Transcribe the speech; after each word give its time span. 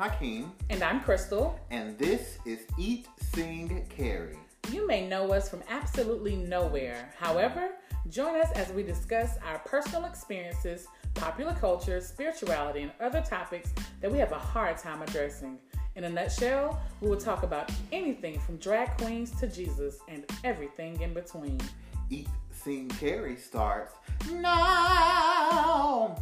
Hakeem. 0.00 0.50
And 0.70 0.82
I'm 0.82 1.02
Crystal. 1.02 1.60
And 1.70 1.98
this 1.98 2.38
is 2.46 2.60
Eat, 2.78 3.06
Sing, 3.34 3.84
Carry. 3.90 4.38
You 4.72 4.86
may 4.86 5.06
know 5.06 5.30
us 5.34 5.50
from 5.50 5.62
absolutely 5.68 6.36
nowhere. 6.36 7.12
However, 7.18 7.72
join 8.08 8.40
us 8.40 8.50
as 8.52 8.72
we 8.72 8.82
discuss 8.82 9.36
our 9.46 9.58
personal 9.58 10.06
experiences, 10.06 10.86
popular 11.12 11.52
culture, 11.52 12.00
spirituality, 12.00 12.80
and 12.80 12.92
other 12.98 13.20
topics 13.20 13.74
that 14.00 14.10
we 14.10 14.16
have 14.16 14.32
a 14.32 14.38
hard 14.38 14.78
time 14.78 15.02
addressing. 15.02 15.58
In 15.96 16.04
a 16.04 16.08
nutshell, 16.08 16.80
we 17.02 17.10
will 17.10 17.20
talk 17.20 17.42
about 17.42 17.70
anything 17.92 18.40
from 18.40 18.56
drag 18.56 18.96
queens 18.96 19.38
to 19.38 19.48
Jesus 19.48 19.98
and 20.08 20.24
everything 20.44 20.98
in 21.02 21.12
between. 21.12 21.60
Eat, 22.08 22.28
Sing, 22.52 22.88
Carry 22.88 23.36
starts 23.36 23.92
now. 24.32 26.16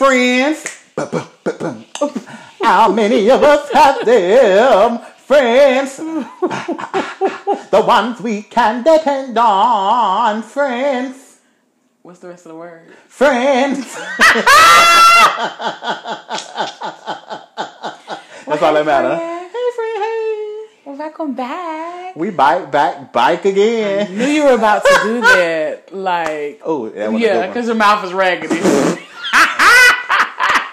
Friends. 0.00 0.64
How 2.62 2.90
many 2.90 3.30
of 3.30 3.42
us 3.42 3.70
have 3.70 4.02
them 4.06 4.98
friends? 5.18 5.98
the 5.98 7.84
ones 7.86 8.18
we 8.22 8.40
can 8.40 8.82
depend 8.82 9.36
on. 9.36 10.42
Friends. 10.42 11.40
What's 12.00 12.20
the 12.20 12.28
rest 12.28 12.46
of 12.46 12.52
the 12.52 12.56
word? 12.56 12.94
Friends. 13.08 13.94
That's 18.46 18.62
all 18.62 18.72
that 18.72 18.86
matters. 18.86 19.18
Hey, 19.18 19.48
friend, 19.76 20.02
hey. 20.02 20.66
Well, 20.86 20.96
welcome 20.96 21.34
back. 21.34 22.16
We 22.16 22.30
bike 22.30 22.72
back, 22.72 23.12
bike 23.12 23.44
again. 23.44 24.06
I 24.06 24.10
Knew 24.10 24.24
you 24.28 24.44
were 24.44 24.54
about 24.54 24.82
to 24.82 24.98
do 25.02 25.20
that. 25.20 25.92
Like, 25.94 26.62
Oh, 26.64 26.88
that 26.88 27.12
was 27.12 27.20
yeah, 27.20 27.48
because 27.48 27.66
your 27.66 27.76
mouth 27.76 28.02
is 28.06 28.14
raggedy. 28.14 28.96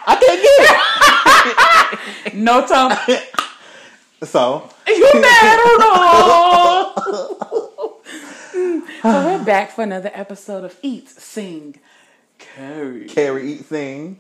I 0.10 0.16
can't 0.16 0.42
get 0.42 2.32
it. 2.32 2.34
no 2.36 2.66
tongue. 2.66 2.96
So, 4.24 4.70
You 4.88 5.12
mad 5.22 5.60
or 5.60 5.78
not? 5.80 7.04
so 9.04 9.26
we're 9.26 9.44
back 9.44 9.72
for 9.72 9.84
another 9.84 10.10
episode 10.14 10.64
of 10.64 10.78
Eat, 10.82 11.10
Sing, 11.10 11.76
Carry. 12.40 13.06
carry, 13.08 13.52
eat, 13.54 13.66
sing, 13.66 14.20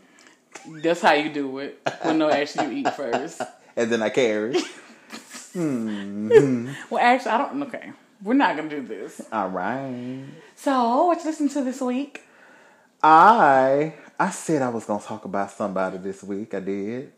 That's 0.83 1.01
how 1.01 1.13
you 1.13 1.31
do 1.31 1.57
it. 1.59 1.79
When 2.01 2.17
no, 2.19 2.29
actually 2.29 2.65
you 2.75 2.87
eat 2.87 2.93
first. 2.93 3.41
and 3.75 3.89
then 3.91 4.01
I 4.03 4.09
carry. 4.09 4.59
Hmm. 5.53 6.69
Well, 6.89 7.01
actually, 7.01 7.31
I 7.31 7.37
don't. 7.39 7.63
Okay, 7.63 7.91
we're 8.21 8.33
not 8.35 8.55
gonna 8.57 8.69
do 8.69 8.81
this. 8.81 9.21
All 9.31 9.49
right. 9.49 10.25
So, 10.55 11.05
what 11.05 11.19
you 11.19 11.25
listen 11.25 11.49
to 11.49 11.63
this 11.63 11.81
week? 11.81 12.21
I 13.01 13.93
I 14.19 14.29
said 14.31 14.61
I 14.61 14.69
was 14.69 14.85
gonna 14.85 15.03
talk 15.03 15.25
about 15.25 15.51
somebody 15.51 15.97
this 15.97 16.23
week. 16.23 16.53
I 16.53 16.59
did. 16.59 17.11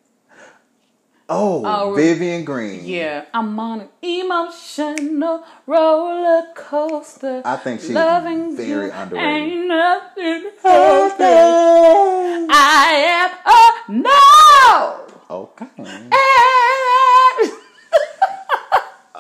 Oh, 1.31 1.64
Oh, 1.64 1.94
Vivian 1.95 2.44
Green. 2.44 2.86
Yeah, 2.86 3.25
I'm 3.33 3.58
on 3.59 3.81
an 3.81 3.89
emotional 4.02 5.44
roller 5.67 6.44
coaster. 6.56 7.44
I 7.45 7.56
think 7.58 7.81
she's 7.81 7.91
Loving 7.91 8.58
very 8.58 8.88
you 8.88 8.94
underrated. 8.94 9.30
Ain't 9.31 9.67
nothing 9.67 10.44
happening. 10.64 12.47
I 12.52 13.30
am 13.30 13.31
a 13.45 14.02
no. 14.02 15.08
Okay. 15.30 15.67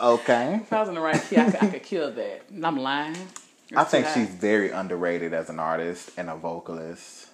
Okay. 0.01 0.61
If 0.63 0.71
I 0.71 0.79
was 0.79 0.87
in 0.89 0.95
the 0.95 1.01
right 1.01 1.21
key, 1.29 1.37
I 1.37 1.51
could, 1.51 1.61
I 1.61 1.67
could 1.67 1.83
kill 1.83 2.11
that. 2.11 2.43
I'm 2.63 2.77
lying. 2.77 3.17
I 3.75 3.83
think 3.83 4.07
she's 4.07 4.29
very 4.29 4.71
underrated 4.71 5.33
as 5.33 5.49
an 5.49 5.59
artist 5.59 6.11
and 6.17 6.29
a 6.29 6.35
vocalist. 6.37 7.27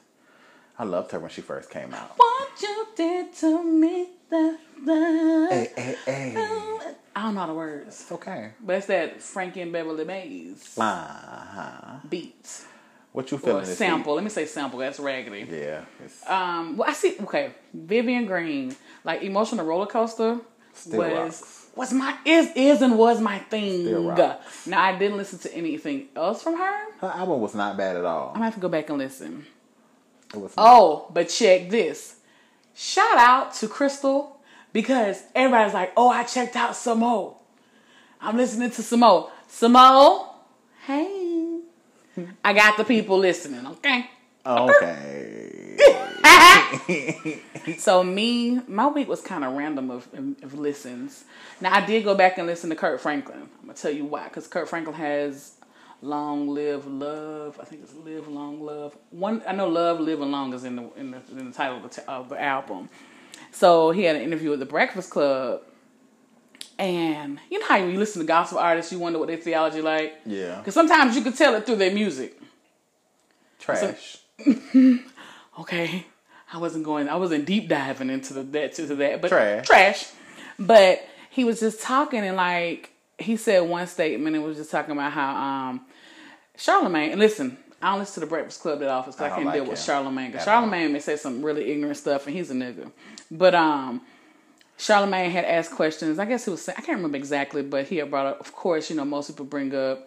I 0.77 0.83
loved 0.83 1.11
her 1.11 1.19
when 1.19 1.29
she 1.29 1.41
first 1.41 1.69
came 1.69 1.93
out. 1.93 2.11
What 2.17 2.61
you 2.61 2.87
did 2.95 3.33
to 3.35 3.63
me, 3.63 4.09
that, 4.29 4.57
that. 4.85 5.47
Hey, 5.51 5.71
hey, 5.75 5.95
hey. 6.05 6.93
I 7.15 7.21
don't 7.23 7.35
know 7.35 7.47
the 7.47 7.53
words, 7.53 8.01
It's 8.01 8.11
okay. 8.11 8.51
but 8.59 8.75
it's 8.77 8.87
that 8.87 9.21
Frankie 9.21 9.61
and 9.61 9.71
Beverly 9.71 10.03
Maze 10.03 10.77
Uh-huh. 10.77 11.97
beat 12.09 12.63
What 13.13 13.31
you 13.31 13.37
or 13.37 13.39
feeling 13.39 13.65
this 13.65 13.77
sample. 13.77 14.15
Let 14.15 14.23
me 14.25 14.29
say 14.29 14.45
sample. 14.45 14.79
That's 14.79 14.99
raggedy. 14.99 15.47
Yeah. 15.49 15.85
It's 16.03 16.27
Um, 16.29 16.75
well, 16.75 16.89
I 16.89 16.93
see. 16.93 17.15
Okay, 17.21 17.51
Vivian 17.73 18.25
Green, 18.25 18.75
like 19.05 19.21
emotional 19.21 19.65
roller 19.65 19.85
coaster, 19.85 20.39
Still 20.73 20.99
was 20.99 21.13
rocks. 21.13 21.67
was 21.77 21.93
my 21.93 22.17
is 22.25 22.49
is 22.57 22.81
and 22.81 22.97
was 22.97 23.21
my 23.21 23.39
thing. 23.39 23.85
Now 24.65 24.81
I 24.83 24.97
didn't 24.97 25.15
listen 25.15 25.39
to 25.39 25.53
anything 25.55 26.09
else 26.17 26.43
from 26.43 26.57
her. 26.57 26.77
her 26.99 27.07
album 27.15 27.39
was 27.39 27.55
not 27.55 27.77
bad 27.77 27.95
at 27.95 28.03
all. 28.03 28.27
I'm 28.29 28.33
gonna 28.35 28.45
have 28.45 28.55
to 28.55 28.59
go 28.59 28.67
back 28.67 28.89
and 28.89 28.97
listen. 28.97 29.45
Oh, 30.57 31.09
but 31.13 31.29
check 31.29 31.69
this. 31.69 32.15
Shout 32.73 33.17
out 33.17 33.53
to 33.55 33.67
Crystal 33.67 34.39
because 34.73 35.23
everybody's 35.33 35.73
like, 35.73 35.93
oh, 35.95 36.09
I 36.09 36.23
checked 36.23 36.55
out 36.55 36.71
Samo. 36.71 37.35
I'm 38.19 38.37
listening 38.37 38.71
to 38.71 38.81
Samo. 38.81 39.29
Samo, 39.49 40.27
hey. 40.85 41.59
I 42.43 42.53
got 42.53 42.77
the 42.77 42.83
people 42.83 43.17
listening, 43.17 43.65
okay? 43.67 44.09
okay. 44.45 45.77
So 47.79 48.03
me, 48.03 48.59
my 48.67 48.87
week 48.87 49.07
was 49.07 49.21
kind 49.21 49.43
of 49.43 49.53
random 49.53 49.89
of, 49.89 50.07
of 50.43 50.53
listens. 50.53 51.23
Now 51.59 51.73
I 51.73 51.85
did 51.85 52.03
go 52.03 52.13
back 52.13 52.37
and 52.37 52.45
listen 52.45 52.69
to 52.69 52.75
Kirk 52.75 52.99
Franklin. 52.99 53.41
I'm 53.41 53.49
gonna 53.61 53.73
tell 53.73 53.91
you 53.91 54.05
why, 54.05 54.25
because 54.25 54.47
Kirk 54.47 54.67
Franklin 54.67 54.95
has 54.95 55.54
"Long 56.05 56.47
Live 56.47 56.87
Love." 56.87 57.59
I 57.61 57.65
think 57.65 57.83
it's 57.83 57.93
"Live 57.93 58.27
Long 58.27 58.61
Love." 58.61 58.95
One, 59.11 59.41
I 59.47 59.53
know 59.53 59.67
"Love 59.67 59.99
Live 59.99 60.21
and 60.21 60.31
Long" 60.31 60.53
is 60.53 60.63
in 60.63 60.75
the 60.75 60.89
in 60.95 61.11
the, 61.11 61.21
in 61.31 61.45
the 61.47 61.51
title 61.51 61.77
of 61.77 61.83
the, 61.83 61.89
t- 61.89 62.07
of 62.07 62.29
the 62.29 62.41
album. 62.41 62.89
So 63.51 63.91
he 63.91 64.03
had 64.03 64.15
an 64.15 64.21
interview 64.21 64.49
with 64.51 64.59
the 64.59 64.65
Breakfast 64.65 65.09
Club, 65.09 65.61
and 66.77 67.39
you 67.49 67.59
know 67.59 67.65
how 67.67 67.77
you 67.77 67.97
listen 67.97 68.21
to 68.21 68.27
gospel 68.27 68.59
artists, 68.59 68.91
you 68.91 68.99
wonder 68.99 69.19
what 69.19 69.27
their 69.27 69.37
theology 69.37 69.81
like. 69.81 70.15
Yeah. 70.25 70.57
Because 70.57 70.73
sometimes 70.73 71.15
you 71.15 71.21
can 71.21 71.33
tell 71.33 71.55
it 71.55 71.65
through 71.65 71.77
their 71.77 71.93
music. 71.93 72.39
Trash. 73.59 74.17
okay, 75.59 76.05
I 76.53 76.57
wasn't 76.57 76.83
going, 76.85 77.09
I 77.09 77.15
wasn't 77.15 77.45
deep 77.45 77.67
diving 77.67 78.09
into 78.09 78.33
the, 78.33 78.43
that 78.43 78.73
to 78.75 78.85
that, 78.95 79.21
but 79.21 79.29
Trash. 79.29 79.65
trash. 79.65 80.07
But 80.59 81.01
he 81.29 81.43
was 81.43 81.59
just 81.59 81.81
talking 81.81 82.19
and 82.23 82.37
like 82.37 82.91
he 83.17 83.37
said 83.37 83.61
one 83.61 83.87
statement 83.87 84.35
and 84.35 84.45
was 84.45 84.57
just 84.57 84.71
talking 84.71 84.91
about 84.91 85.11
how 85.11 85.35
um 85.35 85.81
Charlemagne. 86.57 87.11
And 87.11 87.19
listen, 87.19 87.57
I 87.81 87.91
don't 87.91 87.99
listen 87.99 88.15
to 88.15 88.19
the 88.21 88.25
Breakfast 88.27 88.61
Club 88.61 88.79
that 88.79 88.89
often 88.89 89.11
because 89.11 89.21
I, 89.21 89.27
I 89.27 89.35
can't 89.35 89.45
like 89.45 89.55
deal 89.55 89.65
with 89.65 89.81
Charlemagne. 89.81 90.31
Because. 90.31 90.45
Charlemagne 90.45 90.93
may 90.93 90.99
say 90.99 91.15
some 91.17 91.43
really 91.43 91.71
ignorant 91.71 91.97
stuff, 91.97 92.27
and 92.27 92.35
he's 92.35 92.51
a 92.51 92.53
nigga. 92.53 92.91
But 93.31 93.55
um. 93.55 94.01
Charlemagne 94.77 95.31
had 95.31 95.45
asked 95.45 95.71
questions. 95.71 96.19
I 96.19 96.25
guess 96.25 96.43
he 96.43 96.51
was 96.51 96.61
saying, 96.61 96.75
I 96.77 96.81
can't 96.81 96.97
remember 96.97 97.15
exactly, 97.15 97.61
but 97.61 97.87
he 97.87 97.95
had 97.95 98.09
brought 98.09 98.25
up, 98.25 98.41
of 98.41 98.51
course, 98.51 98.89
you 98.89 98.97
know, 98.97 99.05
most 99.05 99.29
people 99.29 99.45
bring 99.45 99.73
up 99.73 100.05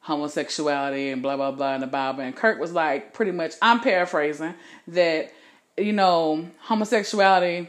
homosexuality 0.00 1.10
and 1.10 1.20
blah, 1.20 1.36
blah, 1.36 1.50
blah 1.50 1.74
in 1.74 1.82
the 1.82 1.86
Bible. 1.86 2.22
And 2.22 2.34
Kirk 2.34 2.58
was 2.58 2.72
like, 2.72 3.12
pretty 3.12 3.32
much, 3.32 3.52
I'm 3.60 3.80
paraphrasing, 3.80 4.54
that, 4.88 5.34
you 5.76 5.92
know, 5.92 6.48
homosexuality, 6.60 7.68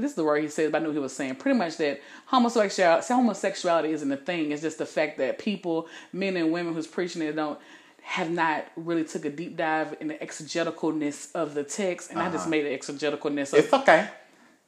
this 0.00 0.12
is 0.12 0.16
the 0.16 0.24
word 0.24 0.42
he 0.42 0.48
said, 0.48 0.72
but 0.72 0.82
I 0.82 0.84
knew 0.84 0.92
he 0.92 0.98
was 0.98 1.14
saying 1.14 1.36
pretty 1.36 1.58
much 1.58 1.76
that 1.78 2.00
homosexuality, 2.26 3.06
homosexuality 3.06 3.90
isn't 3.90 4.10
a 4.10 4.16
thing. 4.16 4.52
It's 4.52 4.62
just 4.62 4.78
the 4.78 4.86
fact 4.86 5.18
that 5.18 5.38
people, 5.38 5.88
men 6.12 6.36
and 6.36 6.52
women 6.52 6.74
who's 6.74 6.86
preaching 6.86 7.22
it, 7.22 7.36
don't 7.36 7.58
have 8.02 8.30
not 8.30 8.66
really 8.76 9.04
took 9.04 9.24
a 9.24 9.30
deep 9.30 9.56
dive 9.56 9.96
in 10.00 10.08
the 10.08 10.14
exegeticalness 10.14 11.34
of 11.34 11.54
the 11.54 11.64
text. 11.64 12.10
And 12.10 12.18
I 12.18 12.30
just 12.30 12.42
uh-huh. 12.42 12.50
made 12.50 12.62
the 12.62 12.70
exegeticalness 12.70 13.52
of 13.52 13.58
It's 13.58 13.72
okay. 13.72 14.08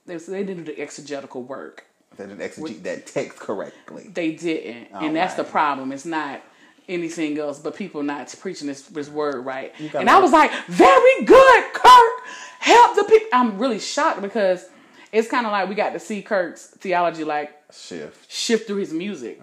they, 0.06 0.16
they 0.16 0.44
didn't 0.44 0.64
do 0.64 0.74
the 0.74 0.80
exegetical 0.80 1.42
work. 1.42 1.86
They 2.16 2.26
didn't 2.26 2.40
exegete 2.40 2.82
that 2.82 3.06
text 3.06 3.38
correctly. 3.38 4.10
They 4.12 4.32
didn't, 4.32 4.88
and 4.92 5.16
that's 5.16 5.34
the 5.34 5.44
problem. 5.44 5.92
It's 5.92 6.04
not 6.04 6.42
anything 6.88 7.38
else, 7.38 7.58
but 7.58 7.76
people 7.76 8.02
not 8.02 8.34
preaching 8.40 8.66
this 8.66 8.82
this 8.82 9.08
word 9.08 9.44
right. 9.44 9.72
And 9.94 10.10
I 10.10 10.18
was 10.18 10.32
like, 10.32 10.50
very 10.66 11.24
good, 11.24 11.64
Kirk. 11.72 12.26
Help 12.58 12.96
the 12.96 13.04
people. 13.04 13.28
I'm 13.32 13.58
really 13.58 13.78
shocked 13.78 14.20
because 14.20 14.68
it's 15.12 15.28
kind 15.28 15.46
of 15.46 15.52
like 15.52 15.68
we 15.68 15.74
got 15.74 15.90
to 15.90 16.00
see 16.00 16.22
Kirk's 16.22 16.66
theology 16.66 17.24
like 17.24 17.56
Shift. 17.72 18.30
shift 18.30 18.66
through 18.66 18.76
his 18.78 18.92
music. 18.92 19.40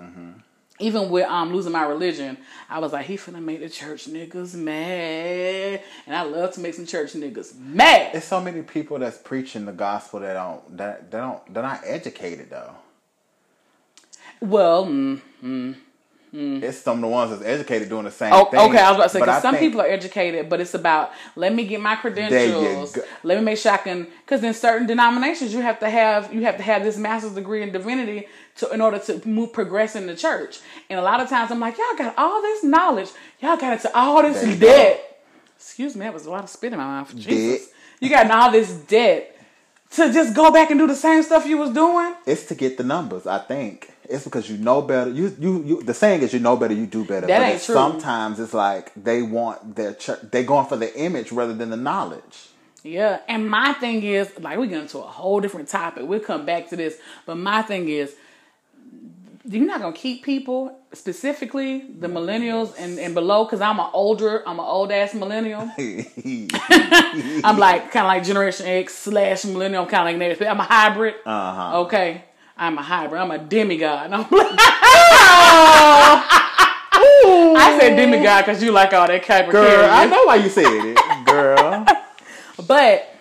Even 0.79 1.09
with 1.09 1.25
um 1.27 1.53
losing 1.55 1.71
my 1.71 1.83
religion, 1.85 2.37
I 2.69 2.77
was 2.79 2.93
like, 2.93 3.07
he 3.07 3.17
finna 3.17 3.41
make 3.41 3.61
the 3.61 3.69
church 3.69 4.07
niggas 4.07 4.53
mad, 4.53 5.81
and 6.05 6.15
I 6.15 6.21
love 6.21 6.53
to 6.53 6.59
make 6.59 6.75
some 6.75 6.85
church 6.85 7.13
niggas 7.13 7.57
mad. 7.57 8.13
There's 8.13 8.25
so 8.25 8.39
many 8.39 8.61
people 8.61 8.99
that's 8.99 9.17
preaching 9.17 9.65
the 9.65 9.71
gospel 9.71 10.19
that 10.19 10.33
don't 10.33 10.77
that, 10.77 11.09
they 11.09 11.17
don't 11.17 11.53
they're 11.53 11.63
not 11.63 11.81
educated 11.83 12.51
though. 12.51 12.75
Well, 14.39 14.85
mm, 14.85 15.19
mm, 15.43 15.75
Mm. 16.37 16.61
It's 16.61 16.77
some 16.77 16.97
of 16.97 17.01
the 17.01 17.07
ones 17.07 17.31
that's 17.31 17.41
educated 17.41 17.89
doing 17.89 18.05
the 18.05 18.11
same 18.11 18.31
Oh, 18.31 18.45
thing. 18.45 18.59
okay. 18.59 18.77
I 18.77 18.91
was 18.91 18.97
about 18.97 19.03
to 19.05 19.09
say 19.09 19.19
because 19.21 19.41
some 19.41 19.57
people 19.57 19.81
are 19.81 19.87
educated, 19.87 20.49
but 20.49 20.61
it's 20.61 20.75
about 20.75 21.11
let 21.35 21.51
me 21.51 21.65
get 21.65 21.81
my 21.81 21.95
credentials. 21.95 22.95
Let 23.23 23.39
me 23.39 23.43
make 23.43 23.57
sure 23.57 23.71
I 23.71 23.77
can. 23.77 24.05
Because 24.23 24.43
in 24.43 24.53
certain 24.53 24.85
denominations, 24.85 25.51
you 25.51 25.61
have 25.61 25.79
to 25.79 25.89
have 25.89 26.31
you 26.31 26.41
have 26.43 26.57
to 26.57 26.63
have 26.63 26.83
this 26.83 26.95
master's 26.95 27.31
degree 27.33 27.63
in 27.63 27.71
divinity 27.71 28.27
to 28.57 28.69
in 28.71 28.81
order 28.81 28.99
to 28.99 29.27
move 29.27 29.51
progress 29.51 29.95
in 29.95 30.05
the 30.05 30.15
church. 30.15 30.59
And 30.91 30.99
a 30.99 31.03
lot 31.03 31.21
of 31.21 31.27
times, 31.27 31.49
I'm 31.49 31.59
like, 31.59 31.75
y'all 31.77 31.97
got 31.97 32.13
all 32.19 32.39
this 32.41 32.63
knowledge, 32.63 33.09
y'all 33.39 33.57
got 33.57 33.73
into 33.73 33.97
all 33.97 34.21
this 34.21 34.41
There 34.41 34.55
debt. 34.57 35.21
Excuse 35.55 35.95
me, 35.95 36.01
that 36.05 36.13
was 36.13 36.27
a 36.27 36.29
lot 36.29 36.43
of 36.43 36.51
spit 36.51 36.71
in 36.71 36.77
my 36.77 36.85
mouth. 36.85 37.15
Jesus, 37.15 37.69
you 37.99 38.09
got 38.09 38.29
all 38.29 38.51
this 38.51 38.71
debt 38.71 39.35
to 39.91 40.13
just 40.13 40.35
go 40.35 40.51
back 40.51 40.69
and 40.69 40.79
do 40.79 40.85
the 40.85 40.95
same 40.95 41.23
stuff 41.23 41.47
you 41.47 41.57
was 41.57 41.71
doing. 41.71 42.13
It's 42.27 42.45
to 42.45 42.55
get 42.55 42.77
the 42.77 42.83
numbers. 42.83 43.25
I 43.25 43.39
think 43.39 43.89
it's 44.09 44.23
because 44.23 44.49
you 44.49 44.57
know 44.57 44.81
better. 44.81 45.11
You 45.11 45.35
you 45.39 45.63
you. 45.63 45.83
The 45.83 45.93
saying 45.93 46.21
is 46.21 46.33
you 46.33 46.39
know 46.39 46.57
better, 46.57 46.73
you 46.73 46.85
do 46.85 47.03
better. 47.05 47.27
That 47.27 47.39
but 47.39 47.49
ain't 47.53 47.61
true. 47.61 47.75
Sometimes 47.75 48.39
it's 48.39 48.53
like 48.53 48.91
they 48.95 49.21
want 49.21 49.75
their 49.75 49.93
church. 49.93 50.19
They 50.31 50.43
going 50.43 50.67
for 50.67 50.77
the 50.77 50.95
image 50.99 51.31
rather 51.31 51.53
than 51.53 51.69
the 51.69 51.77
knowledge. 51.77 52.49
Yeah, 52.83 53.19
and 53.27 53.49
my 53.49 53.73
thing 53.73 54.03
is, 54.03 54.31
like, 54.39 54.57
we 54.57 54.67
get 54.67 54.81
into 54.81 54.99
a 54.99 55.01
whole 55.01 55.41
different 55.41 55.67
topic. 55.67 56.03
We'll 56.07 56.21
come 56.21 56.45
back 56.45 56.69
to 56.69 56.77
this, 56.77 56.97
but 57.25 57.35
my 57.35 57.61
thing 57.61 57.89
is, 57.89 58.15
you're 59.43 59.65
not 59.65 59.81
gonna 59.81 59.95
keep 59.95 60.23
people, 60.23 60.77
specifically 60.93 61.79
the 61.79 62.07
millennials 62.07 62.73
and, 62.77 62.99
and 62.99 63.13
below, 63.13 63.45
because 63.45 63.61
I'm 63.61 63.79
an 63.79 63.89
older, 63.93 64.47
I'm 64.47 64.59
an 64.59 64.65
old 64.65 64.91
ass 64.91 65.13
millennial. 65.13 65.61
I'm 65.77 67.57
like 67.57 67.91
kind 67.91 68.05
of 68.05 68.07
like 68.07 68.23
Generation 68.23 68.65
X 68.67 68.93
slash 68.95 69.45
millennial. 69.45 69.83
I'm 69.83 69.89
kind 69.89 70.01
of 70.01 70.05
like 70.05 70.17
native. 70.17 70.41
I'm 70.47 70.59
a 70.59 70.63
hybrid. 70.63 71.15
Uh 71.25 71.53
huh. 71.53 71.79
Okay, 71.81 72.23
I'm 72.57 72.77
a 72.77 72.81
hybrid. 72.81 73.21
I'm 73.21 73.31
a 73.31 73.37
demigod. 73.37 74.11
I'm 74.13 74.21
like, 74.21 74.59
I 77.59 77.77
said 77.79 77.95
demigod 77.95 78.45
because 78.45 78.63
you 78.63 78.71
like 78.71 78.93
all 78.93 79.07
that 79.07 79.23
Kyber 79.23 79.51
Girl, 79.51 79.89
I 79.89 80.05
know 80.05 80.23
why 80.25 80.35
you 80.35 80.49
said 80.49 80.65
it, 80.65 81.25
girl. 81.25 81.85
But 82.67 83.13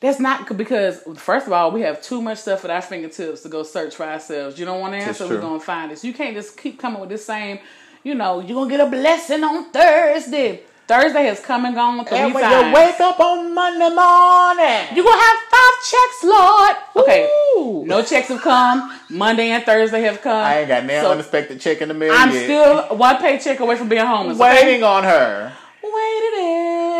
that's 0.00 0.18
not 0.18 0.56
because 0.56 1.02
first 1.16 1.46
of 1.46 1.52
all, 1.52 1.70
we 1.70 1.82
have 1.82 2.02
too 2.02 2.20
much 2.20 2.38
stuff 2.38 2.64
at 2.64 2.70
our 2.70 2.82
fingertips 2.82 3.42
to 3.42 3.48
go 3.48 3.62
search 3.62 3.94
for 3.94 4.04
ourselves. 4.04 4.58
You 4.58 4.64
don't 4.64 4.80
want 4.80 4.94
to 4.94 4.98
answer, 4.98 5.28
we're 5.28 5.40
gonna 5.40 5.60
find 5.60 5.92
it. 5.92 6.02
You 6.02 6.12
can't 6.12 6.34
just 6.34 6.58
keep 6.58 6.78
coming 6.78 7.00
with 7.00 7.10
this 7.10 7.24
same, 7.24 7.60
you 8.02 8.14
know, 8.14 8.40
you're 8.40 8.56
gonna 8.56 8.70
get 8.70 8.80
a 8.80 8.90
blessing 8.90 9.44
on 9.44 9.70
Thursday. 9.70 10.62
Thursday 10.86 11.24
has 11.24 11.40
come 11.40 11.64
and 11.64 11.74
gone 11.74 12.04
three 12.04 12.18
and 12.18 12.34
when 12.34 12.44
times. 12.44 12.66
you 12.68 12.74
wake 12.74 13.00
up 13.00 13.18
on 13.18 13.54
Monday 13.54 13.88
morning, 13.88 14.94
You're 14.94 15.04
gonna 15.04 15.22
have 15.22 15.36
five 15.50 15.74
checks, 15.90 16.24
Lord. 16.24 16.76
Okay. 16.96 17.30
Ooh. 17.56 17.84
No 17.86 18.02
checks 18.02 18.28
have 18.28 18.40
come. 18.42 18.92
Monday 19.08 19.48
and 19.50 19.64
Thursday 19.64 20.02
have 20.02 20.20
come. 20.20 20.36
I 20.44 20.58
ain't 20.60 20.68
got 20.68 20.84
no 20.84 21.00
So 21.02 21.12
unexpected 21.12 21.60
check 21.60 21.80
in 21.80 21.88
the 21.88 21.94
mail 21.94 22.12
I'm 22.14 22.30
yet. 22.32 22.44
still 22.44 22.96
one 22.96 23.16
paycheck 23.16 23.60
away 23.60 23.76
from 23.76 23.88
being 23.88 24.04
homeless. 24.04 24.38
okay? 24.38 24.64
waiting 24.66 24.82
on 24.84 25.04
her. 25.04 25.52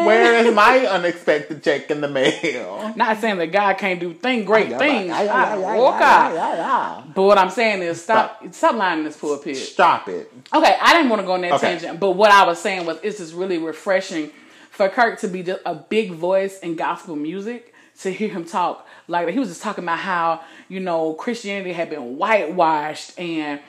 Where 0.07 0.45
is 0.47 0.55
my 0.55 0.87
unexpected 0.87 1.63
check 1.63 1.91
in 1.91 2.01
the 2.01 2.09
mail? 2.09 2.93
Not 2.97 3.19
saying 3.21 3.39
that 3.39 3.49
God 3.49 3.79
can't 3.79 4.01
do 4.01 4.13
thing, 4.13 4.45
great 4.45 4.69
things. 4.79 5.11
Walk 5.11 6.01
out. 6.03 7.15
But 7.15 7.23
what 7.23 7.39
I'm 7.39 7.51
saying 7.51 7.83
is 7.83 8.03
stop 8.03 8.43
stop 8.53 8.75
lying 8.77 8.99
in 9.01 9.05
this 9.05 9.17
pulpit. 9.17 9.57
Stop 9.57 10.09
it. 10.09 10.31
Okay, 10.53 10.77
I 10.81 10.95
didn't 10.95 11.09
want 11.11 11.21
to 11.23 11.27
go 11.27 11.33
on 11.33 11.41
that 11.43 11.53
Okay. 11.55 11.79
tangent, 11.79 12.01
but 12.01 12.13
what 12.13 12.31
I 12.31 12.47
was 12.47 12.59
saying 12.61 12.87
was 12.87 12.99
it's 13.03 13.19
just 13.19 13.35
really 13.35 13.59
refreshing 13.59 14.31
for 14.71 14.89
Kirk 14.89 15.21
to 15.21 15.29
be 15.29 15.43
just 15.43 15.63
a 15.65 15.75
big 15.75 16.13
voice 16.13 16.59
in 16.61 16.77
gospel 16.77 17.17
music 17.17 17.73
to 18.01 18.11
hear 18.11 18.29
him 18.29 18.45
talk 18.45 18.89
like 19.07 19.29
he 19.29 19.39
was 19.39 19.49
just 19.49 19.63
talking 19.63 19.85
about 19.85 19.99
how 20.01 20.41
you 20.69 20.81
know 20.81 21.15
Christianity 21.15 21.73
had 21.73 21.91
been 21.91 22.17
whitewashed 22.17 23.17
and 23.19 23.61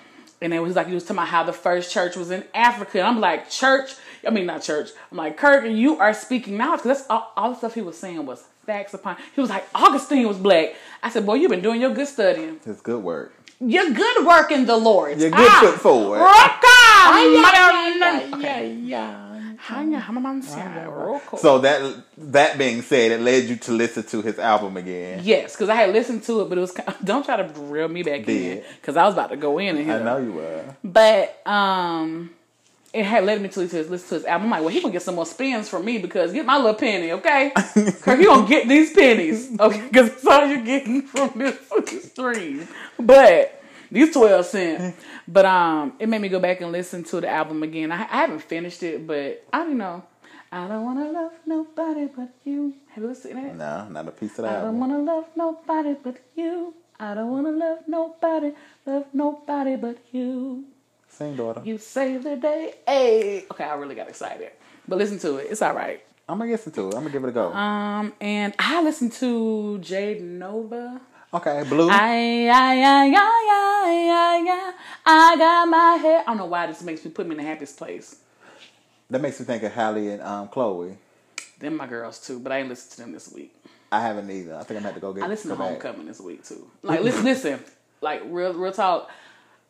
and 0.41 0.53
it 0.53 0.59
was 0.59 0.75
like 0.75 0.87
he 0.87 0.93
was 0.93 1.03
talking 1.03 1.17
about 1.17 1.27
how 1.27 1.43
the 1.43 1.53
first 1.53 1.91
church 1.91 2.15
was 2.15 2.29
in 2.31 2.43
Africa. 2.53 2.99
And 2.99 3.07
I'm 3.07 3.19
like 3.21 3.49
church, 3.49 3.95
I 4.25 4.29
mean 4.29 4.45
not 4.45 4.61
church. 4.61 4.89
I'm 5.11 5.17
like 5.17 5.37
Kirk, 5.37 5.65
you 5.65 5.97
are 5.99 6.13
speaking 6.13 6.57
knowledge 6.57 6.83
because 6.83 6.99
that's 6.99 7.09
all, 7.09 7.31
all 7.35 7.49
the 7.51 7.57
stuff 7.57 7.73
he 7.73 7.81
was 7.81 7.97
saying 7.97 8.25
was 8.25 8.43
facts 8.65 8.93
upon. 8.93 9.17
He 9.33 9.41
was 9.41 9.49
like 9.49 9.65
Augustine 9.75 10.27
was 10.27 10.37
black. 10.37 10.75
I 11.03 11.09
said, 11.09 11.25
boy, 11.25 11.35
you've 11.35 11.51
been 11.51 11.61
doing 11.61 11.81
your 11.81 11.93
good 11.93 12.07
studying. 12.07 12.59
It's 12.65 12.81
good 12.81 13.03
work. 13.03 13.33
Your 13.59 13.89
good 13.91 14.25
work 14.25 14.51
in 14.51 14.65
the 14.65 14.75
Lord. 14.75 15.19
Your 15.19 15.31
good 15.31 15.51
foot 15.51 15.79
forward. 15.79 16.19
Rock 16.19 16.61
on! 16.63 18.41
Yeah, 18.41 18.61
yeah. 18.61 19.21
Hanya, 19.67 20.01
hamamansia, 20.01 20.85
roko. 20.85 21.39
So 21.39 21.59
that 21.59 22.03
that 22.17 22.57
being 22.57 22.81
said, 22.81 23.11
it 23.11 23.21
led 23.21 23.45
you 23.45 23.55
to 23.55 23.71
listen 23.71 24.03
to 24.03 24.21
his 24.21 24.37
album 24.37 24.77
again. 24.77 25.21
Yes, 25.23 25.53
because 25.53 25.69
I 25.69 25.75
had 25.75 25.91
listened 25.91 26.23
to 26.23 26.41
it, 26.41 26.49
but 26.49 26.57
it 26.57 26.61
was 26.61 26.71
kind 26.71 26.93
don't 27.03 27.25
try 27.25 27.37
to 27.37 27.61
reel 27.61 27.87
me 27.87 28.03
back 28.03 28.27
in 28.27 28.61
because 28.81 28.97
I 28.97 29.05
was 29.05 29.13
about 29.13 29.29
to 29.29 29.37
go 29.37 29.57
in 29.57 29.77
and 29.77 29.91
I 29.91 29.95
here. 29.95 30.03
know 30.03 30.17
you 30.17 30.33
were. 30.33 30.75
But 30.83 31.41
um, 31.47 32.34
it 32.95 33.03
had 33.05 33.25
led 33.25 33.41
me 33.41 33.49
to, 33.49 33.59
listen 33.59 33.89
to 33.89 34.15
his 34.15 34.25
album. 34.25 34.45
I'm 34.45 34.51
like, 34.51 34.61
well, 34.61 34.69
he 34.69 34.79
gonna 34.79 34.93
get 34.93 35.01
some 35.01 35.15
more 35.15 35.25
spins 35.25 35.67
from 35.67 35.83
me 35.83 35.97
because 35.97 36.31
get 36.31 36.45
my 36.45 36.55
little 36.55 36.75
penny, 36.75 37.11
okay? 37.11 37.51
Cause 37.55 38.17
he 38.17 38.23
gonna 38.23 38.47
get 38.47 38.69
these 38.69 38.93
pennies, 38.93 39.51
okay? 39.59 39.81
Because 39.87 40.09
that's 40.11 40.25
all 40.25 40.45
you're 40.45 40.63
getting 40.63 41.01
from 41.01 41.31
this 41.35 41.57
stream. 42.09 42.65
But 42.97 43.61
these 43.91 44.13
twelve 44.13 44.45
cent. 44.45 44.95
But 45.27 45.45
um, 45.45 45.93
it 45.99 46.07
made 46.07 46.21
me 46.21 46.29
go 46.29 46.39
back 46.39 46.61
and 46.61 46.71
listen 46.71 47.03
to 47.05 47.19
the 47.19 47.29
album 47.29 47.63
again. 47.63 47.91
I, 47.91 48.03
I 48.03 48.21
haven't 48.21 48.43
finished 48.43 48.81
it, 48.81 49.05
but 49.05 49.45
I 49.51 49.59
don't 49.59 49.77
know. 49.77 50.03
I 50.51 50.67
don't 50.69 50.85
wanna 50.85 51.11
love 51.11 51.33
nobody 51.45 52.05
but 52.05 52.29
you. 52.45 52.75
Have 52.91 53.03
you 53.03 53.09
listened 53.09 53.35
to 53.35 53.41
that? 53.41 53.55
No, 53.57 53.89
not 53.89 54.07
a 54.07 54.11
piece 54.11 54.39
of 54.39 54.45
the 54.45 54.51
I 54.51 54.61
don't 54.61 54.79
wanna 54.79 54.99
love 54.99 55.25
nobody 55.35 55.95
but 56.01 56.17
you. 56.35 56.73
I 56.97 57.13
don't 57.13 57.29
wanna 57.29 57.51
love 57.51 57.79
nobody, 57.87 58.53
love 58.85 59.05
nobody 59.13 59.75
but 59.75 59.97
you. 60.13 60.63
Sing, 61.17 61.37
daughter. 61.37 61.61
You 61.63 61.77
save 61.77 62.23
the 62.23 62.35
day. 62.35 62.73
Hey. 62.85 63.45
Okay, 63.49 63.63
I 63.63 63.75
really 63.75 63.95
got 63.95 64.09
excited. 64.09 64.51
But 64.85 64.97
listen 64.97 65.17
to 65.19 65.37
it. 65.37 65.47
It's 65.49 65.61
all 65.61 65.73
right. 65.73 66.03
I'm 66.27 66.39
gonna 66.39 66.51
listen 66.51 66.73
to 66.73 66.89
it. 66.89 66.93
I'm 66.93 67.03
gonna 67.03 67.09
give 67.09 67.23
it 67.23 67.29
a 67.29 67.31
go. 67.31 67.53
Um, 67.53 68.11
and 68.19 68.53
I 68.59 68.83
listened 68.83 69.13
to 69.13 69.77
Jade 69.79 70.21
Novah. 70.21 70.99
okay, 71.33 71.63
Blue. 71.69 71.89
I, 71.89 72.47
I, 72.47 72.49
I, 72.49 73.05
I, 73.07 73.13
I, 73.15 74.73
I, 75.05 75.33
I, 75.33 75.37
got 75.37 75.69
my 75.69 75.95
hair. 75.95 76.19
I 76.19 76.23
don't 76.25 76.37
know 76.37 76.47
why 76.47 76.67
this 76.67 76.83
makes 76.83 77.05
me 77.05 77.11
put 77.11 77.25
me 77.25 77.31
in 77.31 77.37
the 77.37 77.43
happiest 77.43 77.77
place. 77.77 78.17
that 79.09 79.21
makes 79.21 79.39
me 79.39 79.45
think 79.45 79.63
of 79.63 79.71
Halle 79.71 80.09
and 80.09 80.21
um, 80.21 80.49
Chloe. 80.49 80.97
Them 81.59 81.77
my 81.77 81.87
girls 81.87 82.19
too, 82.19 82.39
but 82.39 82.51
I 82.51 82.59
ain't 82.59 82.67
listened 82.67 82.91
to 82.91 82.97
them 82.97 83.13
this 83.13 83.31
week. 83.31 83.55
I 83.89 84.01
haven't 84.01 84.29
either. 84.29 84.55
I 84.55 84.63
think 84.63 84.71
I'm 84.71 84.75
gonna 84.77 84.87
have 84.87 84.95
to 84.95 84.99
go 84.99 85.13
get. 85.13 85.23
I 85.23 85.27
listened 85.27 85.53
to 85.53 85.57
go 85.57 85.79
back. 85.79 86.05
This 86.05 86.19
week 86.19 86.43
too. 86.43 86.69
Like 86.81 86.99
listen, 86.99 87.23
listen, 87.23 87.59
like 88.01 88.21
real, 88.25 88.53
real 88.53 88.73
talk. 88.73 89.09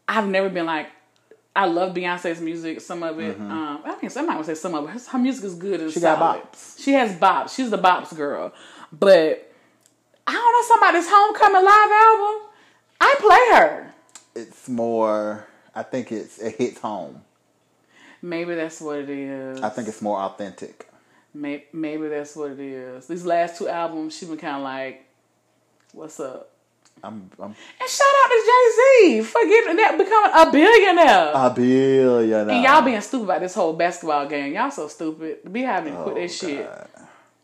I've 0.08 0.28
never 0.28 0.50
been 0.50 0.66
like. 0.66 0.88
I 1.56 1.66
love 1.68 1.94
Beyonce's 1.94 2.42
music. 2.42 2.82
Some 2.82 3.02
of 3.02 3.20
it, 3.20 3.40
um, 3.40 3.82
I 3.86 3.94
think 3.94 4.12
somebody 4.12 4.38
would 4.38 4.46
say 4.46 4.56
some 4.56 4.76
of 4.76 4.84
it. 4.94 5.02
Her, 5.08 5.18
music 5.18 5.46
is 5.46 5.56
good 5.56 5.80
and 5.80 5.90
Mm-hmm. 5.90 5.94
She 5.94 6.02
got 6.02 6.20
bops. 6.20 6.84
She 6.84 6.92
has 6.94 7.16
bops. 7.18 7.56
She's 7.56 7.70
the 7.70 7.78
bops 7.78 8.14
girl. 8.16 8.52
But 8.92 9.54
I 10.28 10.32
don't 10.34 10.52
know 10.52 10.76
somebody's 10.76 11.08
Homecoming 11.10 11.64
live 11.64 11.92
album. 11.92 12.50
I 13.00 13.16
play 13.20 13.60
her. 13.60 13.94
It's 14.36 14.68
more. 14.68 15.48
I 15.74 15.84
think 15.84 16.12
it's 16.12 16.40
it 16.40 16.56
hits 16.56 16.80
home. 16.80 17.22
Maybe 18.22 18.56
that's 18.56 18.82
what 18.82 18.98
it 19.00 19.10
is. 19.10 19.62
I 19.62 19.70
think 19.70 19.88
it's 19.88 20.02
more 20.02 20.20
authentic. 20.20 20.90
Maybe, 21.34 21.66
maybe 21.72 22.08
that's 22.08 22.36
what 22.36 22.52
it 22.52 22.60
is. 22.60 23.08
These 23.08 23.26
last 23.26 23.58
two 23.58 23.68
albums, 23.68 24.18
she's 24.18 24.28
been 24.28 24.38
kind 24.38 24.58
of 24.58 24.64
like, 24.64 25.06
"What's 25.94 26.20
up?" 26.20 26.52
I'm, 27.04 27.30
I'm 27.40 27.46
And 27.80 27.90
shout 27.90 28.08
out 28.24 28.30
to 28.30 28.44
Jay 28.46 29.20
Z 29.20 29.22
for 29.24 29.42
getting 29.46 29.76
that 29.78 29.96
becoming 29.98 30.32
a 30.34 30.52
billionaire. 30.52 31.32
a 31.36 31.50
billionaire. 31.54 32.50
and 32.56 32.64
y'all 32.64 32.82
being 32.82 33.02
stupid 33.02 33.26
about 33.26 33.42
this 33.42 33.54
whole 33.54 33.74
basketball 33.74 34.28
game. 34.28 34.54
Y'all 34.54 34.72
so 34.72 34.88
stupid. 34.88 35.52
Be 35.52 35.62
having 35.62 35.94
to 35.94 36.02
quit 36.04 36.18
Oh, 36.18 36.20
that 36.22 36.32
shit. 36.32 36.70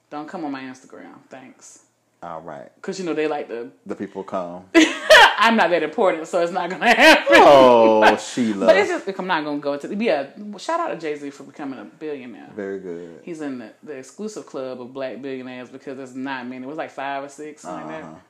Don't 0.10 0.27
come 0.27 0.46
on 0.46 0.51
my 0.51 0.62
Instagram. 0.63 1.13
Thanks. 1.29 1.84
All 2.24 2.41
right, 2.41 2.72
Cause 2.84 3.00
you 3.00 3.05
know 3.05 3.15
they 3.15 3.27
like 3.27 3.48
to. 3.48 3.72
the 3.84 3.96
people 3.96 4.24
come. 4.24 4.65
I'm 4.75 5.55
not 5.55 5.72
that 5.72 5.81
important, 5.81 6.27
so 6.27 6.39
it's 6.43 6.51
not 6.51 6.70
gonna 6.70 6.86
happen. 6.93 7.25
oh, 7.31 8.15
Sheila. 8.17 8.67
But 8.67 8.77
it's 8.77 8.89
just 8.89 9.20
I'm 9.20 9.25
not 9.25 9.43
gonna 9.43 9.58
go 9.58 9.74
into. 9.74 9.96
Yeah, 9.96 10.27
shout 10.60 10.79
out 10.79 10.89
to 10.89 10.98
Jay 10.98 11.15
Z 11.15 11.31
for 11.31 11.43
becoming 11.43 11.79
a 11.79 11.84
billionaire. 11.86 12.50
very 12.55 12.79
good. 12.79 13.22
He's 13.24 13.41
in 13.41 13.58
the, 13.58 13.74
the 13.81 13.93
exclusive 13.93 14.46
club 14.46 14.79
of 14.81 14.93
black 14.93 15.20
billionaires 15.20 15.70
because 15.70 15.98
there's 15.98 16.13
not 16.15 16.46
many. 16.48 16.63
It 16.63 16.67
was 16.70 16.77
like 16.77 16.91
five 16.91 17.24
or 17.24 17.29
six, 17.29 17.63
something 17.63 17.88
like 17.88 18.03
Uh-huh. 18.03 18.13
that. 18.13 18.22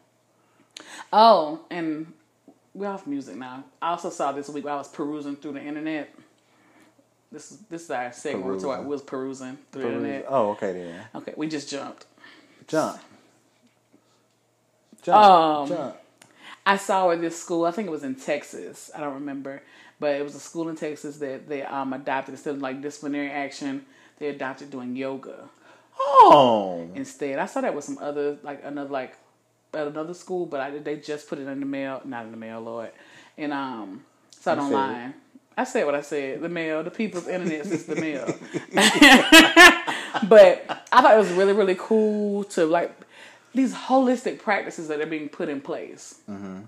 Oh, 1.13 1.61
and 1.69 2.13
we're 2.73 2.87
off 2.87 3.05
music 3.07 3.35
now. 3.35 3.63
I 3.81 3.91
also 3.91 4.09
saw 4.09 4.31
this 4.31 4.49
week 4.49 4.65
while 4.65 4.75
I 4.75 4.77
was 4.77 4.87
perusing 4.87 5.35
through 5.35 5.53
the 5.53 5.61
internet. 5.63 6.13
This 7.31 7.51
is 7.51 7.57
this 7.69 7.83
is 7.83 7.91
our 7.91 8.11
segment 8.11 8.59
to 8.61 8.67
Perusing. 8.67 8.85
was 8.87 9.01
perusing 9.01 9.57
through 9.71 9.83
the 9.83 9.87
internet. 9.89 10.25
Oh, 10.27 10.51
okay 10.51 10.73
then. 10.73 11.01
Okay, 11.15 11.33
we 11.37 11.47
just 11.47 11.69
jumped. 11.69 12.05
Jump. 12.67 12.99
Jump. 15.01 15.17
Um, 15.17 15.67
jump. 15.67 15.97
I 16.65 16.77
saw 16.77 17.09
at 17.11 17.21
this 17.21 17.41
school. 17.41 17.65
I 17.65 17.71
think 17.71 17.87
it 17.87 17.91
was 17.91 18.03
in 18.03 18.15
Texas. 18.15 18.91
I 18.95 18.99
don't 18.99 19.15
remember, 19.15 19.61
but 19.99 20.15
it 20.15 20.23
was 20.23 20.35
a 20.35 20.39
school 20.39 20.69
in 20.69 20.75
Texas 20.75 21.17
that 21.17 21.47
they 21.47 21.63
um 21.63 21.93
adopted 21.93 22.33
instead 22.33 22.55
of 22.55 22.61
like 22.61 22.81
disciplinary 22.81 23.31
action. 23.31 23.85
They 24.19 24.27
adopted 24.27 24.69
doing 24.69 24.95
yoga 24.95 25.49
Oh. 25.99 26.87
instead. 26.95 27.39
I 27.39 27.45
saw 27.47 27.61
that 27.61 27.73
with 27.75 27.83
some 27.83 27.97
other 27.99 28.37
like 28.43 28.61
another 28.63 28.89
like 28.89 29.15
at 29.73 29.87
another 29.87 30.13
school, 30.13 30.45
but 30.45 30.59
I 30.59 30.77
they 30.79 30.97
just 30.97 31.27
put 31.27 31.39
it 31.39 31.47
in 31.47 31.59
the 31.59 31.65
mail, 31.65 32.01
not 32.05 32.25
in 32.25 32.31
the 32.31 32.37
mail, 32.37 32.61
Lord, 32.61 32.91
and 33.37 33.53
um 33.53 34.03
it 34.31 34.37
You 34.37 34.41
said 34.43 34.59
online. 34.59 35.13
I 35.57 35.63
said 35.65 35.85
what 35.85 35.95
I 35.95 36.01
said. 36.01 36.41
The 36.41 36.49
mail, 36.49 36.83
the 36.83 36.91
people's 36.91 37.27
internet 37.27 37.65
is 37.65 37.85
the 37.85 37.95
mail. 37.95 38.25
but 40.27 40.65
I 40.91 41.01
thought 41.01 41.13
it 41.13 41.19
was 41.19 41.31
really, 41.31 41.53
really 41.53 41.75
cool 41.77 42.45
to 42.45 42.65
like 42.65 42.95
these 43.53 43.73
holistic 43.73 44.39
practices 44.39 44.87
that 44.87 45.01
are 45.01 45.05
being 45.05 45.29
put 45.29 45.49
in 45.49 45.61
place. 45.61 46.19
Mm-hmm. 46.29 46.61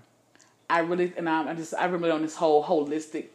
I 0.68 0.80
really, 0.80 1.12
and 1.16 1.28
I'm, 1.28 1.48
I 1.48 1.54
just, 1.54 1.74
I 1.74 1.84
remember 1.86 2.12
on 2.12 2.22
this 2.22 2.36
whole 2.36 2.62
holistic 2.62 3.26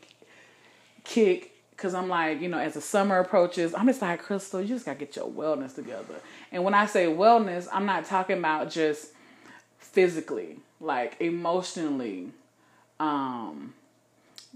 kick 1.04 1.52
because 1.72 1.94
I'm 1.94 2.10
like, 2.10 2.42
you 2.42 2.50
know, 2.50 2.60
as 2.60 2.76
the 2.76 2.82
summer 2.82 3.20
approaches, 3.20 3.74
I'm 3.74 3.88
just 3.88 4.02
like, 4.02 4.22
Crystal, 4.22 4.62
you 4.62 4.68
just 4.68 4.86
gotta 4.86 5.00
get 5.00 5.16
your 5.16 5.28
wellness 5.28 5.76
together. 5.76 6.16
And 6.52 6.64
when 6.64 6.74
I 6.74 6.86
say 6.86 7.06
wellness, 7.06 7.68
I'm 7.72 7.86
not 7.86 8.06
talking 8.06 8.38
about 8.38 8.70
just 8.70 9.14
physically, 9.92 10.58
like 10.80 11.16
emotionally, 11.20 12.30
um, 13.00 13.74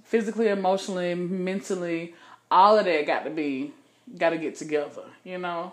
physically, 0.04 0.48
emotionally, 0.48 1.16
mentally, 1.16 2.13
all 2.52 2.78
of 2.78 2.86
that 2.86 3.06
got 3.06 3.24
to 3.24 3.30
be, 3.30 3.74
got 4.18 4.32
to 4.32 4.38
get 4.38 4.56
together, 4.56 5.04
you 5.24 5.38
know? 5.38 5.72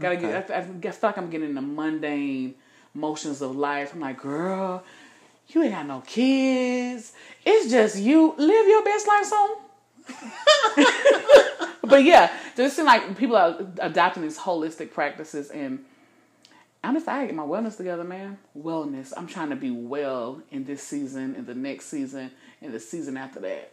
Gotta 0.00 0.16
okay. 0.16 0.26
get, 0.26 0.50
I, 0.50 0.54
I, 0.54 0.58
I 0.60 0.62
feel 0.62 0.94
like 1.02 1.18
I'm 1.18 1.28
getting 1.28 1.54
the 1.54 1.60
mundane 1.60 2.54
motions 2.94 3.42
of 3.42 3.54
life. 3.54 3.92
I'm 3.92 4.00
like, 4.00 4.22
girl, 4.22 4.82
you 5.48 5.62
ain't 5.62 5.72
got 5.72 5.86
no 5.86 6.00
kids. 6.00 7.12
It's 7.44 7.70
just 7.70 7.98
you. 7.98 8.34
Live 8.38 8.66
your 8.66 8.82
best 8.82 9.06
life, 9.06 9.24
son. 9.26 9.50
but 11.82 12.02
yeah, 12.02 12.32
just 12.56 12.76
seem 12.76 12.86
like 12.86 13.16
people 13.18 13.36
are 13.36 13.58
adopting 13.80 14.22
these 14.22 14.38
holistic 14.38 14.92
practices, 14.92 15.50
and 15.50 15.84
I'm 16.82 16.94
just 16.94 17.06
I 17.08 17.26
get 17.26 17.34
my 17.34 17.42
wellness 17.42 17.76
together, 17.76 18.04
man. 18.04 18.38
Wellness. 18.58 19.12
I'm 19.16 19.26
trying 19.26 19.50
to 19.50 19.56
be 19.56 19.70
well 19.70 20.42
in 20.50 20.64
this 20.64 20.82
season, 20.82 21.34
in 21.34 21.44
the 21.44 21.54
next 21.54 21.86
season, 21.86 22.30
in 22.60 22.72
the 22.72 22.80
season 22.80 23.16
after 23.16 23.40
that. 23.40 23.72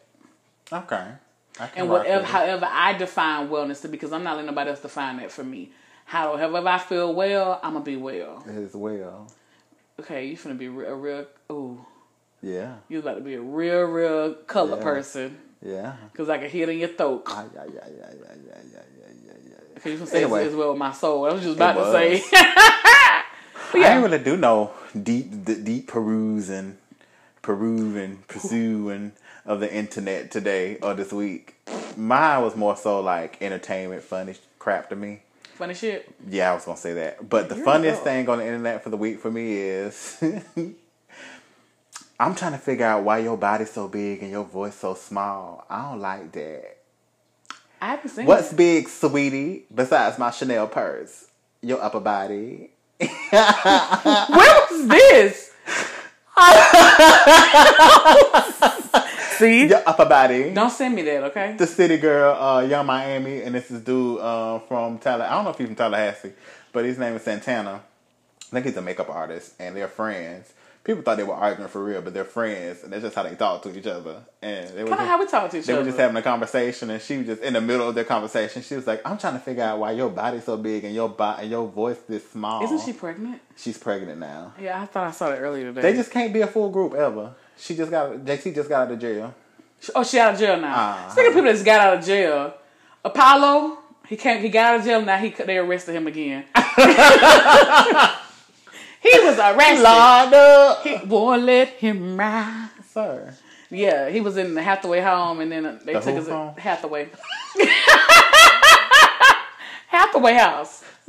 Okay. 0.71 1.07
and 1.75 1.89
whatever, 1.89 2.25
however 2.25 2.67
I 2.69 2.93
define 2.93 3.47
wellness 3.47 3.81
to, 3.81 3.87
because 3.87 4.11
I'm 4.11 4.23
not 4.23 4.35
letting 4.35 4.47
nobody 4.47 4.71
else 4.71 4.81
define 4.81 5.17
that 5.17 5.31
for 5.31 5.43
me. 5.43 5.71
However, 6.05 6.57
I 6.67 6.77
feel 6.77 7.13
well, 7.13 7.59
I'm 7.63 7.73
gonna 7.73 7.85
be 7.85 7.95
well. 7.95 8.43
As 8.47 8.73
well. 8.73 9.31
Okay, 9.99 10.27
you 10.27 10.37
finna 10.37 10.57
be 10.57 10.67
real, 10.67 10.95
real. 10.95 11.25
Ooh. 11.51 11.85
Yeah. 12.41 12.75
You 12.87 12.99
about 12.99 13.15
to 13.15 13.21
be 13.21 13.33
a 13.33 13.41
real, 13.41 13.83
real 13.83 14.33
color 14.33 14.77
yeah. 14.77 14.83
person. 14.83 15.37
Yeah. 15.65 15.95
Cause 16.13 16.29
I 16.29 16.37
can 16.37 16.49
hear 16.49 16.69
it 16.69 16.73
in 16.73 16.79
your 16.79 16.89
throat. 16.89 17.23
Yeah, 17.27 17.45
yeah, 17.55 17.63
yeah, 17.65 17.71
yeah, 17.73 17.87
yeah, 17.97 18.35
yeah, 18.45 18.81
yeah, 19.25 19.33
yeah. 19.49 19.79
Cause 19.81 19.91
you 19.91 19.97
can 19.97 20.07
say 20.07 20.23
anyway, 20.23 20.47
as 20.47 20.55
well 20.55 20.75
my 20.75 20.91
soul. 20.91 21.25
I 21.25 21.33
was 21.33 21.41
just 21.41 21.55
about 21.55 21.73
to 21.73 21.91
say. 21.91 22.23
yeah. 23.73 23.81
I 23.81 23.89
didn't 23.89 24.03
really 24.03 24.23
do 24.23 24.37
no 24.37 24.71
deep, 25.03 25.45
deep 25.45 25.87
perusing, 25.87 26.77
perusing, 27.41 28.23
pursuing 28.27 29.13
of 29.45 29.59
the 29.59 29.73
internet 29.73 30.31
today 30.31 30.77
or 30.77 30.93
this 30.93 31.11
week. 31.11 31.55
Mine 31.95 32.43
was 32.43 32.55
more 32.55 32.77
so 32.77 32.99
like 32.99 33.41
entertainment, 33.41 34.03
funny 34.03 34.35
crap 34.59 34.89
to 34.89 34.95
me. 34.95 35.21
Funny 35.55 35.73
shit. 35.73 36.13
Yeah, 36.29 36.51
I 36.51 36.55
was 36.55 36.65
gonna 36.65 36.77
say 36.77 36.93
that. 36.93 37.27
But 37.27 37.49
the 37.49 37.55
You're 37.55 37.65
funniest 37.65 38.03
thing 38.03 38.29
on 38.29 38.37
the 38.39 38.45
internet 38.45 38.83
for 38.83 38.89
the 38.89 38.97
week 38.97 39.19
for 39.19 39.31
me 39.31 39.53
is 39.53 40.21
I'm 42.19 42.35
trying 42.35 42.51
to 42.51 42.57
figure 42.57 42.85
out 42.85 43.03
why 43.03 43.19
your 43.19 43.37
body's 43.37 43.71
so 43.71 43.87
big 43.87 44.21
and 44.21 44.31
your 44.31 44.43
voice 44.43 44.75
so 44.75 44.93
small. 44.93 45.65
I 45.69 45.89
don't 45.89 45.99
like 45.99 46.31
that. 46.33 46.77
I 47.79 47.87
haven't 47.91 48.09
seen 48.09 48.25
What's 48.25 48.53
big, 48.53 48.87
sweetie, 48.89 49.65
besides 49.73 50.17
my 50.17 50.31
Chanel 50.31 50.67
purse? 50.67 51.27
Your 51.61 51.81
upper 51.81 51.99
body. 51.99 52.71
Where 52.99 54.55
was 54.69 54.87
this? 54.87 55.51
See? 59.37 59.67
Your 59.67 59.83
upper 59.85 60.05
body. 60.05 60.51
Don't 60.51 60.71
send 60.71 60.95
me 60.95 61.03
that, 61.03 61.23
okay? 61.25 61.55
The 61.57 61.67
city 61.67 61.97
girl, 61.97 62.35
uh, 62.35 62.61
Yung 62.61 62.85
Miami, 62.85 63.41
and 63.43 63.53
this 63.53 63.69
is 63.69 63.81
dude 63.81 64.19
uh, 64.19 64.59
from 64.59 64.97
Tallahassee. 64.97 65.31
I 65.31 65.35
don't 65.35 65.43
know 65.43 65.51
if 65.51 65.57
he's 65.57 65.67
from 65.67 65.75
Tallahassee, 65.75 66.33
but 66.73 66.85
his 66.85 66.97
name 66.97 67.13
is 67.15 67.21
Santana. 67.21 67.81
I 67.81 68.49
think 68.49 68.65
he's 68.65 68.77
a 68.77 68.81
makeup 68.81 69.09
artist, 69.09 69.53
and 69.59 69.75
they're 69.75 69.87
friends 69.87 70.53
people 70.87 71.03
thought 71.03 71.17
they 71.17 71.23
were 71.23 71.33
arguing 71.33 71.69
for 71.69 71.83
real, 71.83 72.01
but 72.01 72.13
they're 72.13 72.23
friends, 72.23 72.81
and 72.83 72.93
that's 72.93 73.03
just 73.03 73.13
how 73.13 73.23
they 73.23 73.35
talk 73.35 73.61
to 73.61 73.77
each 73.77 73.85
other. 73.85 74.23
And 74.41 74.69
they 74.69 74.83
were 74.83 74.89
kind 74.89 75.01
of 75.01 75.07
how 75.07 75.19
we 75.19 75.27
talk 75.27 75.51
to 75.51 75.57
each 75.57 75.65
they 75.65 75.73
other. 75.73 75.83
They 75.83 75.85
were 75.85 75.89
just 75.89 75.99
having 75.99 76.15
a 76.15 76.21
conversation, 76.21 76.89
and 76.89 77.01
she 77.01 77.17
was 77.17 77.27
just 77.27 77.41
in 77.43 77.53
the 77.53 77.61
middle 77.61 77.89
of 77.89 77.93
their 77.93 78.05
conversation. 78.05 78.61
She 78.61 78.75
was 78.75 78.87
like, 78.87 79.01
"I'm 79.05 79.17
trying 79.17 79.33
to 79.33 79.39
figure 79.39 79.63
out 79.63 79.79
why 79.79 79.91
your 79.91 80.09
body's 80.09 80.45
so 80.45 80.55
big 80.55 80.85
and 80.85 80.95
your 80.95 81.09
body 81.09 81.43
and 81.43 81.51
your 81.51 81.67
voice 81.67 81.97
this 82.07 82.31
small." 82.31 82.63
Isn't 82.63 82.79
she 82.79 82.93
pregnant? 82.93 83.41
She's 83.57 83.77
pregnant 83.77 84.19
now. 84.19 84.53
Yeah, 84.59 84.81
I 84.81 84.85
thought 84.85 85.07
I 85.07 85.11
saw 85.11 85.29
it 85.31 85.37
earlier 85.37 85.65
today. 85.65 85.81
They 85.81 85.93
just 85.93 86.09
can't 86.09 86.33
be 86.33 86.39
a 86.39 86.47
full 86.47 86.69
group 86.69 86.93
ever. 86.93 87.35
She 87.57 87.75
just 87.75 87.91
got 87.91 88.11
JT 88.11 88.55
just 88.55 88.69
got 88.69 88.87
out 88.87 88.93
of 88.93 88.99
jail. 88.99 89.35
Oh, 89.93 90.03
she 90.03 90.19
out 90.19 90.33
of 90.33 90.39
jail 90.39 90.57
now. 90.57 90.73
Uh-huh. 90.73 91.09
Speaking 91.11 91.27
of 91.27 91.33
people 91.35 91.51
that's 91.51 91.63
got 91.63 91.81
out 91.81 91.97
of 91.99 92.05
jail, 92.05 92.53
Apollo, 93.03 93.77
he 94.07 94.15
came. 94.15 94.41
He 94.41 94.47
got 94.47 94.73
out 94.73 94.79
of 94.79 94.85
jail 94.85 95.01
now. 95.01 95.17
He 95.17 95.31
they 95.31 95.57
arrested 95.57 95.95
him 95.95 96.07
again. 96.07 96.45
He 99.11 99.19
was 99.19 99.37
arrested. 99.37 99.83
Locked 99.83 100.33
up. 100.33 100.83
He 100.83 100.97
won't 101.05 101.43
let 101.43 101.69
him 101.69 102.17
ride. 102.17 102.69
Sir. 102.91 103.33
Yeah, 103.69 104.09
he 104.09 104.21
was 104.21 104.37
in 104.37 104.53
the 104.53 104.61
Hathaway 104.61 105.01
home, 105.01 105.41
and 105.41 105.51
then 105.51 105.79
they 105.83 105.93
the 105.93 105.99
took 105.99 106.15
his 106.15 106.27
home? 106.27 106.55
Hathaway. 106.57 107.09
Hathaway 109.87 110.33
house. 110.33 110.83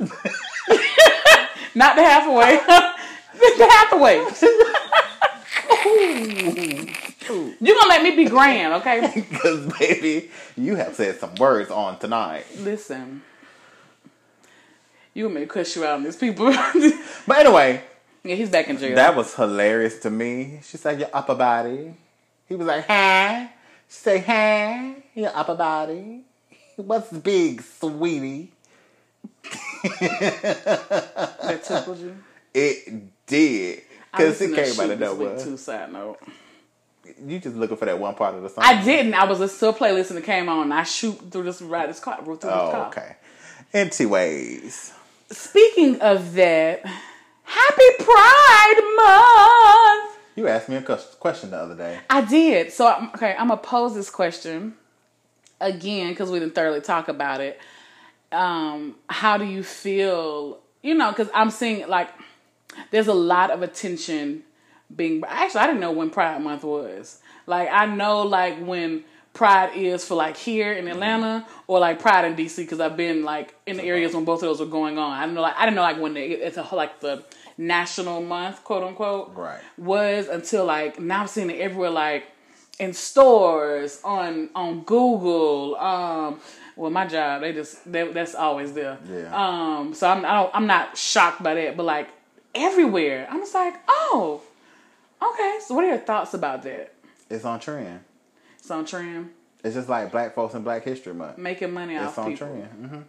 Not 1.75 1.95
the 1.95 2.03
Hathaway. 2.03 2.57
the 3.57 3.67
Hathaway. 3.69 4.25
You 7.61 7.75
gonna 7.75 7.89
let 7.89 8.03
me 8.03 8.15
be 8.15 8.25
grand, 8.25 8.73
okay? 8.75 9.11
Because 9.15 9.71
baby, 9.77 10.31
you 10.57 10.75
have 10.75 10.95
said 10.95 11.19
some 11.19 11.35
words 11.35 11.69
on 11.71 11.99
tonight. 11.99 12.45
Listen, 12.57 13.21
you 15.19 15.27
may 15.27 15.45
cuss 15.45 15.75
you 15.75 15.83
out 15.83 15.95
on 15.95 16.03
these 16.03 16.15
people. 16.15 16.45
but 17.27 17.37
anyway, 17.37 17.83
yeah, 18.23 18.35
he's 18.35 18.49
back 18.49 18.69
in 18.69 18.77
jail. 18.77 18.95
That 18.95 19.15
was 19.15 19.35
hilarious 19.35 19.99
to 19.99 20.09
me. 20.09 20.61
She 20.63 20.77
said, 20.77 20.99
Your 20.99 21.09
upper 21.13 21.35
body. 21.35 21.93
He 22.47 22.55
was 22.55 22.65
like, 22.65 22.87
Huh? 22.87 23.47
She 23.89 23.95
said, 23.95 24.23
Huh? 24.23 25.01
Your 25.13 25.35
upper 25.35 25.55
body. 25.55 26.21
What's 26.77 27.11
big, 27.11 27.61
sweetie? 27.61 28.53
that 29.99 31.61
tickled 31.65 31.99
you? 31.99 32.15
It 32.51 33.27
did. 33.27 33.83
Because 34.11 34.41
it 34.41 34.55
came 34.55 34.79
out 34.79 34.89
of 34.89 34.99
nowhere. 34.99 35.37
Too 35.37 35.55
side 35.55 35.93
note. 35.93 36.17
You 37.23 37.37
just 37.37 37.55
looking 37.55 37.77
for 37.77 37.85
that 37.85 37.99
one 37.99 38.15
part 38.15 38.33
of 38.33 38.41
the 38.41 38.49
song. 38.49 38.63
I 38.65 38.83
didn't. 38.83 39.13
I 39.13 39.25
was 39.25 39.39
listening 39.39 39.71
to 39.71 39.77
a 39.77 39.79
playlist 39.79 40.09
and 40.09 40.17
it 40.17 40.25
came 40.25 40.49
on. 40.49 40.71
I 40.71 40.81
shoot 40.81 41.31
through 41.31 41.43
this 41.43 41.61
ride 41.61 41.89
this 41.89 41.99
car. 41.99 42.19
Through 42.23 42.37
this 42.37 42.45
oh, 42.45 42.71
car. 42.71 42.87
okay. 42.87 43.17
Anyways. 43.71 44.93
Speaking 45.31 46.01
of 46.01 46.33
that, 46.33 46.85
Happy 47.43 47.83
Pride 47.99 48.79
Month. 48.95 50.17
You 50.35 50.47
asked 50.47 50.69
me 50.69 50.75
a 50.77 50.81
question 50.81 51.51
the 51.51 51.57
other 51.57 51.75
day. 51.75 51.99
I 52.09 52.21
did. 52.21 52.71
So 52.73 53.09
okay, 53.15 53.35
I'm 53.37 53.49
gonna 53.49 53.57
pose 53.57 53.93
this 53.93 54.09
question 54.09 54.75
again 55.59 56.09
because 56.09 56.31
we 56.31 56.39
didn't 56.39 56.55
thoroughly 56.55 56.81
talk 56.81 57.09
about 57.09 57.41
it. 57.41 57.59
Um, 58.31 58.95
how 59.09 59.37
do 59.37 59.45
you 59.45 59.63
feel? 59.63 60.59
You 60.81 60.95
know, 60.95 61.11
because 61.11 61.29
I'm 61.33 61.51
seeing 61.51 61.87
like 61.87 62.09
there's 62.91 63.07
a 63.07 63.13
lot 63.13 63.51
of 63.51 63.61
attention 63.61 64.43
being. 64.95 65.21
Actually, 65.27 65.61
I 65.61 65.67
didn't 65.67 65.81
know 65.81 65.91
when 65.91 66.09
Pride 66.09 66.41
Month 66.41 66.63
was. 66.63 67.19
Like 67.45 67.69
I 67.71 67.85
know 67.85 68.23
like 68.23 68.59
when 68.59 69.03
Pride 69.39 69.73
is 69.73 70.03
for 70.03 70.15
like 70.15 70.35
here 70.35 70.73
in 70.73 70.89
Atlanta 70.89 71.47
or 71.65 71.79
like 71.79 72.01
Pride 72.01 72.25
in 72.25 72.35
DC 72.35 72.57
because 72.57 72.81
I've 72.81 72.97
been 72.97 73.23
like 73.23 73.55
in 73.65 73.77
the 73.77 73.83
areas 73.83 74.13
when 74.13 74.25
both 74.25 74.43
of 74.43 74.49
those 74.49 74.59
were 74.59 74.65
going 74.65 74.97
on. 74.97 75.13
I 75.13 75.25
don't 75.25 75.33
know 75.33 75.39
like 75.39 75.55
I 75.55 75.63
didn't 75.63 75.77
know 75.77 75.81
like 75.81 75.97
when 75.97 76.13
they, 76.13 76.27
it's 76.31 76.57
a, 76.57 76.63
whole 76.63 76.75
like 76.75 76.99
the 76.99 77.23
national 77.57 78.21
month, 78.21 78.65
quote 78.65 78.83
unquote, 78.83 79.31
right. 79.35 79.61
was 79.77 80.27
until 80.27 80.65
like 80.65 80.99
now 80.99 81.21
I'm 81.21 81.27
seeing 81.27 81.49
it 81.49 81.61
everywhere, 81.61 81.89
like 81.89 82.25
in 82.79 82.91
stores, 82.91 84.01
on 84.03 84.49
on 84.55 84.81
Google. 84.81 85.77
Um, 85.77 86.41
well, 86.75 86.91
my 86.91 87.07
job, 87.07 87.39
they 87.39 87.53
just 87.53 87.89
they, 87.89 88.11
that's 88.11 88.35
always 88.35 88.73
there. 88.73 88.97
Yeah. 89.09 89.31
Um, 89.33 89.93
so 89.93 90.09
I'm 90.09 90.25
I 90.25 90.49
am 90.53 90.67
not 90.67 90.97
shocked 90.97 91.41
by 91.41 91.53
that, 91.53 91.77
but 91.77 91.83
like 91.83 92.09
everywhere, 92.53 93.25
I'm 93.31 93.39
just 93.39 93.53
like, 93.53 93.75
oh, 93.87 94.41
okay. 95.23 95.59
So 95.65 95.75
what 95.75 95.85
are 95.85 95.87
your 95.91 95.97
thoughts 95.97 96.33
about 96.33 96.63
that? 96.63 96.93
It's 97.29 97.45
on 97.45 97.61
trend. 97.61 98.01
It's 98.59 98.69
on 98.69 98.85
trend. 98.85 99.31
It's 99.63 99.75
just 99.75 99.89
like 99.89 100.11
Black 100.11 100.35
folks 100.35 100.53
and 100.53 100.63
Black 100.63 100.83
History 100.83 101.13
Month. 101.13 101.37
Making 101.37 101.73
money 101.73 101.95
it's 101.95 102.05
off 102.05 102.19
on 102.19 102.31
people. 102.31 102.47
trend. 102.47 102.63
Mm-hmm 102.63 103.01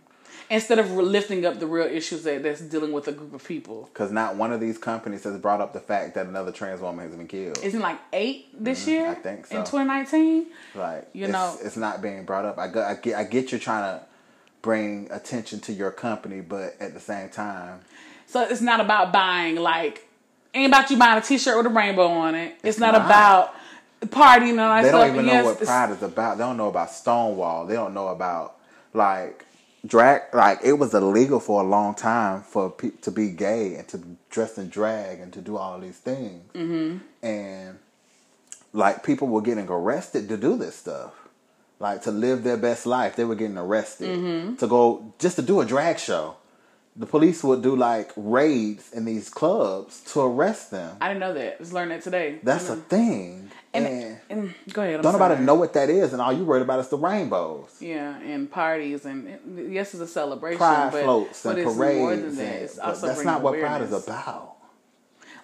instead 0.50 0.80
of 0.80 0.90
lifting 0.90 1.46
up 1.46 1.60
the 1.60 1.66
real 1.66 1.86
issues 1.86 2.24
that, 2.24 2.42
that's 2.42 2.60
dealing 2.60 2.92
with 2.92 3.06
a 3.06 3.12
group 3.12 3.32
of 3.32 3.46
people. 3.46 3.88
Because 3.92 4.10
not 4.10 4.34
one 4.34 4.52
of 4.52 4.60
these 4.60 4.76
companies 4.76 5.24
has 5.24 5.38
brought 5.38 5.60
up 5.60 5.72
the 5.72 5.80
fact 5.80 6.16
that 6.16 6.26
another 6.26 6.50
trans 6.50 6.80
woman 6.80 7.06
has 7.06 7.16
been 7.16 7.28
killed. 7.28 7.58
Isn't 7.62 7.80
like 7.80 7.98
eight 8.12 8.48
this 8.52 8.82
mm-hmm, 8.82 8.90
year? 8.90 9.06
I 9.06 9.14
think 9.14 9.46
so. 9.46 9.58
In 9.58 9.64
2019? 9.64 10.46
Like, 10.74 11.08
you 11.12 11.24
it's, 11.24 11.32
know, 11.32 11.56
it's 11.62 11.76
not 11.76 12.02
being 12.02 12.24
brought 12.24 12.44
up. 12.44 12.58
I, 12.58 12.66
go, 12.66 12.82
I, 12.82 12.94
get, 12.94 13.14
I 13.14 13.24
get 13.24 13.52
you're 13.52 13.60
trying 13.60 13.98
to 13.98 14.04
bring 14.60 15.08
attention 15.12 15.60
to 15.60 15.72
your 15.72 15.92
company, 15.92 16.40
but 16.40 16.74
at 16.80 16.94
the 16.94 17.00
same 17.00 17.28
time. 17.28 17.80
So 18.26 18.42
it's 18.42 18.60
not 18.60 18.80
about 18.80 19.12
buying, 19.12 19.56
like, 19.56 20.08
ain't 20.52 20.72
about 20.72 20.90
you 20.90 20.96
buying 20.96 21.18
a 21.18 21.22
t 21.22 21.38
shirt 21.38 21.56
with 21.56 21.66
a 21.66 21.74
rainbow 21.74 22.08
on 22.08 22.34
it. 22.34 22.54
It's, 22.56 22.64
it's 22.64 22.78
not, 22.78 22.92
not, 22.92 23.06
about 23.06 23.54
partying 24.06 24.50
and 24.50 24.60
all 24.60 24.74
that 24.74 24.82
They 24.84 24.90
don't 24.90 25.08
even 25.14 25.26
yes, 25.26 25.44
know 25.44 25.50
what 25.50 25.60
Pride 25.62 25.90
is 25.90 26.02
about. 26.02 26.38
They 26.38 26.44
don't 26.44 26.56
know 26.56 26.68
about 26.68 26.90
Stonewall. 26.90 27.66
They 27.66 27.74
don't 27.74 27.94
know 27.94 28.08
about 28.08 28.56
like 28.94 29.44
drag. 29.86 30.22
Like 30.34 30.60
it 30.64 30.74
was 30.74 30.94
illegal 30.94 31.40
for 31.40 31.62
a 31.62 31.66
long 31.66 31.94
time 31.94 32.42
for 32.42 32.70
pe- 32.70 32.90
to 33.02 33.10
be 33.10 33.30
gay 33.30 33.74
and 33.76 33.86
to 33.88 34.00
dress 34.30 34.58
in 34.58 34.68
drag 34.68 35.20
and 35.20 35.32
to 35.32 35.40
do 35.40 35.56
all 35.56 35.78
these 35.78 35.98
things. 35.98 36.42
Mm-hmm. 36.54 36.98
And 37.26 37.78
like 38.72 39.04
people 39.04 39.28
were 39.28 39.42
getting 39.42 39.68
arrested 39.68 40.28
to 40.28 40.36
do 40.36 40.56
this 40.56 40.76
stuff. 40.76 41.12
Like 41.78 42.02
to 42.02 42.10
live 42.10 42.42
their 42.44 42.58
best 42.58 42.84
life, 42.86 43.16
they 43.16 43.24
were 43.24 43.34
getting 43.34 43.56
arrested 43.58 44.08
Mm-hmm. 44.18 44.56
to 44.56 44.66
go 44.66 45.12
just 45.18 45.36
to 45.36 45.42
do 45.42 45.60
a 45.60 45.64
drag 45.66 45.98
show. 45.98 46.36
The 46.96 47.06
police 47.06 47.42
would 47.44 47.62
do 47.62 47.74
like 47.76 48.10
raids 48.16 48.92
in 48.92 49.04
these 49.06 49.30
clubs 49.30 50.00
to 50.12 50.20
arrest 50.20 50.70
them. 50.72 50.96
I 51.00 51.08
didn't 51.08 51.20
know 51.20 51.32
that. 51.34 51.58
Just 51.58 51.72
learned 51.72 51.92
that 51.92 52.02
today. 52.02 52.38
That's 52.42 52.68
a 52.68 52.76
thing. 52.76 53.50
And, 53.72 53.86
and 53.86 54.20
and 54.28 54.54
go 54.72 54.82
ahead. 54.82 54.96
I'm 54.96 55.02
don't 55.02 55.12
nobody 55.12 55.42
know 55.42 55.54
what 55.54 55.72
that 55.74 55.90
is, 55.90 56.12
and 56.12 56.20
all 56.20 56.32
you 56.32 56.44
worried 56.44 56.62
about 56.62 56.80
is 56.80 56.88
the 56.88 56.98
rainbows. 56.98 57.76
Yeah, 57.80 58.18
and 58.18 58.50
parties 58.50 59.04
and 59.04 59.72
yes, 59.72 59.94
it's 59.94 60.02
a 60.02 60.06
celebration. 60.06 60.58
Pride 60.58 60.90
but, 60.92 61.04
floats 61.04 61.42
but 61.42 61.50
and 61.50 61.58
it's 61.60 61.76
parades. 61.76 61.98
more 61.98 62.16
than 62.16 62.36
that. 62.36 62.62
It's 62.62 62.78
also 62.78 63.06
that's 63.06 63.24
not 63.24 63.42
what 63.42 63.58
Pride 63.58 63.82
is 63.82 63.92
about. 63.92 64.56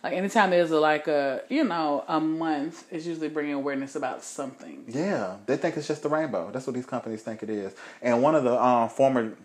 Like 0.03 0.13
anytime 0.13 0.51
there's 0.51 0.71
a, 0.71 0.79
like 0.79 1.09
a 1.09 1.43
you 1.49 1.65
know 1.65 2.05
a 2.09 2.21
month, 2.21 2.85
it's 2.91 3.07
usually 3.07 3.29
bringing 3.29 3.55
awareness 3.55 3.97
about 3.97 4.23
something. 4.23 4.85
Yeah, 4.89 5.37
they 5.47 5.57
think 5.57 5.77
it's 5.77 5.89
just 5.89 6.03
the 6.03 6.09
rainbow. 6.09 6.51
That's 6.51 6.67
what 6.67 6.75
these 6.75 6.87
companies 6.87 7.23
think 7.23 7.43
it 7.43 7.51
is. 7.51 7.75
And 8.03 8.23
one 8.23 8.35
of 8.35 8.45
the 8.45 8.61
um, 8.61 8.89
former 8.89 9.37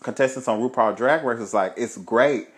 contestants 0.00 0.48
on 0.48 0.60
RuPaul 0.60 0.96
Drag 0.96 1.22
Race 1.22 1.38
was 1.38 1.54
like, 1.54 1.74
"It's 1.76 1.98
great." 1.98 2.48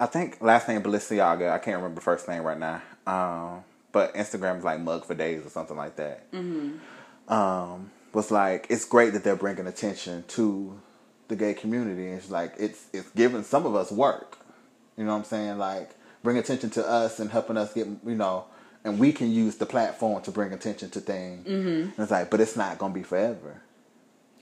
I 0.00 0.06
think 0.06 0.40
last 0.40 0.66
name 0.66 0.82
Balenciaga. 0.82 1.50
I 1.50 1.58
can't 1.58 1.76
remember 1.76 1.96
the 1.96 2.00
first 2.00 2.26
name 2.26 2.42
right 2.42 2.58
now. 2.58 2.82
Um, 3.06 3.64
but 3.94 4.12
Instagram 4.14 4.58
is 4.58 4.64
like 4.64 4.80
Mug 4.80 5.06
for 5.06 5.14
Days 5.14 5.46
or 5.46 5.48
something 5.48 5.76
like 5.76 5.94
that. 5.96 6.26
Um, 7.28 7.90
was 8.12 8.30
like, 8.32 8.66
it's 8.68 8.84
great 8.84 9.12
that 9.12 9.22
they're 9.22 9.36
bringing 9.36 9.68
attention 9.68 10.24
to 10.28 10.80
the 11.28 11.36
gay 11.36 11.54
community. 11.54 12.08
And 12.08 12.18
it's 12.18 12.28
like 12.28 12.54
it's 12.58 12.88
it's 12.92 13.08
giving 13.10 13.44
some 13.44 13.64
of 13.64 13.74
us 13.76 13.92
work. 13.92 14.38
You 14.96 15.04
know 15.04 15.12
what 15.12 15.18
I'm 15.18 15.24
saying? 15.24 15.58
Like 15.58 15.90
bring 16.24 16.36
attention 16.36 16.70
to 16.70 16.86
us 16.86 17.20
and 17.20 17.30
helping 17.30 17.56
us 17.56 17.72
get 17.72 17.86
you 17.86 18.16
know, 18.16 18.46
and 18.82 18.98
we 18.98 19.12
can 19.12 19.30
use 19.30 19.56
the 19.56 19.66
platform 19.66 20.22
to 20.24 20.32
bring 20.32 20.52
attention 20.52 20.90
to 20.90 21.00
things. 21.00 21.46
Mm-hmm. 21.46 22.02
It's 22.02 22.10
like, 22.10 22.30
but 22.30 22.40
it's 22.40 22.56
not 22.56 22.78
gonna 22.78 22.92
be 22.92 23.04
forever. 23.04 23.62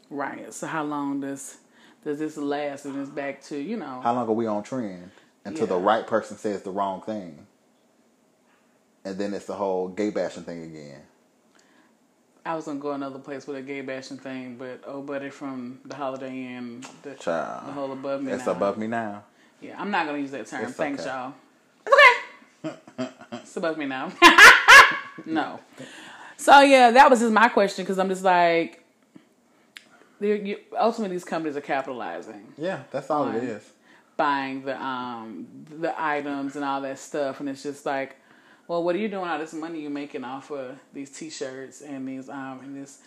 Right. 0.09 0.53
So 0.53 0.67
how 0.67 0.83
long 0.83 1.21
does 1.21 1.59
does 2.05 2.19
this 2.19 2.39
last? 2.39 2.87
And 2.87 2.99
it's 2.99 3.11
back 3.11 3.43
to 3.45 3.59
you 3.59 3.77
know. 3.77 4.01
How 4.03 4.15
long 4.15 4.27
are 4.29 4.33
we 4.33 4.47
on 4.47 4.63
trend 4.63 5.11
until 5.45 5.67
the 5.67 5.77
right 5.77 6.07
person 6.07 6.39
says 6.39 6.63
the 6.63 6.71
wrong 6.71 7.03
thing? 7.03 7.47
And 9.05 9.19
then 9.19 9.35
it's 9.35 9.47
the 9.47 9.55
whole 9.55 9.89
gay 9.89 10.11
bashing 10.11 10.45
thing 10.45 10.63
again. 10.63 11.01
I 12.45 12.57
was 12.57 12.65
gonna 12.65 12.81
go 12.81 12.93
another 12.93 13.19
place 13.19 13.47
with 13.47 13.57
a 13.57 13.63
gay 13.63 13.81
bashing 13.83 14.19
thing, 14.19 14.57
but 14.57 14.83
oh, 14.87 15.01
buddy 15.03 15.31
from 15.31 15.81
the 15.85 15.95
Holiday 15.95 16.31
Inn, 16.55 16.85
the, 17.03 17.15
Child. 17.15 17.69
the 17.69 17.73
whole 17.73 17.93
above 17.93 18.23
me. 18.23 18.33
It's 18.33 18.47
now. 18.47 18.53
above 18.53 18.79
me 18.79 18.87
now. 18.89 19.25
Yeah, 19.61 19.81
I'm 19.81 19.91
not 19.93 20.07
gonna 20.07 20.19
use 20.19 20.33
that 20.33 20.47
term. 20.49 20.65
It's 20.65 20.73
Thanks, 20.73 21.03
okay. 21.03 21.11
y'all. 21.11 21.35
It's 21.87 21.97
okay. 22.67 23.09
it's 23.33 23.57
above 23.57 23.79
me 23.79 23.87
now. 23.87 24.11
no. 25.27 25.61
So 26.37 26.61
yeah, 26.61 26.91
that 26.91 27.09
was 27.09 27.21
just 27.21 27.33
my 27.33 27.49
question 27.49 27.85
because 27.85 27.99
I'm 28.01 28.09
just 28.09 28.25
like, 28.25 28.85
you, 30.21 30.59
ultimately 30.79 31.17
these 31.17 31.25
companies 31.25 31.57
are 31.57 31.61
capitalizing, 31.61 32.53
Yeah, 32.57 32.83
that's 32.91 33.11
all 33.11 33.29
it 33.29 33.43
is. 33.45 33.69
buying 34.17 34.65
the 34.65 34.81
um 34.81 35.47
the 35.81 35.95
items 36.01 36.57
and 36.57 36.65
all 36.65 36.81
that 36.81 36.99
stuff, 36.99 37.39
and 37.39 37.49
it's 37.49 37.63
just 37.63 37.87
like, 37.87 38.17
well, 38.73 38.83
what 38.83 38.97
are 38.97 38.99
you 38.99 39.09
doing 39.09 39.29
all 39.29 39.39
this 39.39 39.53
money 39.53 39.83
you're 39.83 39.91
making 39.91 40.25
off 40.25 40.51
of 40.51 40.79
these 40.95 41.11
T-shirts 41.11 41.83
and 41.83 42.09
these 42.09 42.31
um 42.31 42.61
and 42.63 42.75
this 42.75 43.01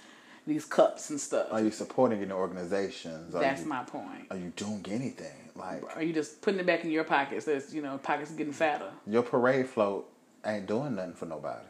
these 0.46 0.64
cups 0.64 1.10
and 1.10 1.20
stuff? 1.20 1.48
Are 1.52 1.60
you 1.60 1.72
supporting 1.72 2.22
any 2.22 2.32
organizations? 2.32 3.34
Are 3.34 3.42
That's 3.42 3.62
you, 3.62 3.68
my 3.68 3.82
point. 3.82 4.28
Are 4.30 4.38
you 4.38 4.54
doing 4.56 4.86
anything? 4.92 5.50
Like 5.56 5.82
Are 5.96 6.04
you 6.04 6.14
just 6.14 6.44
putting 6.44 6.60
it 6.60 6.68
back 6.68 6.84
in 6.84 6.92
your 6.92 7.04
pockets? 7.04 7.46
That's 7.46 7.74
you 7.74 7.82
know 7.82 7.98
pockets 7.98 8.30
getting 8.30 8.54
fatter. 8.54 8.92
your 9.08 9.24
parade 9.24 9.68
float 9.68 10.08
ain't 10.46 10.68
doing 10.68 10.94
nothing 10.94 11.14
for 11.14 11.26
nobody. 11.26 11.66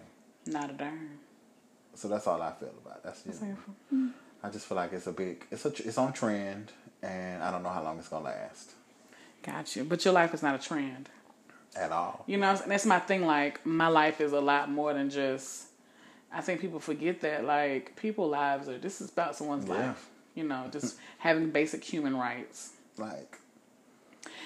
Not 0.46 0.72
a 0.72 0.74
darn. 0.74 1.20
So 1.94 2.10
that's 2.10 2.28
all 2.28 2.42
I 2.42 2.52
feel 2.52 2.74
about. 2.86 2.98
it. 2.98 3.04
That's 3.06 3.24
just. 3.24 3.42
I 4.44 4.50
just 4.50 4.68
feel 4.68 4.76
like 4.76 4.92
it's 4.92 5.08
a 5.08 5.14
big. 5.14 5.46
It's 5.50 5.64
a. 5.64 5.70
It's 5.70 5.98
on 5.98 6.12
trend, 6.12 6.74
and 7.02 7.42
I 7.42 7.50
don't 7.50 7.64
know 7.64 7.70
how 7.70 7.82
long 7.82 7.98
it's 7.98 8.10
gonna 8.10 8.26
last 8.26 8.72
Got 9.46 9.76
you. 9.76 9.84
But 9.84 10.04
your 10.04 10.14
life 10.14 10.34
is 10.34 10.42
not 10.42 10.56
a 10.56 10.68
trend. 10.68 11.08
At 11.76 11.92
all. 11.92 12.24
You 12.28 12.38
know, 12.38 12.50
and 12.52 12.72
that's 12.72 12.86
my 12.86 13.00
thing. 13.00 13.26
Like, 13.26 13.66
my 13.66 13.88
life 13.88 14.22
is 14.22 14.34
a 14.34 14.42
lot 14.42 14.70
more 14.72 14.94
than 14.94 15.10
just. 15.10 15.66
I 16.34 16.42
think 16.42 16.60
people 16.62 16.80
forget 16.80 17.22
that. 17.22 17.46
Like, 17.46 17.96
people 17.96 18.28
lives 18.30 18.68
are. 18.68 18.78
This 18.78 19.02
is 19.02 19.10
about 19.10 19.36
someone's 19.36 19.68
Yeah. 19.68 19.88
life. 19.90 20.10
You 20.36 20.44
know, 20.44 20.68
just 20.72 20.98
having 21.20 21.50
basic 21.52 21.84
human 21.84 22.18
rights. 22.18 22.72
Like 22.98 23.40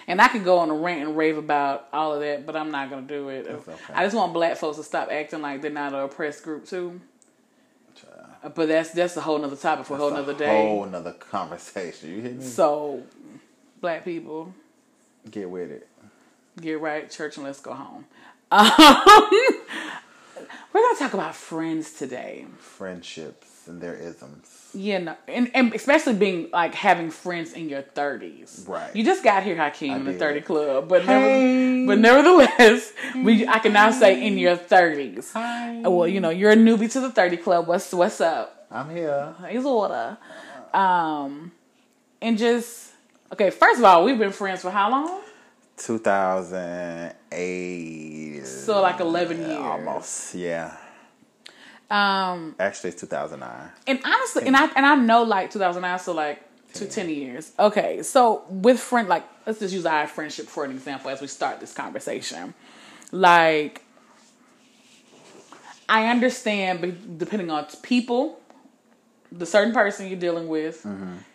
And 0.07 0.19
I 0.21 0.27
could 0.27 0.43
go 0.43 0.57
on 0.59 0.69
a 0.69 0.73
rant 0.73 1.01
and 1.07 1.15
rave 1.17 1.37
about 1.37 1.87
all 1.93 2.13
of 2.13 2.21
that, 2.21 2.45
but 2.45 2.55
I'm 2.55 2.71
not 2.71 2.89
gonna 2.89 3.03
do 3.07 3.29
it. 3.29 3.47
Okay. 3.47 3.73
I 3.93 4.03
just 4.03 4.15
want 4.15 4.33
black 4.33 4.57
folks 4.57 4.77
to 4.77 4.83
stop 4.83 5.09
acting 5.11 5.41
like 5.41 5.61
they're 5.61 5.69
not 5.71 5.93
an 5.93 5.99
oppressed 5.99 6.43
group 6.43 6.65
too. 6.65 6.99
child, 7.95 8.53
But 8.55 8.67
that's 8.67 8.91
that's 8.91 9.17
a 9.17 9.21
whole 9.21 9.37
nother 9.39 9.55
topic 9.55 9.85
for 9.85 9.95
a 9.95 9.97
whole 9.97 10.11
nother 10.11 10.33
day. 10.33 10.47
Whole 10.67 10.85
nother 10.85 11.11
conversation. 11.31 12.09
You 12.11 12.21
hit 12.21 12.37
me. 12.37 12.43
So, 12.43 13.03
black 13.81 14.03
people, 14.05 14.53
Get 15.29 15.49
with 15.49 15.71
it. 15.71 15.87
Get 16.61 16.79
right, 16.79 17.09
church, 17.09 17.37
and 17.37 17.45
let's 17.45 17.59
go 17.59 17.73
home. 17.73 18.05
Um, 18.51 18.69
we're 20.73 20.81
gonna 20.81 20.99
talk 20.99 21.13
about 21.13 21.35
friends 21.35 21.93
today. 21.93 22.45
Friendships 22.59 23.67
and 23.67 23.79
their 23.81 23.95
isms. 23.95 24.69
Yeah, 24.73 24.97
no, 24.99 25.15
and, 25.27 25.49
and 25.55 25.73
especially 25.73 26.13
being 26.13 26.49
like 26.51 26.73
having 26.75 27.09
friends 27.11 27.53
in 27.53 27.69
your 27.69 27.81
thirties. 27.81 28.65
Right. 28.67 28.95
You 28.95 29.03
just 29.03 29.23
got 29.23 29.43
here, 29.43 29.55
Hakeem, 29.55 29.93
in 29.93 30.05
the 30.05 30.13
thirty 30.13 30.41
club, 30.41 30.87
but 30.89 31.03
Hey. 31.03 31.85
never, 31.85 31.87
but 31.87 31.99
nevertheless, 31.99 32.93
we 33.15 33.47
I 33.47 33.59
can 33.59 33.73
now 33.73 33.91
say 33.91 34.25
in 34.25 34.37
your 34.37 34.55
thirties. 34.55 35.31
Hi. 35.33 35.81
Well, 35.81 36.07
you 36.07 36.19
know, 36.19 36.29
you're 36.29 36.51
a 36.51 36.55
newbie 36.55 36.91
to 36.93 36.99
the 36.99 37.11
thirty 37.11 37.37
club. 37.37 37.67
What's 37.67 37.91
what's 37.93 38.21
up? 38.21 38.67
I'm 38.71 38.89
here. 38.89 39.33
He's 39.49 39.65
order. 39.65 40.17
Um, 40.73 41.51
and 42.21 42.37
just 42.37 42.91
okay. 43.33 43.49
First 43.49 43.79
of 43.79 43.85
all, 43.85 44.03
we've 44.05 44.17
been 44.19 44.31
friends 44.31 44.61
for 44.61 44.69
how 44.71 44.91
long? 44.91 45.21
2008. 45.79 48.45
So 48.45 48.81
like 48.81 48.99
eleven 48.99 49.39
years. 49.39 49.57
Almost. 49.57 50.35
Yeah. 50.35 50.75
Um, 51.89 52.55
Actually, 52.59 52.91
it's 52.91 53.01
2009. 53.01 53.71
and 53.87 53.99
honestly, 54.05 54.45
and 54.45 54.55
I 54.55 54.65
and 54.75 54.85
I 54.85 54.93
know 54.95 55.23
like 55.23 55.49
2009, 55.49 55.97
so 55.99 56.13
like 56.13 56.43
to 56.73 56.85
10 56.85 57.09
years. 57.09 57.51
Okay, 57.57 58.03
so 58.03 58.43
with 58.47 58.79
friend, 58.79 59.07
like 59.09 59.23
let's 59.47 59.57
just 59.59 59.73
use 59.73 59.87
our 59.87 60.05
friendship 60.05 60.45
for 60.47 60.63
an 60.65 60.71
example 60.71 61.09
as 61.09 61.19
we 61.19 61.25
start 61.27 61.59
this 61.59 61.73
conversation. 61.73 62.53
Like, 63.11 63.81
I 65.87 66.07
understand, 66.09 66.81
but 66.81 67.17
depending 67.17 67.49
on 67.49 67.65
people, 67.81 68.38
the 69.31 69.45
certain 69.45 69.73
person 69.73 70.07
you're 70.07 70.19
dealing 70.19 70.47
with, 70.47 70.85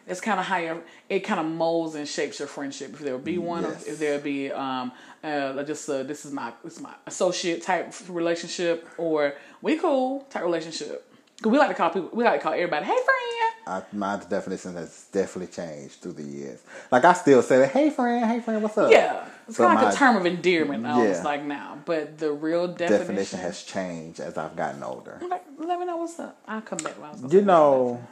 it's 0.06 0.20
kind 0.20 0.40
of 0.40 0.46
how 0.46 0.58
your, 0.58 0.78
it 1.08 1.20
kind 1.20 1.40
of 1.40 1.46
molds 1.46 1.94
and 1.94 2.06
shapes 2.08 2.38
your 2.38 2.48
friendship. 2.48 2.92
If 2.92 2.98
there 3.00 3.12
will 3.12 3.20
be 3.24 3.38
one, 3.38 3.62
Yes. 3.62 3.84
if 3.86 3.98
there 3.98 4.16
will 4.16 4.22
be 4.24 4.50
um, 4.52 4.92
uh, 5.22 5.62
just 5.62 5.88
uh, 5.88 6.02
this 6.02 6.24
is 6.24 6.32
my 6.32 6.52
this 6.62 6.74
is 6.74 6.80
my 6.80 6.94
associate 7.06 7.62
type 7.62 7.92
relationship, 8.08 8.88
or 8.98 9.34
we 9.62 9.76
cool 9.78 10.20
type 10.30 10.42
relationship. 10.42 11.10
Cause 11.42 11.50
we 11.52 11.58
like 11.58 11.68
to 11.68 11.74
call 11.74 11.90
people, 11.90 12.10
we 12.12 12.24
like 12.24 12.40
to 12.40 12.42
call 12.44 12.52
everybody, 12.52 12.84
hey 12.86 12.92
friend. 12.92 13.54
I, 13.66 13.82
my 13.96 14.16
definition 14.28 14.74
has 14.74 15.06
definitely 15.10 15.52
changed 15.54 15.94
through 16.00 16.12
the 16.12 16.22
years. 16.22 16.60
Like 16.92 17.04
I 17.04 17.12
still 17.14 17.42
say 17.42 17.66
hey 17.68 17.90
friend, 17.90 18.24
hey 18.26 18.40
friend, 18.40 18.62
what's 18.62 18.76
up? 18.76 18.90
Yeah, 18.90 19.24
it's 19.48 19.58
But 19.58 19.66
kind 19.66 19.78
of 19.78 19.84
like 19.84 19.94
a 19.94 19.96
term 19.96 20.16
of 20.16 20.26
endearment 20.26 20.86
almost 20.86 21.20
Yeah. 21.20 21.24
like 21.24 21.44
now. 21.44 21.78
But 21.84 22.18
the 22.18 22.32
real 22.32 22.68
definition, 22.68 22.98
definition 22.98 23.38
has 23.40 23.62
changed 23.62 24.20
as 24.20 24.36
I've 24.38 24.56
gotten 24.56 24.82
older. 24.82 25.20
Like, 25.28 25.44
let 25.58 25.78
me 25.78 25.86
know 25.86 25.96
what's 25.98 26.18
up. 26.18 26.36
I'll 26.46 26.60
come 26.60 26.78
back. 26.78 26.98
When 27.00 27.08
I 27.08 27.12
was 27.12 27.32
You 27.32 27.42
know, 27.42 28.02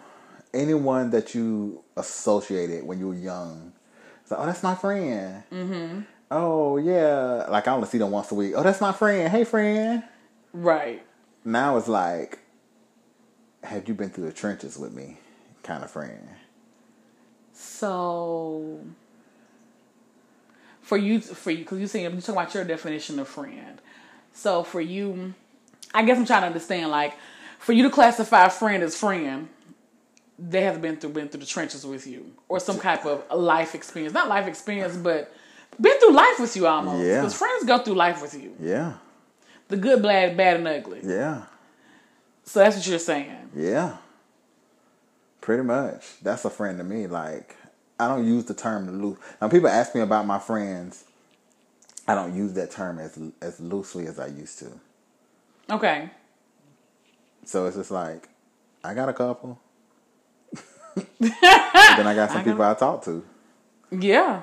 anyone 0.52 1.10
that 1.10 1.34
you 1.34 1.82
associated 1.96 2.84
when 2.84 2.98
you 2.98 3.08
were 3.08 3.14
young, 3.14 3.72
it's 4.22 4.30
like, 4.30 4.40
oh, 4.40 4.46
that's 4.46 4.62
my 4.62 4.74
friend. 4.74 5.42
Mm-hmm. 5.52 6.00
Oh 6.30 6.78
yeah, 6.78 7.46
like 7.50 7.68
I 7.68 7.72
only 7.72 7.86
see 7.88 7.98
them 7.98 8.10
once 8.10 8.30
a 8.32 8.34
week. 8.34 8.54
Oh, 8.56 8.62
that's 8.62 8.80
my 8.80 8.92
friend. 8.92 9.30
Hey 9.30 9.44
friend. 9.44 10.02
right. 10.52 11.02
Now 11.44 11.76
it's 11.76 11.88
like, 11.88 12.38
have 13.64 13.88
you 13.88 13.94
been 13.94 14.10
through 14.10 14.26
the 14.26 14.32
trenches 14.32 14.78
with 14.78 14.92
me? 14.92 15.18
Kind 15.62 15.82
of 15.84 15.90
friend. 15.90 16.28
So 17.52 18.80
for 20.92 20.98
you, 20.98 21.20
for 21.20 21.50
you, 21.50 21.58
because 21.60 21.80
you 21.80 21.86
saying 21.86 22.04
you're 22.04 22.20
talking 22.20 22.34
about 22.34 22.52
your 22.52 22.64
definition 22.64 23.18
of 23.18 23.26
friend. 23.26 23.80
So 24.34 24.62
for 24.62 24.78
you, 24.78 25.32
I 25.94 26.04
guess 26.04 26.18
I'm 26.18 26.26
trying 26.26 26.42
to 26.42 26.48
understand. 26.48 26.90
Like, 26.90 27.14
for 27.58 27.72
you 27.72 27.82
to 27.84 27.88
classify 27.88 28.44
a 28.44 28.50
friend 28.50 28.82
as 28.82 28.94
friend, 28.94 29.48
they 30.38 30.60
have 30.60 30.82
been 30.82 30.96
through 30.98 31.14
been 31.14 31.28
through 31.30 31.40
the 31.40 31.46
trenches 31.46 31.86
with 31.86 32.06
you, 32.06 32.30
or 32.46 32.60
some 32.60 32.78
type 32.78 33.06
of 33.06 33.24
life 33.34 33.74
experience. 33.74 34.12
Not 34.12 34.28
life 34.28 34.46
experience, 34.46 34.94
but 34.98 35.34
been 35.80 35.98
through 35.98 36.12
life 36.12 36.38
with 36.38 36.54
you 36.56 36.66
almost. 36.66 37.02
Yeah. 37.02 37.20
Because 37.22 37.38
friends 37.38 37.64
go 37.64 37.78
through 37.78 37.94
life 37.94 38.20
with 38.20 38.34
you. 38.34 38.54
Yeah, 38.60 38.92
The 39.68 39.78
good, 39.78 40.02
bad, 40.02 40.36
bad, 40.36 40.58
and 40.58 40.68
ugly. 40.68 41.00
yeah. 41.02 41.44
So 42.44 42.60
that's 42.60 42.76
what 42.76 42.86
you're 42.86 42.98
saying. 42.98 43.48
Yeah. 43.56 43.96
Pretty 45.40 45.62
much. 45.62 46.20
That's 46.20 46.44
a 46.44 46.50
friend 46.50 46.76
to 46.76 46.84
me. 46.84 47.06
Like, 47.06 47.56
I 48.02 48.08
don't 48.08 48.26
use 48.26 48.44
the 48.44 48.54
term 48.54 49.00
loose. 49.02 49.18
Now, 49.40 49.48
people 49.48 49.68
ask 49.68 49.94
me 49.94 50.00
about 50.00 50.26
my 50.26 50.38
friends. 50.38 51.04
I 52.06 52.14
don't 52.14 52.34
use 52.36 52.52
that 52.54 52.70
term 52.70 52.98
as 52.98 53.18
as 53.40 53.60
loosely 53.60 54.06
as 54.06 54.18
I 54.18 54.26
used 54.26 54.58
to. 54.58 54.66
Okay. 55.70 56.10
So 57.44 57.66
it's 57.66 57.76
just 57.76 57.90
like, 57.90 58.28
I 58.84 58.94
got 58.94 59.08
a 59.08 59.12
couple. 59.12 59.58
then 61.20 61.32
I 62.06 62.14
got 62.14 62.30
some 62.30 62.40
I 62.40 62.44
people 62.44 62.62
I 62.62 62.74
talk 62.74 63.04
to. 63.04 63.24
Yeah, 63.90 64.42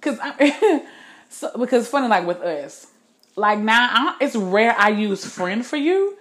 cause 0.00 0.18
I, 0.20 0.84
so 1.28 1.56
because 1.58 1.88
funny 1.88 2.08
like 2.08 2.26
with 2.26 2.40
us, 2.40 2.86
like 3.36 3.58
now 3.58 3.88
I, 3.90 4.16
it's 4.24 4.34
rare 4.36 4.74
I 4.78 4.88
use 4.88 5.24
friend 5.24 5.64
for 5.64 5.76
you 5.76 6.16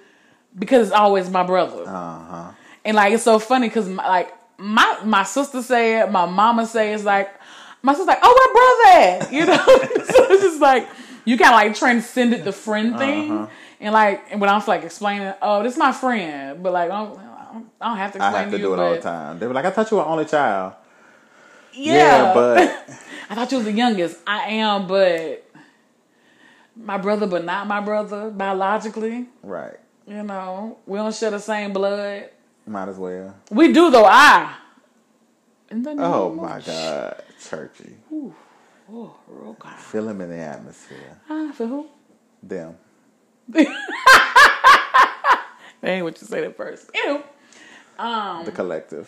because 0.57 0.87
it's 0.87 0.95
always 0.95 1.29
my 1.29 1.43
brother, 1.43 1.83
Uh 1.87 2.19
huh. 2.25 2.51
and 2.85 2.95
like 2.95 3.13
it's 3.13 3.23
so 3.23 3.39
funny 3.39 3.67
because 3.67 3.87
like 3.89 4.33
my 4.57 4.99
my 5.05 5.23
sister 5.23 5.61
say 5.61 5.99
it, 6.01 6.11
my 6.11 6.25
mama 6.25 6.65
say 6.65 6.93
it's 6.93 7.03
like 7.03 7.29
my 7.83 7.93
sister's 7.93 8.07
like, 8.07 8.19
oh, 8.23 8.33
my 8.41 9.17
brother? 9.21 9.31
You 9.35 9.45
know, 9.45 9.55
so 9.65 10.31
it's 10.31 10.41
just 10.43 10.59
like 10.61 10.87
you 11.25 11.37
kind 11.37 11.53
of 11.53 11.55
like 11.61 11.75
transcended 11.75 12.43
the 12.43 12.51
friend 12.51 12.97
thing, 12.97 13.31
Uh-huh. 13.31 13.47
and 13.79 13.93
like 13.93 14.23
and 14.31 14.41
when 14.41 14.49
I'm 14.49 14.61
like 14.67 14.83
explaining, 14.83 15.33
oh, 15.41 15.61
this 15.63 15.73
is 15.73 15.79
my 15.79 15.91
friend, 15.91 16.63
but 16.63 16.73
like 16.73 16.89
I 16.89 16.97
don't, 17.05 17.19
I 17.19 17.53
don't- 17.89 17.97
have 17.97 18.13
to 18.13 18.23
I 18.23 18.31
have 18.31 18.51
to 18.51 18.57
you, 18.57 18.63
do 18.63 18.73
it 18.73 18.79
all 18.79 18.91
the 18.93 18.99
time. 19.01 19.39
They 19.39 19.47
were 19.47 19.53
like, 19.53 19.65
I 19.65 19.69
thought 19.71 19.89
you 19.91 19.97
were 19.97 20.05
only 20.05 20.25
child. 20.25 20.73
Yeah, 21.73 22.33
but 22.33 22.57
I 23.29 23.35
thought 23.35 23.51
you 23.51 23.57
was 23.57 23.65
the 23.65 23.71
youngest. 23.73 24.17
I 24.25 24.49
am, 24.53 24.87
but 24.87 25.43
my 26.75 26.97
brother, 26.97 27.27
but 27.27 27.43
not 27.45 27.67
my 27.67 27.79
brother 27.81 28.29
biologically. 28.31 29.27
right. 29.43 29.77
You 30.07 30.23
know, 30.23 30.77
we 30.85 30.97
don't 30.97 31.13
share 31.13 31.31
the 31.31 31.39
same 31.39 31.73
blood. 31.73 32.29
Might 32.67 32.89
as 32.89 32.97
well. 32.97 33.33
We 33.49 33.71
do 33.73 33.89
though. 33.89 34.05
I. 34.05 34.53
In 35.71 35.83
the 35.83 35.95
name 35.95 35.99
Oh 36.05 36.33
my 36.33 36.59
God, 36.61 37.21
churchy. 37.49 37.95
Oh, 38.89 39.15
real 39.27 39.53
God. 39.59 39.75
Feel 39.79 40.07
him 40.09 40.21
in 40.21 40.29
the 40.29 40.37
atmosphere. 40.37 41.17
Ah, 41.29 41.51
for 41.53 41.67
who? 41.67 41.87
Them. 42.43 42.77
That 45.79 45.89
ain't 45.91 46.03
what 46.05 46.19
you 46.19 46.25
said 46.27 46.43
at 46.43 46.57
first. 46.57 46.89
Ew. 46.95 47.21
Um, 47.99 48.45
The 48.45 48.51
collective. 48.51 49.07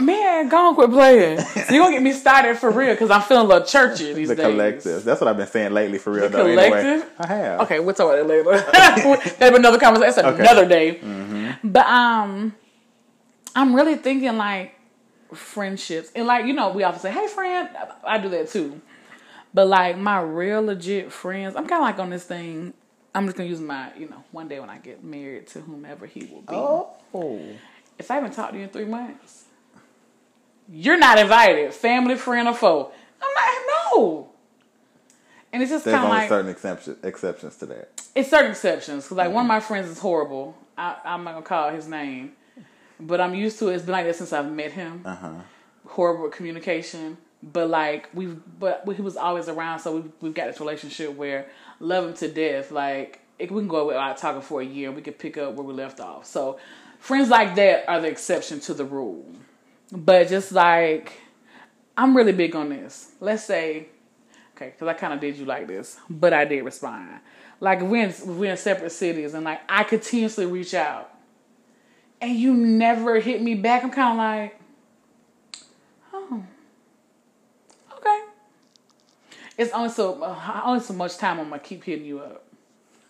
man, 0.00 0.48
go 0.48 0.56
on, 0.68 0.74
quit 0.74 0.90
playing. 0.90 1.38
So 1.40 1.72
you 1.74 1.80
gonna 1.80 1.92
get 1.94 2.02
me 2.02 2.12
started 2.12 2.58
for 2.58 2.68
real 2.70 2.94
because 2.94 3.08
I'm 3.10 3.22
feeling 3.22 3.46
a 3.46 3.48
little 3.48 3.66
churchy 3.66 4.12
these 4.12 4.26
The 4.28 4.34
days. 4.34 4.44
The 4.44 4.50
collective. 4.50 5.04
That's 5.04 5.20
what 5.20 5.28
I've 5.28 5.36
been 5.36 5.46
saying 5.46 5.72
lately 5.72 5.98
for 5.98 6.10
real 6.12 6.28
The 6.28 6.36
though. 6.36 6.46
Anyway, 6.46 6.68
collective? 6.68 7.10
I 7.20 7.26
have. 7.28 7.60
Okay, 7.60 7.78
we'll 7.78 7.94
talk 7.94 8.12
about 8.12 8.26
that 8.26 8.44
later. 8.44 9.30
That'll 9.38 9.50
be 9.52 9.56
another 9.56 9.78
conversation. 9.78 10.16
That's 10.16 10.26
Okay. 10.34 10.42
another 10.42 10.66
day. 10.68 10.98
But 11.64 11.86
um, 11.86 12.54
I'm 13.54 13.74
really 13.74 13.96
thinking 13.96 14.36
like 14.36 14.74
friendships, 15.32 16.10
and 16.14 16.26
like 16.26 16.46
you 16.46 16.52
know, 16.52 16.70
we 16.70 16.82
often 16.82 17.00
say, 17.00 17.10
"Hey, 17.10 17.26
friend." 17.26 17.68
I 18.04 18.18
do 18.18 18.28
that 18.30 18.50
too. 18.50 18.80
But 19.54 19.66
like 19.66 19.98
my 19.98 20.20
real 20.20 20.62
legit 20.62 21.12
friends, 21.12 21.56
I'm 21.56 21.66
kind 21.66 21.82
of 21.82 21.88
like 21.88 21.98
on 21.98 22.10
this 22.10 22.24
thing. 22.24 22.74
I'm 23.14 23.24
just 23.26 23.36
gonna 23.36 23.48
use 23.48 23.60
my, 23.60 23.90
you 23.96 24.08
know, 24.08 24.22
one 24.30 24.48
day 24.48 24.60
when 24.60 24.70
I 24.70 24.78
get 24.78 25.02
married 25.02 25.48
to 25.48 25.60
whomever 25.60 26.06
he 26.06 26.26
will 26.26 26.42
be. 26.42 26.54
Oh. 26.54 27.40
If 27.98 28.10
I 28.10 28.14
haven't 28.16 28.32
talked 28.32 28.52
to 28.52 28.58
you 28.58 28.64
in 28.64 28.70
three 28.70 28.84
months, 28.84 29.44
you're 30.68 30.98
not 30.98 31.18
invited, 31.18 31.72
family, 31.74 32.16
friend, 32.16 32.46
or 32.46 32.54
foe. 32.54 32.92
I'm 33.20 33.34
not. 33.34 33.94
No. 33.96 34.28
And 35.52 35.62
it's 35.62 35.70
just 35.70 35.84
There's 35.84 35.94
kind 35.94 36.04
of 36.06 36.10
only 36.10 36.20
like 36.22 36.28
certain 36.28 36.50
exception, 36.50 36.96
exceptions 37.02 37.56
to 37.56 37.66
that. 37.66 38.02
it's 38.14 38.28
certain 38.30 38.50
exceptions 38.50 39.04
because 39.04 39.16
like 39.16 39.32
one 39.32 39.44
of 39.44 39.48
my 39.48 39.60
friends 39.60 39.88
is 39.88 39.98
horrible. 39.98 40.56
I, 40.76 40.96
I'm 41.04 41.24
not 41.24 41.32
gonna 41.32 41.46
call 41.46 41.70
his 41.70 41.88
name, 41.88 42.32
but 43.00 43.20
I'm 43.20 43.34
used 43.34 43.58
to 43.60 43.68
it. 43.68 43.74
It's 43.76 43.84
been 43.84 43.92
like 43.92 44.06
that 44.06 44.16
since 44.16 44.32
I've 44.32 44.50
met 44.52 44.72
him. 44.72 45.02
Uh 45.04 45.14
huh. 45.16 45.32
Horrible 45.86 46.28
communication, 46.28 47.16
but 47.42 47.70
like 47.70 48.08
we've 48.12 48.38
but 48.60 48.84
he 48.94 49.00
was 49.02 49.16
always 49.16 49.48
around, 49.48 49.78
so 49.80 49.96
we've 49.96 50.12
we've 50.20 50.34
got 50.34 50.46
this 50.48 50.60
relationship 50.60 51.14
where 51.14 51.46
love 51.80 52.04
him 52.04 52.14
to 52.14 52.28
death. 52.30 52.70
Like 52.70 53.20
it, 53.38 53.50
we 53.50 53.60
can 53.60 53.68
go 53.68 53.78
away 53.78 53.94
without 53.94 54.18
talking 54.18 54.42
for 54.42 54.60
a 54.60 54.64
year, 54.64 54.92
we 54.92 55.00
can 55.00 55.14
pick 55.14 55.38
up 55.38 55.54
where 55.54 55.64
we 55.64 55.72
left 55.72 55.98
off. 56.00 56.26
So 56.26 56.58
friends 56.98 57.30
like 57.30 57.54
that 57.54 57.88
are 57.88 58.00
the 58.00 58.08
exception 58.08 58.60
to 58.60 58.74
the 58.74 58.84
rule. 58.84 59.24
But 59.90 60.28
just 60.28 60.52
like 60.52 61.12
I'm 61.96 62.16
really 62.16 62.32
big 62.32 62.54
on 62.54 62.68
this. 62.68 63.12
Let's 63.20 63.44
say 63.44 63.88
Okay, 64.58 64.70
because 64.70 64.88
I 64.88 64.94
kind 64.94 65.12
of 65.12 65.20
did 65.20 65.36
you 65.36 65.44
like 65.44 65.68
this, 65.68 66.00
but 66.10 66.32
I 66.32 66.44
did 66.44 66.64
respond. 66.64 67.20
Like 67.60 67.80
we're 67.80 68.08
in, 68.08 68.38
we're 68.38 68.50
in 68.50 68.56
separate 68.56 68.90
cities, 68.90 69.34
and 69.34 69.44
like 69.44 69.60
I 69.68 69.84
continuously 69.84 70.46
reach 70.46 70.74
out, 70.74 71.14
and 72.20 72.34
you 72.34 72.54
never 72.54 73.20
hit 73.20 73.40
me 73.40 73.54
back. 73.54 73.84
I'm 73.84 73.92
kind 73.92 74.10
of 74.10 74.16
like, 74.16 74.60
oh, 76.12 76.42
okay. 77.98 78.20
It's 79.56 79.72
only 79.72 79.90
so 79.90 80.20
uh, 80.24 80.60
only 80.64 80.80
so 80.80 80.92
much 80.92 81.18
time 81.18 81.38
I'm 81.38 81.50
gonna 81.50 81.60
keep 81.60 81.84
hitting 81.84 82.04
you 82.04 82.18
up. 82.18 82.44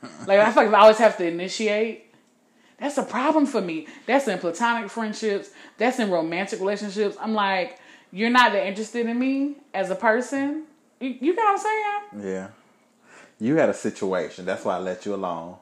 Like 0.27 0.41
I 0.41 0.53
feel 0.53 0.65
like 0.65 0.69
if 0.69 0.75
I 0.75 0.81
always 0.81 0.99
have 0.99 1.17
to 1.17 1.27
initiate, 1.27 2.15
that's 2.79 2.99
a 2.99 3.03
problem 3.03 3.47
for 3.47 3.63
me. 3.63 3.89
That's 4.05 4.29
in 4.29 4.39
platonic 4.39 4.91
friendships. 4.91 5.49
That's 5.79 5.99
in 5.99 6.11
romantic 6.11 6.61
relationships. 6.61 7.17
I'm 7.19 7.33
like, 7.33 7.81
you're 8.13 8.29
not 8.29 8.53
that 8.53 8.67
interested 8.67 9.07
in 9.07 9.19
me 9.19 9.57
as 9.73 9.89
a 9.89 9.97
person. 9.97 10.67
You, 11.01 11.11
you 11.21 11.35
get 11.35 11.43
what 11.45 11.53
I'm 11.53 11.59
saying? 11.59 12.33
Yeah. 12.33 12.49
You 13.41 13.57
had 13.57 13.69
a 13.69 13.75
situation. 13.75 14.45
That's 14.45 14.65
why 14.65 14.77
I 14.77 14.79
let 14.79 15.07
you 15.07 15.15
alone. 15.15 15.57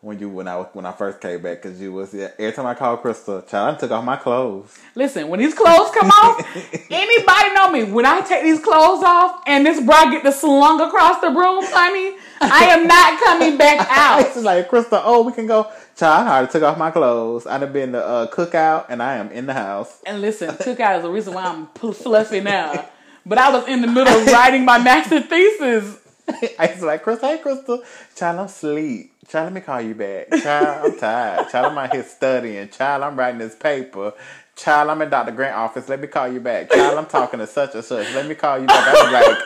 When 0.00 0.18
you 0.20 0.28
when 0.28 0.46
I 0.46 0.56
when 0.56 0.86
I 0.86 0.92
first 0.92 1.20
came 1.20 1.42
back, 1.42 1.62
because 1.62 1.80
you 1.80 1.92
was 1.92 2.14
yeah, 2.14 2.28
every 2.38 2.52
time 2.52 2.66
I 2.66 2.74
called 2.74 3.00
Crystal, 3.00 3.42
child, 3.42 3.74
I 3.74 3.78
took 3.78 3.90
off 3.90 4.04
my 4.04 4.16
clothes. 4.16 4.78
Listen, 4.94 5.28
when 5.28 5.40
these 5.40 5.54
clothes 5.54 5.90
come 5.90 6.08
off, 6.10 6.38
anybody 6.90 7.54
know 7.54 7.70
me? 7.72 7.84
When 7.84 8.06
I 8.06 8.20
take 8.20 8.44
these 8.44 8.60
clothes 8.60 9.02
off 9.02 9.42
and 9.46 9.66
this 9.66 9.82
bra 9.84 10.10
get 10.10 10.22
the 10.22 10.30
slung 10.30 10.80
across 10.80 11.20
the 11.20 11.28
room, 11.28 11.64
honey, 11.66 12.16
I 12.40 12.66
am 12.66 12.86
not 12.86 13.20
coming 13.24 13.58
back 13.58 13.86
out. 13.90 14.34
was 14.34 14.44
like, 14.44 14.68
Crystal, 14.68 15.00
oh, 15.02 15.22
we 15.22 15.32
can 15.32 15.46
go. 15.46 15.70
Child, 15.96 16.28
I 16.28 16.36
already 16.36 16.52
took 16.52 16.62
off 16.62 16.78
my 16.78 16.90
clothes. 16.90 17.46
I'd 17.46 17.62
have 17.62 17.72
been 17.72 17.92
the 17.92 18.06
uh, 18.06 18.30
cookout, 18.30 18.86
and 18.90 19.02
I 19.02 19.16
am 19.16 19.32
in 19.32 19.46
the 19.46 19.54
house. 19.54 20.02
And 20.06 20.20
listen, 20.20 20.50
cookout 20.50 20.98
is 20.98 21.02
the 21.02 21.10
reason 21.10 21.34
why 21.34 21.46
I'm 21.46 21.66
fluffy 21.68 22.40
now. 22.40 22.86
But 23.26 23.38
I 23.38 23.50
was 23.50 23.66
in 23.68 23.80
the 23.82 23.88
middle 23.88 24.08
of 24.14 24.26
writing 24.32 24.64
my 24.64 24.78
master 24.78 25.20
thesis. 25.20 25.98
I 26.58 26.66
was 26.72 26.82
like, 26.82 27.02
Crystal, 27.02 27.28
hey, 27.28 27.38
Crystal. 27.38 27.82
Child, 28.14 28.38
I'm 28.38 28.46
asleep. 28.46 29.12
Child, 29.28 29.44
let 29.46 29.52
me 29.52 29.60
call 29.60 29.80
you 29.80 29.94
back. 29.94 30.30
Child, 30.30 30.92
I'm 30.92 30.98
tired. 30.98 31.48
Child, 31.50 31.66
I'm 31.72 31.78
out 31.78 31.92
here 31.92 32.04
studying. 32.04 32.68
Child, 32.68 33.02
I'm 33.02 33.16
writing 33.18 33.38
this 33.38 33.56
paper. 33.56 34.12
Child, 34.54 34.90
I'm 34.90 35.02
in 35.02 35.10
Dr. 35.10 35.32
Grant 35.32 35.56
office. 35.56 35.88
Let 35.88 36.00
me 36.00 36.06
call 36.06 36.28
you 36.28 36.40
back. 36.40 36.70
Child, 36.70 36.96
I'm 36.98 37.06
talking 37.06 37.40
to 37.40 37.46
such 37.46 37.74
and 37.74 37.84
such. 37.84 38.12
Let 38.14 38.26
me 38.28 38.34
call 38.36 38.58
you 38.60 38.66
back. 38.66 38.86
I 38.88 38.92
was 39.02 39.12
like, 39.12 39.38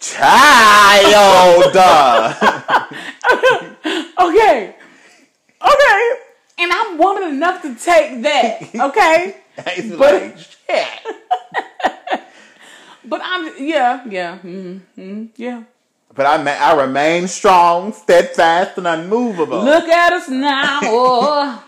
child. 0.00 1.76
Okay. 4.20 4.74
Okay. 5.62 6.10
And 6.58 6.72
I'm 6.72 6.98
woman 6.98 7.22
enough 7.34 7.62
to 7.62 7.74
take 7.76 8.22
that. 8.22 8.62
Okay. 8.74 9.36
I 9.64 9.74
used 9.76 9.82
to 9.82 9.90
be 9.90 9.96
But- 9.96 10.22
like, 10.22 10.38
shit. 10.38 10.88
But 13.06 13.20
I'm 13.24 13.52
yeah, 13.58 14.04
yeah, 14.08 14.38
mm 14.38 14.80
mm 14.96 15.28
yeah. 15.36 15.64
But 16.14 16.26
I, 16.26 16.36
I 16.56 16.80
remain 16.80 17.26
strong, 17.26 17.92
steadfast, 17.92 18.78
and 18.78 18.86
unmovable. 18.86 19.64
Look 19.64 19.88
at 19.88 20.12
us 20.12 20.28
now. 20.28 20.80
Oh, 20.84 21.64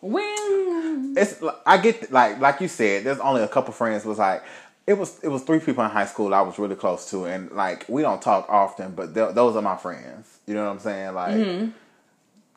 when 0.00 1.14
it's 1.16 1.42
I 1.66 1.78
get 1.78 2.12
like 2.12 2.38
like 2.40 2.60
you 2.60 2.68
said. 2.68 3.04
There's 3.04 3.18
only 3.18 3.42
a 3.42 3.48
couple 3.48 3.72
friends 3.72 4.04
was 4.04 4.18
like 4.18 4.44
it 4.86 4.96
was 4.96 5.18
it 5.22 5.28
was 5.28 5.42
three 5.42 5.58
people 5.58 5.84
in 5.84 5.90
high 5.90 6.06
school 6.06 6.32
I 6.32 6.40
was 6.40 6.58
really 6.58 6.76
close 6.76 7.10
to, 7.10 7.24
and 7.24 7.50
like 7.52 7.84
we 7.88 8.02
don't 8.02 8.22
talk 8.22 8.46
often, 8.48 8.92
but 8.92 9.14
those 9.14 9.56
are 9.56 9.62
my 9.62 9.76
friends. 9.76 10.38
You 10.46 10.54
know 10.54 10.64
what 10.64 10.70
I'm 10.70 10.78
saying? 10.78 11.14
Like 11.14 11.70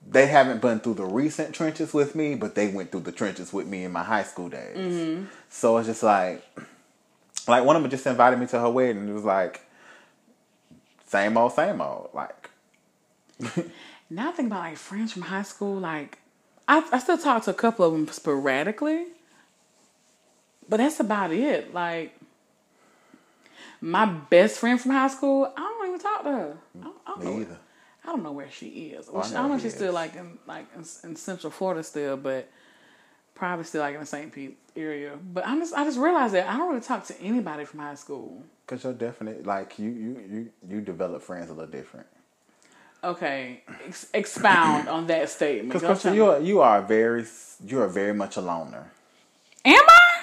they 0.07 0.27
haven't 0.27 0.61
been 0.61 0.79
through 0.79 0.95
the 0.95 1.05
recent 1.05 1.53
trenches 1.53 1.93
with 1.93 2.15
me, 2.15 2.35
but 2.35 2.55
they 2.55 2.67
went 2.69 2.91
through 2.91 3.01
the 3.01 3.11
trenches 3.11 3.51
with 3.51 3.67
me 3.67 3.83
in 3.83 3.91
my 3.91 4.03
high 4.03 4.23
school 4.23 4.49
days. 4.49 4.75
So 5.49 5.77
it's 5.77 5.87
just 5.87 6.03
like 6.03 6.43
like 7.47 7.63
one 7.63 7.75
of 7.75 7.81
them 7.81 7.91
just 7.91 8.05
invited 8.05 8.39
me 8.39 8.47
to 8.47 8.59
her 8.59 8.69
wedding. 8.69 9.07
It 9.07 9.13
was 9.13 9.23
like 9.23 9.61
same 11.05 11.37
old, 11.37 11.53
same 11.53 11.81
old. 11.81 12.09
Like 12.13 12.49
now 14.09 14.29
I 14.29 14.31
think 14.31 14.47
about 14.47 14.61
like 14.61 14.77
friends 14.77 15.13
from 15.13 15.23
high 15.23 15.43
school. 15.43 15.75
Like 15.79 16.19
I, 16.67 16.83
I 16.91 16.99
still 16.99 17.17
talk 17.17 17.43
to 17.43 17.51
a 17.51 17.55
couple 17.55 17.85
of 17.85 17.93
them 17.93 18.07
sporadically, 18.07 19.05
but 20.69 20.77
that's 20.77 20.99
about 20.99 21.31
it. 21.31 21.73
Like 21.73 22.17
my 23.81 24.05
best 24.05 24.59
friend 24.59 24.79
from 24.79 24.91
high 24.91 25.07
school, 25.07 25.51
I 25.57 25.59
don't 25.59 25.87
even 25.87 25.99
talk 25.99 26.23
to 26.23 26.29
her. 26.29 26.57
I 26.79 26.83
don't, 26.83 26.95
I 27.05 27.09
don't 27.09 27.23
know. 27.23 27.33
me 27.33 27.41
either. 27.41 27.57
I 28.03 28.07
don't 28.07 28.23
know 28.23 28.31
where 28.31 28.49
she 28.49 28.67
is. 28.67 29.09
Oh, 29.11 29.17
I 29.17 29.27
I, 29.27 29.31
don't 29.31 29.49
know 29.49 29.55
if 29.55 29.61
she 29.61 29.67
she's 29.67 29.75
still 29.75 29.93
like 29.93 30.15
in 30.15 30.37
like 30.47 30.65
in, 30.75 30.85
in 31.03 31.15
Central 31.15 31.51
Florida 31.51 31.83
still, 31.83 32.17
but 32.17 32.49
probably 33.35 33.65
still 33.65 33.81
like 33.81 33.95
in 33.95 34.05
St. 34.05 34.31
Pete 34.31 34.57
area. 34.75 35.17
But 35.33 35.45
I'm 35.47 35.59
just 35.59 35.73
I 35.73 35.83
just 35.83 35.97
realized 35.97 36.33
that 36.33 36.47
I 36.47 36.57
don't 36.57 36.69
really 36.69 36.81
talk 36.81 37.05
to 37.07 37.21
anybody 37.21 37.65
from 37.65 37.79
high 37.79 37.95
school. 37.95 38.43
Cause 38.67 38.83
you're 38.83 38.93
definitely 38.93 39.43
like 39.43 39.77
you 39.79 39.89
you 39.89 40.23
you 40.29 40.49
you 40.69 40.81
develop 40.81 41.21
friends 41.21 41.49
a 41.49 41.53
little 41.53 41.71
different. 41.71 42.07
Okay, 43.03 43.63
ex- 43.85 44.07
expound 44.13 44.87
on 44.87 45.07
that 45.07 45.27
statement. 45.29 45.69
Because 45.69 45.83
I'm 45.83 45.89
Crystal, 45.89 46.11
trying- 46.11 46.15
you 46.17 46.25
are 46.25 46.39
you 46.39 46.61
are 46.61 46.81
very 46.81 47.25
you 47.65 47.81
are 47.81 47.87
very 47.87 48.13
much 48.13 48.37
a 48.37 48.41
loner. 48.41 48.91
Am 49.65 49.81
I? 49.87 50.21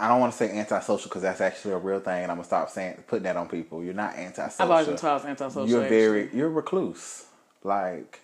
I 0.00 0.08
don't 0.08 0.20
want 0.20 0.32
to 0.32 0.38
say 0.38 0.50
antisocial 0.50 1.08
because 1.08 1.22
that's 1.22 1.40
actually 1.40 1.74
a 1.74 1.78
real 1.78 2.00
thing, 2.00 2.22
and 2.22 2.30
I'm 2.32 2.38
gonna 2.38 2.44
stop 2.44 2.70
saying 2.70 3.04
putting 3.06 3.24
that 3.24 3.36
on 3.36 3.48
people. 3.48 3.84
You're 3.84 3.94
not 3.94 4.14
antisocial. 4.16 4.64
I've 4.64 4.70
always 4.70 4.86
been 4.88 4.96
told 4.96 5.22
I 5.22 5.28
antisocial. 5.28 5.68
You're 5.68 5.82
actually. 5.82 6.00
very 6.00 6.30
you're 6.34 6.48
recluse. 6.50 7.26
Like 7.62 8.20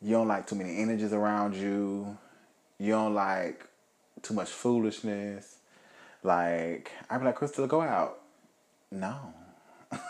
you 0.00 0.12
don't 0.12 0.28
like 0.28 0.46
too 0.46 0.54
many 0.56 0.78
energies 0.78 1.12
around 1.12 1.54
you. 1.54 2.16
You 2.80 2.92
don't 2.92 3.14
like 3.14 3.64
too 4.22 4.32
much 4.32 4.48
foolishness. 4.48 5.58
Like 6.22 6.90
I'd 7.10 7.18
be 7.18 7.26
like, 7.26 7.34
Crystal, 7.36 7.66
go 7.66 7.82
out. 7.82 8.18
No. 8.90 9.34
I 9.92 10.00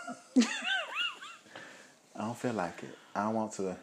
don't 2.17 2.37
feel 2.37 2.53
like 2.53 2.81
it. 2.81 2.97
I 3.13 3.23
don't 3.23 3.35
want 3.35 3.51
to. 3.53 3.75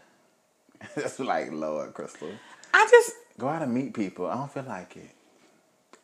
That's 0.97 1.21
like 1.21 1.53
Lord, 1.53 1.93
Crystal. 1.93 2.31
I 2.73 2.89
just 2.91 3.13
Go 3.39 3.49
out 3.49 3.63
and 3.63 3.73
meet 3.73 3.95
people. 3.95 4.27
I 4.27 4.35
don't 4.35 4.51
feel 4.51 4.65
like 4.65 4.97
it. 4.97 5.11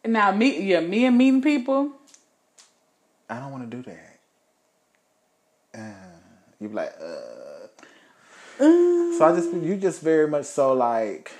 now 0.08 0.30
me 0.30 0.62
yeah 0.62 0.80
me 0.80 1.06
and 1.06 1.16
meeting 1.18 1.42
people. 1.42 1.90
I 3.28 3.40
don't 3.40 3.50
want 3.50 3.70
to 3.70 3.76
do 3.76 3.82
that. 3.90 4.18
Uh, 5.74 6.18
you 6.60 6.68
be 6.68 6.74
like, 6.74 6.94
uh. 7.00 7.66
So 8.58 9.18
I 9.24 9.34
just, 9.34 9.52
you 9.52 9.76
just 9.76 10.00
very 10.00 10.28
much 10.28 10.44
so 10.44 10.72
like, 10.74 11.32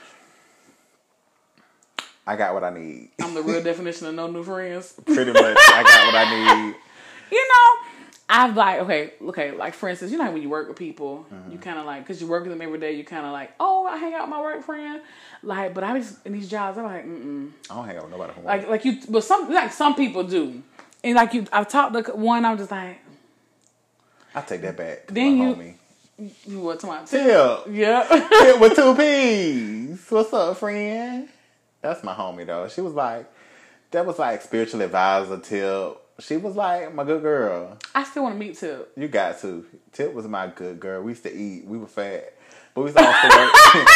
I 2.27 2.37
got 2.37 2.55
what 2.55 2.65
I 2.65 2.71
need. 2.71 3.11
I'm 3.21 3.35
the 3.35 3.43
real 3.43 3.63
definition 3.71 4.07
of 4.07 4.15
no 4.15 4.27
new 4.27 4.43
friends. 4.43 4.95
Pretty 5.05 5.33
much, 5.33 5.43
I 5.59 5.83
got 5.83 6.07
what 6.07 6.15
I 6.15 6.65
need. 6.71 6.75
you 7.31 7.49
know, 7.49 7.89
I've 8.27 8.57
like 8.57 8.81
okay, 8.81 9.13
okay, 9.23 9.51
like 9.53 9.75
for 9.75 9.89
instance, 9.91 10.11
you 10.11 10.17
know 10.19 10.25
how 10.25 10.33
when 10.33 10.41
you 10.43 10.49
work 10.49 10.67
with 10.69 10.79
people, 10.79 11.27
Mm-hmm. 11.33 11.53
you 11.53 11.59
kind 11.59 11.79
of 11.79 11.85
like 11.85 12.03
because 12.03 12.21
you 12.23 12.27
work 12.27 12.43
with 12.45 12.53
them 12.53 12.63
every 12.63 12.79
day, 12.79 12.93
you 12.93 13.05
kind 13.05 13.27
of 13.27 13.33
like, 13.33 13.53
oh, 13.61 13.87
I 13.87 13.99
hang 13.99 14.15
out 14.15 14.23
with 14.23 14.31
my 14.31 14.41
work 14.41 14.65
friend, 14.65 15.03
like, 15.43 15.75
but 15.75 15.85
I 15.85 15.93
was 15.93 16.19
in 16.25 16.33
these 16.33 16.49
jobs, 16.49 16.79
I'm 16.79 16.85
like, 16.85 17.05
mm 17.07 17.51
I 17.71 17.75
don't 17.75 17.87
hang 17.87 17.97
out 17.99 18.05
with 18.05 18.13
nobody 18.13 18.33
from 18.33 18.45
work. 18.45 18.57
like, 18.61 18.69
like 18.69 18.85
you, 18.87 18.99
but 19.11 19.23
some 19.23 19.53
like 19.53 19.73
some 19.73 19.95
people 19.95 20.25
do, 20.25 20.63
and 21.03 21.15
like 21.17 21.35
you, 21.35 21.47
I've 21.53 21.69
talked 21.69 21.93
to 22.07 22.13
one, 22.17 22.45
I'm 22.47 22.57
just 22.57 22.71
like, 22.71 23.01
I 24.35 24.41
take 24.41 24.63
that 24.63 24.77
back. 24.79 25.07
Then 25.09 25.37
you- 25.37 25.55
homie. 25.55 25.75
you 26.47 26.61
what 26.61 26.81
to 26.81 26.87
my 26.87 27.05
Tip. 27.05 27.67
yeah, 27.71 28.27
Tip 28.41 28.59
with 28.61 28.75
two 28.75 28.95
P's. 28.99 30.07
What's 30.11 30.33
up, 30.33 30.57
friend? 30.57 31.29
That's 31.85 32.03
my 32.03 32.15
homie 32.15 32.47
though. 32.47 32.67
She 32.67 32.81
was 32.81 32.95
like, 32.95 33.31
that 33.91 34.07
was 34.07 34.19
like 34.19 34.41
spiritual 34.41 34.81
advisor 34.81 35.39
Tip. 35.39 36.01
She 36.19 36.39
was 36.39 36.57
like 36.57 36.95
my 36.95 37.05
good 37.05 37.21
girl. 37.21 37.77
I 37.95 38.05
still 38.05 38.23
want 38.23 38.37
to 38.37 38.39
meet 38.39 38.57
Tip. 38.57 38.91
You 38.97 39.07
got 39.07 39.39
to. 39.43 39.67
Tip 39.93 40.15
was 40.15 40.27
my 40.27 40.47
good 40.47 40.81
girl. 40.81 41.03
We 41.03 41.11
used 41.13 41.25
to 41.25 41.37
eat. 41.37 41.67
We 41.67 41.77
were 41.77 41.87
fat. 41.87 42.33
But 42.75 42.81
we 42.81 42.87
used 42.87 42.97
to 42.97 43.05
also 43.07 43.29
work. 43.29 43.53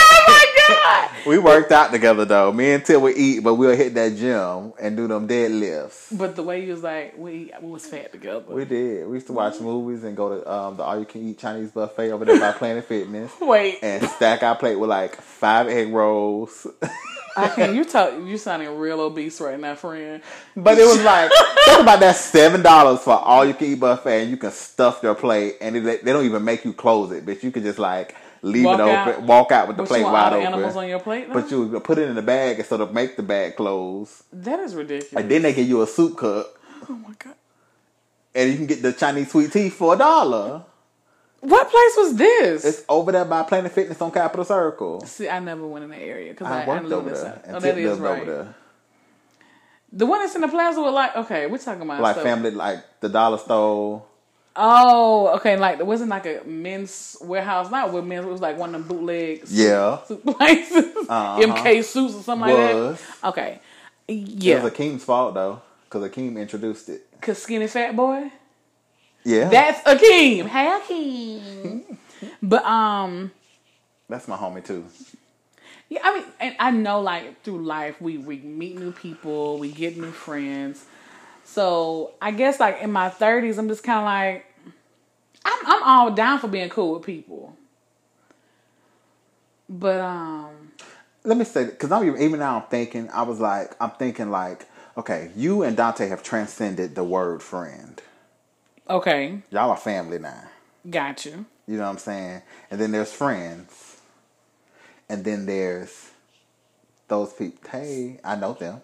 Oh 0.00 0.24
my 0.28 0.46
god! 0.68 0.97
We 1.26 1.38
worked 1.38 1.72
out 1.72 1.90
together 1.90 2.24
though. 2.24 2.52
Me 2.52 2.72
and 2.72 2.84
Tip 2.84 3.00
would 3.00 3.16
eat, 3.16 3.40
but 3.40 3.54
we'll 3.54 3.76
hit 3.76 3.94
that 3.94 4.16
gym 4.16 4.72
and 4.80 4.96
do 4.96 5.06
them 5.06 5.28
deadlifts. 5.28 6.16
But 6.16 6.36
the 6.36 6.42
way 6.42 6.64
you 6.64 6.72
was 6.72 6.82
like, 6.82 7.16
we 7.16 7.52
we 7.60 7.70
was 7.70 7.86
fat 7.86 8.12
together. 8.12 8.44
We 8.48 8.64
did. 8.64 9.06
We 9.06 9.16
used 9.16 9.26
to 9.28 9.32
watch 9.32 9.60
movies 9.60 10.04
and 10.04 10.16
go 10.16 10.38
to 10.40 10.52
um, 10.52 10.76
the 10.76 10.82
all 10.82 10.98
you 10.98 11.04
can 11.04 11.28
eat 11.28 11.38
Chinese 11.38 11.70
buffet 11.70 12.10
over 12.10 12.24
there 12.24 12.40
by 12.40 12.52
Planet 12.58 12.84
Fitness 12.84 13.32
Wait, 13.40 13.78
and 13.82 14.06
stack 14.08 14.42
our 14.42 14.56
plate 14.56 14.76
with 14.76 14.90
like 14.90 15.20
five 15.20 15.68
egg 15.68 15.92
rolls. 15.92 16.66
I 17.36 17.48
can 17.48 17.74
you 17.74 17.84
talk? 17.86 18.14
You 18.14 18.36
sounding 18.36 18.76
real 18.76 19.00
obese 19.00 19.40
right 19.40 19.58
now, 19.58 19.74
friend. 19.74 20.22
But 20.56 20.78
it 20.78 20.86
was 20.86 21.02
like 21.02 21.30
think 21.64 21.80
about 21.82 22.00
that 22.00 22.16
seven 22.16 22.62
dollars 22.62 23.00
for 23.00 23.12
all 23.14 23.44
you 23.44 23.54
can 23.54 23.68
eat 23.72 23.80
buffet, 23.80 24.22
and 24.22 24.30
you 24.30 24.36
can 24.36 24.50
stuff 24.50 25.00
your 25.02 25.14
plate, 25.14 25.56
and 25.60 25.76
they, 25.76 25.98
they 25.98 26.12
don't 26.12 26.24
even 26.24 26.44
make 26.44 26.64
you 26.64 26.72
close 26.72 27.12
it, 27.12 27.24
but 27.26 27.42
you 27.42 27.50
can 27.50 27.62
just 27.62 27.78
like 27.78 28.14
leave 28.42 28.64
Walk 28.64 28.78
it 28.78 28.82
open, 28.82 28.96
out. 29.14 29.22
walk 29.22 29.52
out 29.52 29.68
with 29.68 29.76
the 29.76 29.82
But 29.82 29.88
plate 29.88 30.04
wide 30.04 30.32
open. 30.32 30.46
animals 30.46 30.76
on 30.76 30.88
your 30.88 31.00
plate? 31.00 31.32
but 31.32 31.50
you 31.50 31.80
put 31.80 31.98
it 31.98 32.08
in 32.08 32.14
the 32.14 32.22
bag 32.22 32.58
instead 32.58 32.80
of 32.80 32.92
make 32.92 33.16
the 33.16 33.22
bag 33.22 33.56
close, 33.56 34.22
that 34.32 34.58
is 34.60 34.74
ridiculous. 34.74 35.12
and 35.14 35.30
then 35.30 35.42
they 35.42 35.52
give 35.52 35.68
you 35.68 35.82
a 35.82 35.86
soup 35.86 36.16
cup, 36.18 36.46
oh 36.88 36.92
my 36.94 37.14
god! 37.18 37.34
and 38.34 38.50
you 38.50 38.56
can 38.56 38.66
get 38.66 38.82
the 38.82 38.92
Chinese 38.92 39.30
sweet 39.30 39.52
tea 39.52 39.70
for 39.70 39.94
a 39.94 39.98
dollar. 39.98 40.62
What 41.40 41.70
place 41.70 41.96
was 41.96 42.16
this? 42.16 42.64
It's 42.64 42.84
over 42.88 43.12
there 43.12 43.24
by 43.24 43.44
Planet 43.44 43.70
Fitness 43.70 44.00
on 44.02 44.10
Capitol 44.10 44.44
Circle. 44.44 45.02
See, 45.06 45.28
I 45.28 45.38
never 45.38 45.64
went 45.68 45.84
in 45.84 45.90
that 45.90 46.00
area 46.02 46.32
because 46.32 46.48
I, 46.48 46.62
I 46.62 46.64
I, 46.64 46.66
worked 46.66 46.84
live 46.86 46.92
over 46.98 47.10
there, 47.10 47.42
and 47.46 47.56
Oh, 47.56 47.60
that 47.60 47.78
is 47.78 47.98
right. 48.00 48.22
over 48.22 48.32
there. 48.32 48.54
The 49.92 50.04
one 50.04 50.18
that's 50.18 50.34
in 50.34 50.40
the 50.40 50.48
plaza 50.48 50.82
with 50.82 50.92
like 50.92 51.14
okay, 51.16 51.46
we're 51.46 51.58
talking 51.58 51.82
about 51.82 52.00
Like 52.02 52.14
stuff. 52.16 52.24
family, 52.24 52.50
like 52.50 52.84
the 53.00 53.08
dollar 53.08 53.38
store. 53.38 54.02
Oh, 54.60 55.28
okay. 55.36 55.56
Like 55.56 55.78
it 55.78 55.86
wasn't 55.86 56.10
like 56.10 56.26
a 56.26 56.42
men's 56.44 57.16
warehouse, 57.22 57.70
not 57.70 57.92
with 57.92 58.04
men's. 58.04 58.26
It 58.26 58.28
was 58.28 58.40
like 58.40 58.58
one 58.58 58.74
of 58.74 58.86
them 58.88 58.98
bootleg 58.98 59.46
suit- 59.46 59.56
Yeah. 59.68 60.02
suit 60.06 60.24
places, 60.26 60.96
Uh-huh. 61.08 61.40
MK 61.40 61.84
suits 61.84 62.14
or 62.16 62.22
something 62.22 62.48
like 62.48 62.56
that. 62.56 62.98
Okay, 63.28 63.60
yeah. 64.08 64.56
It 64.58 64.62
was 64.64 64.72
Akeem's 64.72 65.04
fault 65.04 65.34
though, 65.34 65.62
because 65.84 66.02
Akeem 66.10 66.36
introduced 66.40 66.88
it. 66.88 67.06
Cause 67.20 67.40
skinny 67.42 67.66
fat 67.68 67.94
boy. 67.96 68.30
Yeah, 69.24 69.48
That's 69.48 69.80
Akeem. 69.82 70.46
Hey 70.46 70.66
Akeem. 70.80 71.96
but 72.42 72.64
um, 72.64 73.30
that's 74.08 74.26
my 74.26 74.36
homie 74.36 74.64
too. 74.64 74.84
yeah. 75.88 76.00
I 76.02 76.14
mean, 76.18 76.24
and 76.40 76.56
I 76.58 76.70
know 76.72 77.00
like 77.00 77.42
through 77.42 77.64
life 77.64 78.00
we 78.00 78.18
we 78.18 78.38
meet 78.38 78.76
new 78.78 78.90
people, 78.92 79.58
we 79.58 79.70
get 79.70 79.96
new 79.96 80.10
friends. 80.10 80.84
So 81.44 82.12
I 82.20 82.30
guess 82.30 82.60
like 82.60 82.80
in 82.82 82.90
my 82.92 83.08
thirties, 83.08 83.58
I'm 83.58 83.68
just 83.68 83.82
kind 83.82 83.98
of 83.98 84.04
like, 84.04 84.46
I'm 85.48 85.66
I'm 85.66 85.82
all 85.82 86.10
down 86.10 86.38
for 86.38 86.48
being 86.48 86.68
cool 86.68 86.94
with 86.94 87.02
people. 87.04 87.56
But 89.68 90.00
um, 90.00 90.72
Let 91.24 91.36
me 91.36 91.44
say, 91.44 91.64
because 91.66 91.92
I'm 91.92 92.06
even- 92.06 92.22
even 92.22 92.40
now 92.40 92.56
I'm 92.56 92.68
thinking, 92.68 93.08
I 93.10 93.22
was 93.22 93.38
like, 93.38 93.74
I'm 93.80 93.90
thinking 93.92 94.30
like, 94.30 94.66
okay, 94.96 95.30
you 95.36 95.62
and 95.62 95.76
Dante 95.76 96.08
have 96.08 96.22
transcended 96.22 96.94
the 96.94 97.04
word 97.04 97.42
friend. 97.42 98.00
okay, 98.88 99.42
Y'all 99.50 99.70
are 99.70 99.76
family 99.76 100.18
now. 100.18 100.44
got 100.88 101.24
you. 101.26 101.44
You 101.66 101.76
know 101.76 101.82
what 101.84 101.90
I'm 101.90 101.98
saying? 101.98 102.42
And 102.70 102.80
then 102.80 102.92
there's 102.92 103.12
friends, 103.12 103.98
and 105.10 105.22
then 105.22 105.44
there's 105.44 106.10
those 107.08 107.32
people. 107.34 107.68
Hey, 107.70 108.18
I 108.24 108.36
know 108.36 108.54
them. 108.54 108.80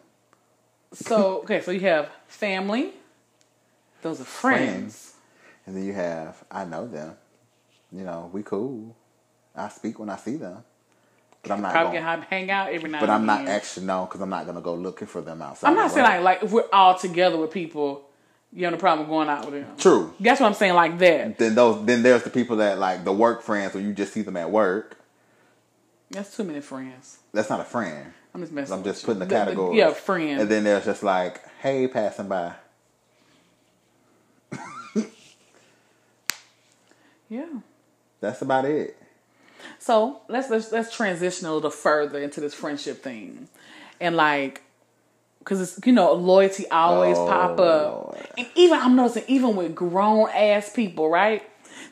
So 0.92 1.38
okay, 1.40 1.62
so 1.62 1.70
you 1.70 1.81
have 1.81 2.11
family. 2.29 2.92
Those 4.03 4.20
are 4.20 4.24
friends. 4.24 4.61
Friends. 4.70 5.13
And 5.66 5.77
then 5.77 5.85
you 5.85 5.92
have, 5.94 6.44
I 6.50 6.64
know 6.64 6.87
them. 6.87 7.16
You 7.92 8.05
know, 8.05 8.31
we 8.33 8.42
cool. 8.42 8.94
I 9.55 9.68
speak 9.68 9.98
when 9.98 10.11
I 10.11 10.16
see 10.16 10.37
them. 10.37 10.64
But 11.42 11.53
I'm 11.53 11.62
not 11.62 11.72
Probably 11.72 11.98
going 11.98 12.05
can 12.05 12.22
hang 12.22 12.50
out 12.50 12.72
every 12.72 12.90
now. 12.90 13.00
But 13.00 13.11
I'm 13.11 13.27
not 13.27 13.46
actually 13.46 13.87
no, 13.87 14.07
because 14.07 14.20
I'm 14.20 14.31
not 14.31 14.46
gonna 14.46 14.62
go 14.62 14.74
looking 14.74 15.07
for 15.07 15.20
them 15.20 15.42
outside. 15.42 15.68
I'm 15.68 15.77
not 15.77 15.90
saying 15.90 16.05
like 16.05 16.22
like 16.22 16.42
if 16.42 16.50
we're 16.50 16.64
all 16.72 16.98
together 16.98 17.37
with 17.37 17.50
people, 17.50 18.09
you 18.50 18.64
have 18.64 18.72
no 18.72 18.79
problem 18.79 19.09
going 19.09 19.29
out 19.29 19.44
with 19.44 19.55
them. 19.55 19.77
true. 19.77 20.14
That's 20.18 20.40
what 20.40 20.46
I'm 20.46 20.55
saying. 20.55 20.72
Like 20.74 20.98
that. 20.98 21.37
Then 21.38 21.55
those 21.55 21.85
then 21.85 22.03
there's 22.03 22.22
the 22.22 22.31
people 22.31 22.57
that 22.57 22.79
like 22.79 23.05
the 23.05 23.12
work 23.12 23.42
friends 23.42 23.74
when 23.74 23.85
you 23.87 23.92
just 23.92 24.14
see 24.14 24.22
them 24.22 24.38
at 24.38 24.50
work. 24.50 24.98
That's 26.11 26.35
too 26.35 26.44
many 26.44 26.61
friends. 26.61 27.18
That's 27.33 27.50
not 27.50 27.61
a 27.61 27.64
friend. 27.64 28.12
I'm 28.35 28.40
just 28.40 28.53
messing. 28.53 28.74
I'm 28.74 28.83
just 28.85 29.03
you. 29.03 29.07
putting 29.07 29.20
the 29.20 29.27
The- 29.27 29.35
the- 29.35 29.44
categories. 29.44 29.79
Yeah, 29.79 29.90
friend. 29.92 30.40
And 30.40 30.48
then 30.50 30.64
there's 30.64 30.85
just 30.87 31.03
like, 31.03 31.42
hey, 31.61 31.87
passing 31.88 32.29
by. 32.29 32.55
Yeah. 37.29 37.47
That's 38.21 38.41
about 38.43 38.65
it. 38.65 38.97
So 39.79 40.21
let's 40.29 40.51
let's 40.51 40.73
let's 40.73 40.95
transition 40.95 41.47
a 41.47 41.55
little 41.55 41.71
further 41.71 42.19
into 42.23 42.41
this 42.41 42.55
friendship 42.55 43.03
thing, 43.03 43.49
and 44.01 44.17
like, 44.17 44.63
because 45.39 45.61
it's 45.61 45.87
you 45.87 45.93
know 45.93 46.13
loyalty 46.15 46.67
always 46.71 47.17
Oh, 47.19 47.27
pop 47.27 47.51
up, 47.53 47.59
Lord. 47.59 48.29
and 48.39 48.47
even 48.55 48.79
I'm 48.79 48.97
noticing 48.97 49.25
even 49.29 49.57
with 49.57 49.75
grown 49.75 50.29
ass 50.31 50.71
people, 50.71 51.09
right? 51.11 51.43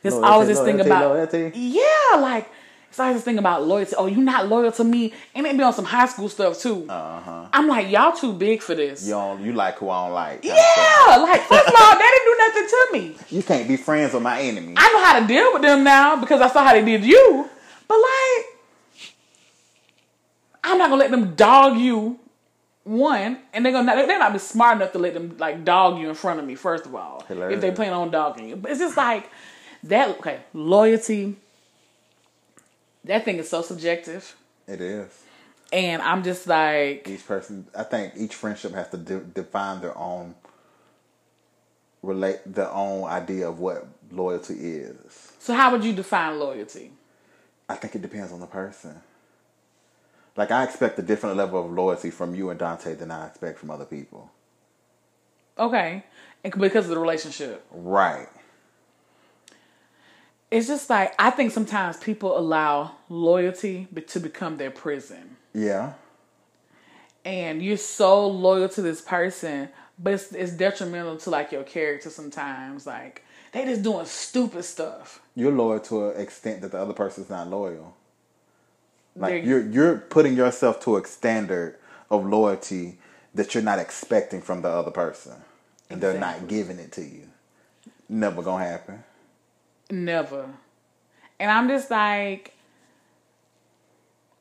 There's 0.03 0.15
Loyalty, 0.15 0.31
always 0.33 0.49
this 0.49 0.61
thing 0.61 0.81
about 0.81 1.11
loyalty. 1.11 1.53
yeah, 1.55 2.19
like 2.19 2.49
it's 2.93 3.01
always 3.01 3.17
this 3.17 3.25
thing 3.25 3.39
about 3.39 3.67
loyalty. 3.67 3.95
Oh, 3.97 4.05
you're 4.05 4.21
not 4.21 4.49
loyal 4.49 4.71
to 4.73 4.85
me, 4.85 5.15
and 5.35 5.47
it 5.47 5.57
be 5.57 5.63
on 5.63 5.73
some 5.73 5.87
high 5.87 6.05
school 6.05 6.29
stuff 6.29 6.59
too. 6.59 6.85
Uh 6.91 7.21
huh. 7.21 7.47
I'm 7.51 7.67
like, 7.67 7.89
y'all 7.91 8.15
too 8.15 8.35
big 8.35 8.61
for 8.61 8.75
this. 8.75 9.07
You 9.07 9.13
don't, 9.13 9.43
you 9.43 9.55
like 9.55 9.79
who 9.79 9.89
I 9.89 10.05
don't 10.05 10.13
like. 10.13 10.45
Yeah, 10.45 10.53
like 11.09 11.41
first 11.41 11.69
of 11.69 11.75
all, 11.75 11.95
they 11.95 12.05
didn't 12.05 12.25
do 12.27 12.37
nothing 12.39 12.69
to 12.69 12.89
me. 12.93 13.17
You 13.31 13.43
can't 13.43 13.67
be 13.67 13.79
friends 13.79 14.13
with 14.13 14.23
my 14.23 14.43
enemy. 14.43 14.75
I 14.77 14.93
know 14.93 15.03
how 15.03 15.21
to 15.21 15.27
deal 15.27 15.55
with 15.55 15.63
them 15.63 15.85
now 15.85 16.17
because 16.21 16.43
I 16.43 16.49
saw 16.49 16.63
how 16.65 16.75
they 16.75 16.85
did 16.85 17.03
you. 17.03 17.49
But 17.89 17.95
like, 17.97 18.47
I'm 20.63 20.77
not 20.77 20.91
gonna 20.91 20.97
let 20.97 21.11
them 21.11 21.35
dog 21.35 21.79
you. 21.79 22.19
One, 22.85 23.39
and 23.55 23.65
they're 23.65 23.73
gonna 23.73 24.07
they're 24.07 24.19
not 24.19 24.35
be 24.35 24.39
smart 24.39 24.77
enough 24.77 24.93
to 24.93 24.99
let 24.99 25.15
them 25.15 25.35
like 25.39 25.65
dog 25.65 25.99
you 25.99 26.11
in 26.11 26.15
front 26.15 26.41
of 26.41 26.45
me. 26.45 26.57
First 26.57 26.85
of 26.85 26.95
all, 26.95 27.25
Hilarious. 27.27 27.55
if 27.57 27.63
they 27.63 27.71
plan 27.71 27.95
on 27.95 28.11
dogging 28.11 28.51
you, 28.51 28.57
but 28.57 28.71
it's 28.71 28.81
just 28.81 28.99
like 28.99 29.31
that. 29.85 30.11
Okay, 30.19 30.41
loyalty. 30.53 31.39
That 33.05 33.25
thing 33.25 33.39
is 33.39 33.49
so 33.51 33.63
subjective, 33.63 34.37
It 34.69 34.81
is. 34.81 35.09
and 35.73 36.01
I'm 36.03 36.23
just 36.23 36.47
like, 36.47 37.09
Each 37.09 37.27
person, 37.27 37.67
I 37.77 37.83
think 37.83 38.15
each 38.17 38.35
friendship 38.35 38.73
has 38.75 38.89
to 38.91 38.97
de- 38.97 39.21
define 39.21 39.81
their 39.81 39.97
own 39.97 40.35
relate 42.03 42.41
their 42.45 42.71
own 42.71 43.05
idea 43.05 43.49
of 43.49 43.61
what 43.61 43.87
loyalty 44.11 44.55
is. 44.55 45.33
So 45.39 45.55
how 45.55 45.71
would 45.73 45.85
you 45.85 45.93
define 45.93 46.39
loyalty? 46.39 46.91
I 47.69 47.77
think 47.77 47.95
it 47.95 48.03
depends 48.03 48.33
on 48.33 48.41
the 48.41 48.47
person. 48.47 49.01
Like 50.37 50.51
I 50.51 50.65
expect 50.65 50.99
a 50.99 51.03
different 51.03 51.37
level 51.37 51.65
of 51.65 51.71
loyalty 51.73 52.11
from 52.11 52.35
you 52.35 52.51
and 52.51 52.59
Dante 52.59 52.95
than 52.95 53.11
I 53.11 53.27
expect 53.29 53.59
from 53.59 53.71
other 53.71 53.85
people. 53.85 54.31
Okay. 55.59 56.05
And 56.43 56.53
because 56.59 56.87
of 56.87 56.91
the 56.91 56.99
relationship. 56.99 57.65
Right. 57.71 58.29
It's 60.53 60.67
just 60.67 60.91
like 60.91 61.15
I 61.19 61.31
think 61.31 61.51
sometimes 61.51 61.97
people 61.97 62.37
allow 62.39 62.93
loyalty 63.09 63.89
to 64.07 64.21
become 64.21 64.59
their 64.59 64.71
prison. 64.71 65.37
Yeah. 65.55 65.95
And 67.25 67.63
you're 67.63 67.77
so 67.79 68.27
loyal 68.27 68.69
to 68.71 68.83
this 68.83 69.01
person, 69.01 69.71
but 69.99 70.13
it's, 70.15 70.33
it's 70.33 70.53
detrimental 70.53 71.17
to 71.19 71.31
like 71.31 71.53
your 71.53 71.63
character 71.63 72.11
sometimes. 72.11 72.87
Like 72.87 73.25
they 73.53 73.65
just 73.65 73.83
doing 73.83 74.05
stupid 74.05 74.65
stuff. 74.65 75.23
You're 75.35 75.53
loyal 75.53 75.81
to 75.81 76.11
an 76.11 76.21
extent 76.21 76.61
that 76.61 76.73
the 76.73 76.79
other 76.79 76.93
person's 76.93 77.31
not 77.31 77.49
loyal. 77.49 77.97
Like 79.17 79.31
They're- 79.31 79.45
you're 79.45 79.67
you're 79.71 79.99
putting 79.99 80.37
yourself 80.37 80.81
to 80.85 80.99
a 80.99 81.07
standard 81.07 81.79
of 82.11 82.27
loyalty 82.27 82.99
that 83.35 83.55
you're 83.55 83.65
not 83.65 83.79
expecting 83.79 84.43
from 84.43 84.61
the 84.61 84.69
other 84.69 84.91
person. 84.91 85.33
And 85.89 86.01
they're 86.01 86.21
not 86.21 86.47
giving 86.49 86.79
it 86.79 86.93
to 86.93 87.03
you. 87.03 87.29
Never 88.09 88.43
gonna 88.43 88.65
happen. 88.65 89.05
Never. 89.93 90.47
And 91.39 91.51
I'm 91.51 91.69
just 91.69 91.91
like, 91.91 92.55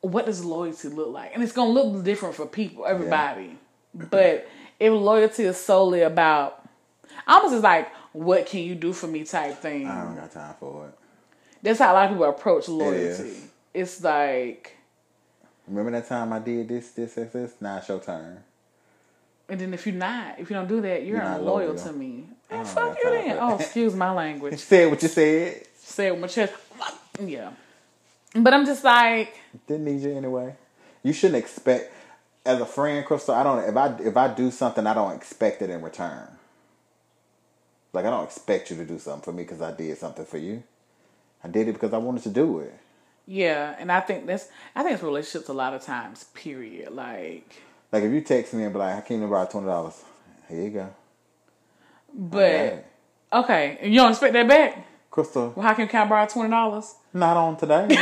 what 0.00 0.24
does 0.24 0.42
loyalty 0.44 0.88
look 0.88 1.08
like? 1.08 1.32
And 1.34 1.42
it's 1.42 1.52
gonna 1.52 1.70
look 1.70 2.02
different 2.02 2.34
for 2.34 2.46
people, 2.46 2.86
everybody. 2.86 3.58
But 3.94 4.48
if 4.80 4.90
loyalty 4.92 5.44
is 5.44 5.58
solely 5.58 6.00
about, 6.00 6.66
almost 7.26 7.54
is 7.54 7.62
like, 7.62 7.92
what 8.12 8.46
can 8.46 8.60
you 8.60 8.74
do 8.74 8.94
for 8.94 9.06
me 9.06 9.24
type 9.24 9.58
thing. 9.58 9.86
I 9.86 10.04
don't 10.04 10.16
got 10.16 10.32
time 10.32 10.54
for 10.58 10.88
it. 10.88 10.94
That's 11.62 11.78
how 11.78 11.92
a 11.92 11.94
lot 11.94 12.04
of 12.06 12.10
people 12.12 12.24
approach 12.30 12.68
loyalty. 12.68 12.98
is. 13.02 13.48
It's 13.74 14.02
like, 14.02 14.76
Remember 15.68 15.90
that 15.92 16.08
time 16.08 16.32
I 16.32 16.38
did 16.38 16.68
this, 16.68 16.90
this, 16.92 17.14
this, 17.14 17.32
this? 17.32 17.54
Now 17.60 17.76
it's 17.76 17.88
your 17.88 18.00
turn. 18.00 18.42
and 19.50 19.60
then 19.60 19.74
if 19.74 19.86
you're 19.86 19.94
not, 19.94 20.38
if 20.40 20.48
you 20.50 20.56
don't 20.56 20.66
do 20.68 20.80
that, 20.80 21.02
you're, 21.04 21.16
You're 21.18 21.24
not 21.24 21.40
unloyal 21.40 21.74
loyal. 21.74 21.78
to 21.84 21.92
me. 21.92 22.24
Man, 22.52 22.64
fuck 22.64 22.96
you 23.02 23.10
then. 23.10 23.38
Oh, 23.40 23.56
excuse 23.56 23.94
my 23.94 24.12
language. 24.12 24.58
Said 24.58 24.90
what 24.90 25.02
you 25.02 25.08
said. 25.08 25.66
Say 25.78 26.06
it 26.08 26.12
with 26.12 26.20
my 26.20 26.26
chest. 26.28 26.52
Yeah. 27.20 27.50
But 28.34 28.54
I'm 28.54 28.64
just 28.64 28.82
like, 28.84 29.34
Didn't 29.66 29.84
need 29.84 30.00
you 30.00 30.16
anyway. 30.16 30.54
You 31.02 31.12
shouldn't 31.12 31.42
expect 31.42 31.92
as 32.44 32.60
a 32.60 32.66
friend, 32.66 33.04
Crystal. 33.04 33.34
I 33.34 33.42
don't. 33.42 33.68
If 33.68 33.76
I 33.76 33.96
if 34.02 34.16
I 34.16 34.28
do 34.32 34.50
something, 34.50 34.86
I 34.86 34.94
don't 34.94 35.14
expect 35.14 35.62
it 35.62 35.70
in 35.70 35.82
return. 35.82 36.28
Like 37.92 38.06
I 38.06 38.10
don't 38.10 38.24
expect 38.24 38.70
you 38.70 38.76
to 38.76 38.84
do 38.84 38.98
something 38.98 39.22
for 39.22 39.32
me 39.32 39.42
because 39.42 39.60
I 39.60 39.72
did 39.72 39.98
something 39.98 40.24
for 40.24 40.38
you. 40.38 40.62
I 41.44 41.48
did 41.48 41.68
it 41.68 41.72
because 41.74 41.92
I 41.92 41.98
wanted 41.98 42.22
to 42.22 42.30
do 42.30 42.60
it. 42.60 42.74
Yeah, 43.26 43.76
and 43.78 43.92
I 43.92 44.00
think 44.00 44.26
that's 44.26 44.48
I 44.74 44.82
think 44.82 44.94
it's 44.94 45.02
relationships 45.02 45.48
a 45.48 45.52
lot 45.52 45.74
of 45.74 45.82
times. 45.82 46.24
Period. 46.34 46.92
Like, 46.92 47.54
Like 47.92 48.02
if 48.04 48.12
you 48.12 48.20
text 48.22 48.54
me 48.54 48.64
and 48.64 48.72
be 48.72 48.78
like, 48.78 48.96
"I 48.96 49.00
came 49.02 49.20
to 49.20 49.26
borrow 49.28 49.46
twenty 49.46 49.66
dollars," 49.66 50.02
here 50.48 50.62
you 50.62 50.70
go. 50.70 50.94
But 52.14 52.38
oh, 52.42 52.48
Okay. 52.48 52.82
okay, 53.32 53.78
and 53.82 53.92
you 53.92 54.00
don't 54.00 54.10
expect 54.10 54.32
that 54.34 54.46
back. 54.48 54.86
Crystal, 55.10 55.52
Well, 55.56 55.66
how 55.66 55.74
can 55.74 55.88
I 55.94 56.04
borrow 56.06 56.26
twenty 56.26 56.50
dollars? 56.50 56.94
not 57.12 57.36
on 57.36 57.56
today. 57.56 57.86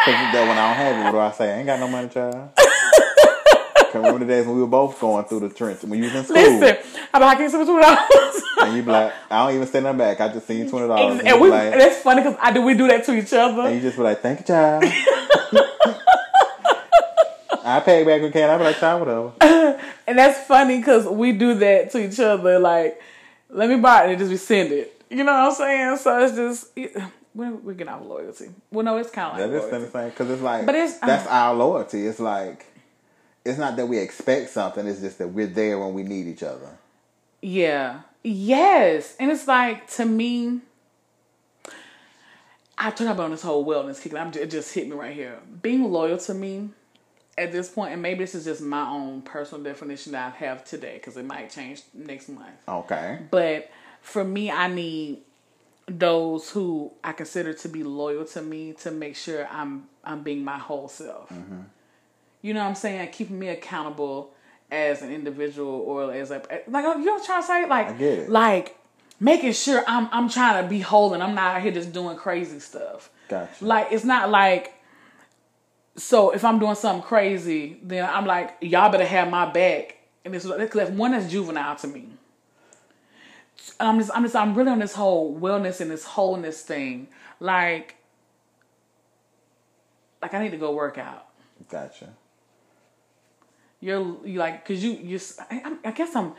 Because 0.00 0.32
that 0.32 0.48
when 0.48 0.56
I 0.56 0.68
don't 0.68 0.76
have 0.76 0.96
it, 0.96 1.04
what 1.04 1.10
do 1.12 1.18
I 1.18 1.30
say? 1.32 1.52
I 1.54 1.58
ain't 1.58 1.66
got 1.66 1.78
no 1.78 1.86
money, 1.86 2.08
child. 2.08 2.34
'Cause 2.56 3.94
remember 3.94 4.20
the 4.20 4.24
days 4.24 4.46
when 4.46 4.54
we 4.56 4.62
were 4.62 4.66
both 4.68 4.98
going 4.98 5.24
through 5.26 5.40
the 5.40 5.50
trench 5.50 5.82
when 5.82 5.98
you 5.98 6.04
was 6.06 6.14
in 6.14 6.24
school. 6.24 6.36
Listen, 6.36 6.76
how 7.12 7.18
about 7.18 7.28
I 7.28 7.34
can 7.34 7.42
you 7.44 7.50
send 7.50 7.60
me 7.62 7.66
twenty 7.66 7.82
dollars? 7.82 8.42
And 8.62 8.76
you 8.76 8.82
be 8.82 8.90
like, 8.92 9.12
I 9.30 9.44
don't 9.46 9.56
even 9.56 9.66
send 9.66 9.84
them 9.86 9.98
back. 9.98 10.20
I 10.20 10.28
just 10.32 10.46
send 10.46 10.60
you 10.60 10.70
twenty 10.70 10.86
dollars. 10.88 11.20
and 11.24 11.38
we 11.40 11.50
that's 11.50 12.00
funny 12.00 12.22
because 12.22 12.38
I 12.40 12.50
do 12.52 12.62
we 12.62 12.74
do 12.74 12.86
that 12.88 13.04
to 13.04 13.14
each 13.14 13.32
other. 13.34 13.62
And 13.62 13.74
you 13.76 13.82
just 13.82 13.96
be 13.98 14.02
like, 14.02 14.20
thank 14.22 14.40
you, 14.40 14.46
child. 14.46 14.84
I 17.64 17.80
pay 17.80 18.04
back 18.04 18.22
when 18.22 18.32
can. 18.32 18.50
I 18.50 18.58
be 18.58 18.64
like, 18.64 18.78
child, 18.78 19.00
whatever. 19.06 19.80
And 20.06 20.18
that's 20.18 20.40
funny 20.46 20.78
because 20.78 21.06
we 21.06 21.30
do 21.32 21.54
that 21.54 21.90
to 21.92 22.04
each 22.04 22.18
other. 22.18 22.58
Like, 22.58 23.00
let 23.48 23.68
me 23.68 23.76
buy 23.76 24.06
it 24.06 24.10
and 24.10 24.18
just 24.18 24.30
we 24.30 24.36
send 24.36 24.72
it. 24.72 25.00
You 25.08 25.22
know 25.24 25.32
what 25.32 25.50
I'm 25.50 25.54
saying? 25.54 25.96
So 25.98 26.18
it's 26.24 26.34
just 26.34 26.68
we're, 27.34 27.52
we're 27.54 27.74
getting 27.74 27.92
our 27.92 28.02
loyalty. 28.02 28.50
Well, 28.72 28.84
no, 28.84 28.96
it's 28.96 29.10
kind 29.10 29.32
of 29.32 29.38
That 29.38 29.54
like 29.56 29.64
is 29.64 29.70
loyalty. 29.70 29.86
the 29.86 29.90
same 29.92 30.08
because 30.10 30.30
it's 30.30 30.42
like 30.42 30.66
But 30.66 30.74
it's- 30.74 30.98
that's 30.98 31.26
um, 31.26 31.32
our 31.32 31.54
loyalty. 31.54 32.06
It's 32.06 32.18
like 32.18 32.66
it's 33.44 33.56
not 33.58 33.76
that 33.76 33.86
we 33.86 33.98
expect 33.98 34.50
something. 34.50 34.84
It's 34.86 35.00
just 35.00 35.18
that 35.18 35.28
we're 35.28 35.46
there 35.46 35.78
when 35.78 35.94
we 35.94 36.02
need 36.02 36.26
each 36.26 36.42
other. 36.42 36.76
Yeah. 37.40 38.00
Yes. 38.24 39.14
And 39.20 39.30
it's 39.30 39.46
like 39.46 39.88
to 39.92 40.04
me, 40.04 40.60
I 42.76 42.90
talk 42.90 43.08
about 43.08 43.30
this 43.30 43.42
whole 43.42 43.64
wellness 43.64 44.00
kick. 44.02 44.14
I'm 44.14 44.32
it 44.34 44.50
just 44.50 44.74
hit 44.74 44.88
me 44.88 44.94
right 44.96 45.14
here. 45.14 45.38
Being 45.62 45.84
loyal 45.90 46.18
to 46.18 46.34
me 46.34 46.70
at 47.38 47.52
this 47.52 47.68
point, 47.68 47.92
and 47.92 48.02
maybe 48.02 48.20
this 48.20 48.34
is 48.34 48.44
just 48.44 48.60
my 48.60 48.88
own 48.88 49.22
personal 49.22 49.62
definition 49.64 50.12
that 50.12 50.34
I 50.34 50.36
have 50.38 50.64
today 50.64 50.94
because 50.94 51.16
it 51.16 51.24
might 51.24 51.50
change 51.50 51.82
next 51.94 52.28
month. 52.28 52.48
Okay. 52.68 53.18
But 53.30 53.70
for 54.02 54.24
me, 54.24 54.50
I 54.50 54.68
need 54.68 55.18
those 55.86 56.50
who 56.50 56.92
I 57.02 57.12
consider 57.12 57.52
to 57.52 57.68
be 57.68 57.82
loyal 57.82 58.24
to 58.26 58.42
me 58.42 58.74
to 58.74 58.90
make 58.90 59.16
sure 59.16 59.48
I'm 59.50 59.88
I'm 60.04 60.22
being 60.22 60.44
my 60.44 60.58
whole 60.58 60.88
self. 60.88 61.28
Mm-hmm. 61.30 61.62
You 62.42 62.54
know 62.54 62.60
what 62.60 62.68
I'm 62.68 62.74
saying? 62.74 63.08
Keeping 63.10 63.38
me 63.38 63.48
accountable 63.48 64.32
as 64.70 65.02
an 65.02 65.12
individual 65.12 65.68
or 65.68 66.12
as 66.12 66.30
a 66.30 66.42
like 66.68 66.84
you 66.84 67.04
know 67.04 67.12
what 67.12 67.20
I'm 67.20 67.26
trying 67.26 67.42
to 67.42 67.46
say? 67.46 67.68
Like 67.68 67.88
I 67.88 67.92
get 67.92 68.18
it. 68.20 68.30
like 68.30 68.78
making 69.18 69.52
sure 69.52 69.82
I'm 69.86 70.08
I'm 70.12 70.28
trying 70.28 70.62
to 70.62 70.68
be 70.68 70.80
whole 70.80 71.14
and 71.14 71.22
I'm 71.22 71.34
not 71.34 71.56
out 71.56 71.62
here 71.62 71.72
just 71.72 71.92
doing 71.92 72.16
crazy 72.16 72.60
stuff. 72.60 73.10
Gotcha. 73.28 73.64
Like 73.64 73.88
it's 73.90 74.04
not 74.04 74.30
like 74.30 74.74
so 76.00 76.30
if 76.30 76.44
I'm 76.44 76.58
doing 76.58 76.74
something 76.74 77.02
crazy, 77.02 77.78
then 77.82 78.08
I'm 78.08 78.24
like, 78.26 78.56
y'all 78.60 78.90
better 78.90 79.04
have 79.06 79.30
my 79.30 79.50
back. 79.50 79.96
And 80.24 80.34
it's 80.34 80.46
because 80.46 80.90
one 80.90 81.14
is 81.14 81.30
juvenile 81.30 81.76
to 81.76 81.86
me. 81.86 82.08
I'm 83.78 83.98
just, 83.98 84.10
I'm 84.14 84.22
just, 84.22 84.34
I'm 84.34 84.54
really 84.54 84.70
on 84.70 84.78
this 84.78 84.94
whole 84.94 85.38
wellness 85.38 85.80
and 85.80 85.90
this 85.90 86.04
wholeness 86.04 86.62
thing. 86.62 87.08
Like, 87.38 87.96
like 90.22 90.34
I 90.34 90.42
need 90.42 90.50
to 90.50 90.56
go 90.56 90.72
work 90.72 90.98
out. 90.98 91.26
Gotcha. 91.70 92.08
You're, 93.80 94.16
you 94.26 94.38
like, 94.38 94.66
cause 94.66 94.82
you, 94.82 94.92
you, 94.92 95.20
I, 95.50 95.60
I'm- 95.84 95.94
guess 95.94 96.14
I'm, 96.16 96.32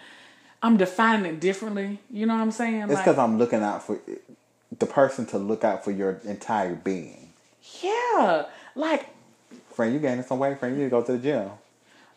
I'm 0.64 0.78
defining 0.78 1.26
it 1.26 1.40
differently. 1.40 2.00
You 2.10 2.26
know 2.26 2.36
what 2.36 2.42
I'm 2.42 2.52
saying? 2.52 2.82
It's 2.82 2.94
Like, 2.94 3.06
because 3.06 3.18
I'm 3.18 3.38
looking 3.38 3.62
out 3.62 3.84
for 3.84 4.00
the 4.78 4.86
person 4.86 5.26
to 5.28 5.38
look 5.38 5.64
out 5.64 5.84
for 5.84 5.92
your 5.92 6.20
entire 6.24 6.76
being. 6.76 7.34
yeah, 7.82 8.46
like, 8.76 9.08
Friend, 9.74 9.94
you 9.94 10.00
gaining 10.00 10.24
some 10.24 10.40
weight, 10.40 10.60
friend. 10.60 10.76
You 10.76 10.84
need 10.84 10.90
to 10.90 10.92
go 10.92 11.02
to 11.04 11.12
the 11.14 11.18
gym. 11.18 11.50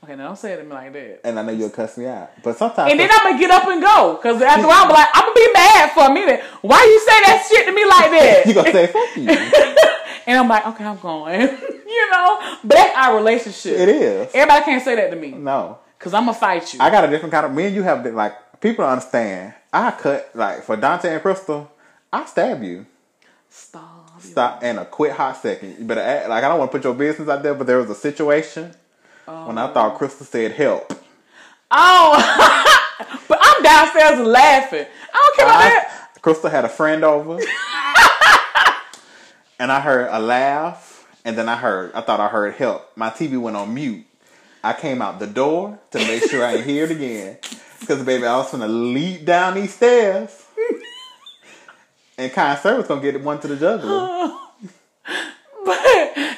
okay, 0.03 0.17
now 0.17 0.27
don't 0.29 0.37
say 0.39 0.53
it 0.53 0.57
to 0.59 0.65
me 0.65 0.71
like 0.71 0.93
that. 0.93 1.21
And 1.25 1.39
I 1.39 1.43
know 1.43 1.53
you'll 1.53 1.71
cuss 1.71 1.97
me 1.97 2.07
out, 2.07 2.31
but 2.43 2.57
sometimes 2.57 2.91
And 2.91 2.99
then 3.01 3.09
I'm 3.13 3.25
gonna 3.33 3.39
get 3.39 3.51
up 3.51 3.67
and 3.69 3.81
go. 3.81 4.19
Cause 4.23 4.43
after 4.43 4.65
a 4.65 4.69
while, 4.69 4.85
I'm 4.85 4.91
like, 4.91 5.09
I'm 5.15 5.23
gonna 5.23 5.35
be 5.35 5.53
mad 5.53 5.93
for 5.93 6.05
a 6.11 6.13
minute. 6.15 6.41
Why 6.63 6.83
you 6.83 7.01
say 7.01 7.21
that 7.25 7.47
shit 7.49 7.67
to 7.67 7.73
me 7.73 7.85
like 7.87 8.11
that? 8.17 8.47
you 8.47 8.55
gonna 8.55 8.73
say 8.73 8.87
fuck 8.89 9.17
you. 9.17 9.29
and 10.27 10.39
I'm 10.39 10.49
like, 10.49 10.67
okay, 10.69 10.85
I'm 10.85 10.99
going. 10.99 11.41
you 11.87 12.11
know, 12.11 12.57
but 12.65 12.75
that's 12.75 12.97
our 12.97 13.17
relationship. 13.17 13.79
it 13.79 13.89
is. 13.89 14.31
Everybody 14.35 14.65
can't 14.65 14.83
say 14.85 14.97
that 14.97 15.11
to 15.11 15.17
me. 15.17 15.31
No. 15.33 15.79
Cause 15.99 16.13
I'm 16.13 16.27
gonna 16.27 16.35
fight 16.37 16.75
you. 16.75 16.81
I 16.83 16.91
got 16.91 17.05
a 17.05 17.09
different 17.09 17.33
kind 17.33 17.47
of. 17.47 17.53
Me 17.53 17.67
and 17.67 17.75
you 17.75 17.83
have 17.83 18.05
the- 18.05 18.13
like 18.13 18.61
people 18.61 18.85
understand. 18.85 19.55
I 19.73 19.91
cut 19.93 20.31
like 20.35 20.65
for 20.65 20.77
Dante 20.77 21.09
and 21.13 21.23
Crystal. 21.23 21.71
I 22.13 22.27
stab 22.27 22.63
you. 22.63 22.85
Stop. 23.49 23.94
Stop 24.25 24.63
in 24.63 24.79
a 24.79 24.85
quick 24.85 25.13
hot 25.13 25.37
second. 25.37 25.77
You 25.79 25.85
better 25.85 26.01
act, 26.01 26.29
like 26.29 26.43
I 26.43 26.49
don't 26.49 26.59
want 26.59 26.73
to 26.73 26.79
put 26.79 26.85
your 26.85 26.95
business 26.95 27.29
out 27.29 27.43
there, 27.43 27.55
but 27.55 27.67
there 27.67 27.79
was 27.79 27.91
a 27.91 27.95
situation 27.95 28.75
oh, 29.29 29.47
when 29.47 29.59
I 29.59 29.73
thought 29.73 29.99
Crystal 29.99 30.25
said 30.25 30.53
help. 30.53 30.93
Oh, 31.71 32.97
but 33.29 33.39
I'm 33.41 33.63
downstairs 33.63 34.27
laughing. 34.27 34.87
I 35.13 35.13
don't 35.13 35.37
care 35.37 35.47
about 35.47 35.61
that. 35.61 36.09
Crystal 36.23 36.49
had 36.49 36.65
a 36.65 36.71
friend 36.71 37.05
over, 37.05 37.35
and 39.59 39.71
I 39.71 39.81
heard 39.81 40.09
a 40.11 40.19
laugh, 40.19 41.07
and 41.25 41.37
then 41.37 41.49
I 41.49 41.57
heard. 41.57 41.93
I 41.93 42.01
thought 42.01 42.21
I 42.21 42.29
heard 42.29 42.55
help. 42.55 42.97
My 42.97 43.11
TV 43.11 43.39
went 43.39 43.57
on 43.57 43.75
mute. 43.75 44.07
I 44.63 44.73
came 44.73 45.03
out 45.03 45.19
the 45.19 45.27
door 45.27 45.79
to 45.91 45.99
make 45.99 46.31
sure 46.31 46.45
I 46.45 46.53
didn't 46.53 46.69
hear 46.69 46.85
it 46.85 46.93
again, 46.93 47.37
because 47.81 48.03
baby, 48.03 48.25
I 48.25 48.39
was 48.39 48.51
gonna 48.51 48.69
leap 48.69 49.27
down 49.27 49.55
these 49.55 49.75
stairs. 49.75 50.44
And 52.17 52.33
kind 52.33 52.59
sir 52.59 52.77
was 52.77 52.87
gonna 52.87 53.01
get 53.01 53.21
one 53.23 53.41
to 53.41 53.49
the 53.49 53.57
jugular. 53.57 54.37
But 55.65 55.79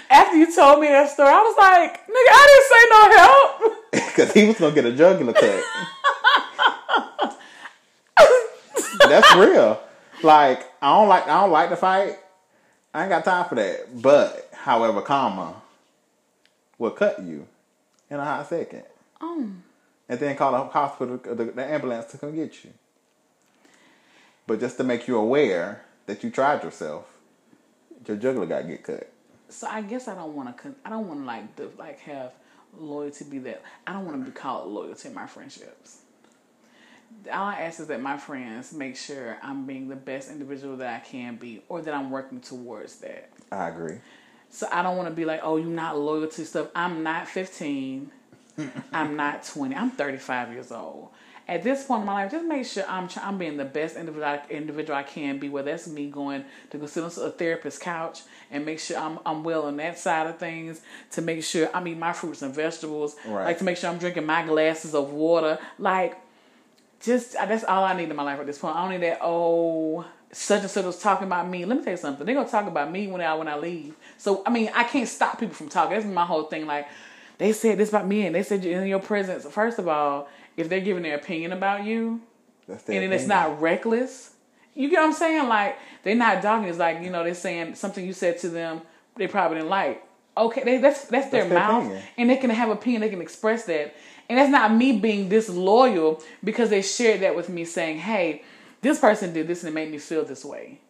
after 0.09 0.37
you 0.37 0.55
told 0.55 0.81
me 0.81 0.87
that 0.87 1.11
story, 1.11 1.29
I 1.29 1.43
was 1.43 1.57
like, 1.59 2.07
nigga, 2.07 2.31
I 2.31 2.47
didn't 2.49 2.69
say 2.71 2.83
no 2.91 3.01
help. 3.17 3.73
Because 4.17 4.33
he 4.33 4.47
was 4.47 4.57
gonna 4.59 4.75
get 4.75 4.85
a 4.85 4.93
jugular 4.93 5.33
cut. 5.33 5.65
That's 9.09 9.35
real. 9.37 9.81
Like 10.23 10.65
I 10.81 10.97
don't 10.97 11.09
like 11.09 11.27
I 11.27 11.41
don't 11.41 11.51
like 11.51 11.71
to 11.71 11.77
fight. 11.77 12.19
I 12.95 13.03
ain't 13.03 13.11
got 13.11 13.25
time 13.25 13.49
for 13.49 13.57
that. 13.57 14.01
But 14.01 14.49
however, 14.55 15.03
comma 15.03 15.61
will 16.79 16.93
cut 16.93 17.23
you 17.23 17.47
in 18.09 18.19
a 18.19 18.25
hot 18.25 18.49
second. 18.49 18.85
Oh. 19.21 19.51
And 20.09 20.21
then 20.21 20.37
call 20.37 20.53
the 20.53 20.65
hospital, 20.65 21.19
the, 21.19 21.45
the 21.45 21.65
ambulance 21.65 22.07
to 22.13 22.19
come 22.19 22.35
get 22.35 22.65
you. 22.65 22.71
But 24.47 24.61
just 24.61 24.77
to 24.79 24.85
make 24.85 25.09
you 25.09 25.17
aware 25.17 25.83
that 26.07 26.23
you 26.23 26.31
tried 26.31 26.63
yourself, 26.63 27.07
your 28.07 28.17
jugular 28.17 28.47
got 28.47 28.63
to 28.63 28.69
get 28.69 28.85
cut. 28.85 29.13
So 29.49 29.67
I 29.67 29.83
guess 29.83 30.09
I 30.09 30.15
don't 30.15 30.35
want 30.35 30.57
to. 30.59 30.75
I 30.85 30.91
don't 30.91 31.09
want 31.09 31.21
to 31.21 31.27
like 31.27 31.57
the, 31.57 31.71
like 31.79 32.01
have 32.01 32.33
loyalty 32.77 33.25
be 33.25 33.39
that. 33.41 33.63
I 33.87 33.93
don't 33.93 34.05
want 34.05 34.25
to 34.25 34.31
be 34.31 34.37
called 34.37 34.71
loyalty 34.71 35.09
in 35.09 35.15
my 35.15 35.27
friendships. 35.27 35.99
All 37.33 37.47
I 37.47 37.61
ask 37.61 37.81
is 37.81 37.87
that 37.87 38.01
my 38.01 38.17
friends 38.17 38.73
make 38.73 38.97
sure 38.97 39.39
I'm 39.43 39.67
being 39.67 39.89
the 39.89 39.97
best 39.97 40.31
individual 40.31 40.77
that 40.79 40.95
I 40.95 40.99
can 41.05 41.37
be, 41.37 41.63
or 41.69 41.81
that 41.83 41.95
I'm 41.95 42.11
working 42.11 42.41
towards 42.41 42.97
that. 42.97 43.31
I 43.51 43.69
agree. 43.69 43.99
So 44.51 44.69
I 44.71 44.83
don't 44.83 44.97
want 44.97 45.09
to 45.09 45.15
be 45.15 45.25
like, 45.25 45.41
oh, 45.43 45.57
you're 45.57 45.67
not 45.67 45.99
loyal 45.99 46.29
to 46.29 46.45
stuff. 46.45 46.69
I'm 46.75 47.03
not 47.03 47.29
15. 47.29 48.11
I'm 48.93 49.17
not 49.17 49.45
20. 49.45 49.75
I'm 49.75 49.91
35 49.91 50.53
years 50.53 50.73
old. 50.73 51.09
At 51.49 51.63
this 51.63 51.85
point 51.85 52.01
in 52.01 52.07
my 52.07 52.25
life, 52.25 52.33
just 52.33 52.45
make 52.45 52.67
sure 52.67 52.85
I'm 52.89 53.09
I'm 53.23 53.39
being 53.39 53.57
the 53.57 53.65
best 53.65 53.97
individual 53.97 54.27
I, 54.27 54.43
individual 54.51 54.99
I 54.99 55.05
can 55.05 55.39
be. 55.39 55.49
Whether 55.49 55.71
that's 55.71 55.87
me 55.87 56.11
going 56.11 56.45
to 56.71 56.79
go 56.79 56.87
sit 56.87 57.05
on 57.05 57.25
a 57.25 57.31
therapist's 57.31 57.79
couch 57.79 58.23
and 58.51 58.67
make 58.67 58.81
sure 58.81 58.99
I'm 58.99 59.21
I'm 59.25 59.45
well 59.45 59.63
on 59.63 59.77
that 59.77 59.97
side 59.97 60.27
of 60.27 60.39
things. 60.39 60.81
To 61.13 61.23
make 61.23 61.45
sure 61.45 61.71
I'm 61.73 61.87
eating 61.87 62.01
my 62.01 62.13
fruits 62.13 62.43
and 62.43 62.53
vegetables. 62.53 63.15
Right. 63.25 63.45
Like 63.45 63.59
to 63.59 63.65
make 63.65 63.77
sure 63.77 63.91
I'm 63.91 63.99
drinking 63.99 64.27
my 64.27 64.45
glasses 64.45 64.95
of 64.95 65.13
water. 65.13 65.59
Like 65.79 66.21
just 67.01 67.35
that's 67.35 67.63
all 67.63 67.85
I 67.85 67.95
need 67.97 68.11
in 68.11 68.17
my 68.17 68.25
life 68.25 68.41
at 68.41 68.47
this 68.47 68.59
point. 68.59 68.75
I 68.75 68.83
don't 68.83 69.01
need 69.01 69.09
that. 69.09 69.21
Oh, 69.23 70.05
such 70.33 70.63
and 70.63 70.71
such 70.71 70.85
was 70.85 70.99
talking 70.99 71.27
about 71.29 71.49
me. 71.49 71.65
Let 71.65 71.79
me 71.79 71.85
tell 71.85 71.93
you 71.93 71.97
something. 71.97 72.27
They're 72.27 72.35
gonna 72.35 72.49
talk 72.49 72.67
about 72.67 72.91
me 72.91 73.07
when 73.07 73.21
I 73.21 73.35
when 73.35 73.47
I 73.47 73.57
leave. 73.57 73.95
So 74.19 74.43
I 74.45 74.51
mean, 74.51 74.71
I 74.75 74.85
can't 74.85 75.09
stop 75.09 75.39
people 75.39 75.55
from 75.55 75.69
talking. 75.69 75.93
That's 75.93 76.07
my 76.07 76.25
whole 76.25 76.45
thing. 76.45 76.67
Like 76.67 76.89
they 77.39 77.53
said 77.53 77.79
this 77.79 77.91
about 77.91 78.07
me, 78.07 78.27
and 78.27 78.35
they 78.35 78.43
said 78.43 78.65
you're 78.65 78.83
in 78.83 78.89
your 78.89 79.01
presence. 79.01 79.47
First 79.47 79.79
of 79.79 79.89
all, 79.89 80.29
if 80.57 80.69
they're 80.69 80.81
giving 80.81 81.03
their 81.03 81.17
opinion 81.17 81.53
about 81.53 81.85
you, 81.85 82.21
and 82.69 82.79
then 82.79 82.79
opinion. 82.79 83.13
it's 83.13 83.27
not 83.27 83.61
reckless, 83.61 84.33
you 84.75 84.89
get 84.91 84.99
what 85.01 85.07
I'm 85.07 85.13
saying? 85.13 85.49
Like 85.49 85.79
they're 86.03 86.15
not 86.15 86.43
dogging. 86.43 86.69
It's 86.69 86.79
like 86.79 87.03
you 87.03 87.11
know 87.11 87.23
they're 87.25 87.35
saying 87.35 87.75
something 87.77 88.05
you 88.05 88.13
said 88.13 88.39
to 88.39 88.49
them 88.49 88.83
they 89.17 89.27
probably 89.27 89.59
didn't 89.59 89.71
like. 89.71 90.03
Okay, 90.37 90.63
they, 90.65 90.77
that's 90.79 91.07
that's 91.07 91.31
their 91.31 91.49
That's 91.49 91.51
their 91.51 91.59
mouth, 91.59 91.85
opinion. 91.85 92.03
and 92.19 92.31
they 92.31 92.37
can 92.37 92.51
have 92.51 92.69
opinion. 92.69 93.01
They 93.01 93.09
can 93.09 93.23
express 93.23 93.65
that, 93.67 93.95
and 94.29 94.39
that's 94.39 94.51
not 94.51 94.75
me 94.75 94.99
being 94.99 95.29
disloyal 95.31 96.23
because 96.45 96.69
they 96.71 96.83
shared 96.83 97.21
that 97.23 97.35
with 97.35 97.49
me, 97.49 97.65
saying, 97.65 97.99
"Hey, 98.01 98.43
this 98.83 98.99
person 98.99 99.33
did 99.33 99.47
this 99.49 99.63
and 99.63 99.71
it 99.71 99.75
made 99.75 99.91
me 99.91 99.97
feel 99.99 100.25
this 100.25 100.45
way." 100.45 100.81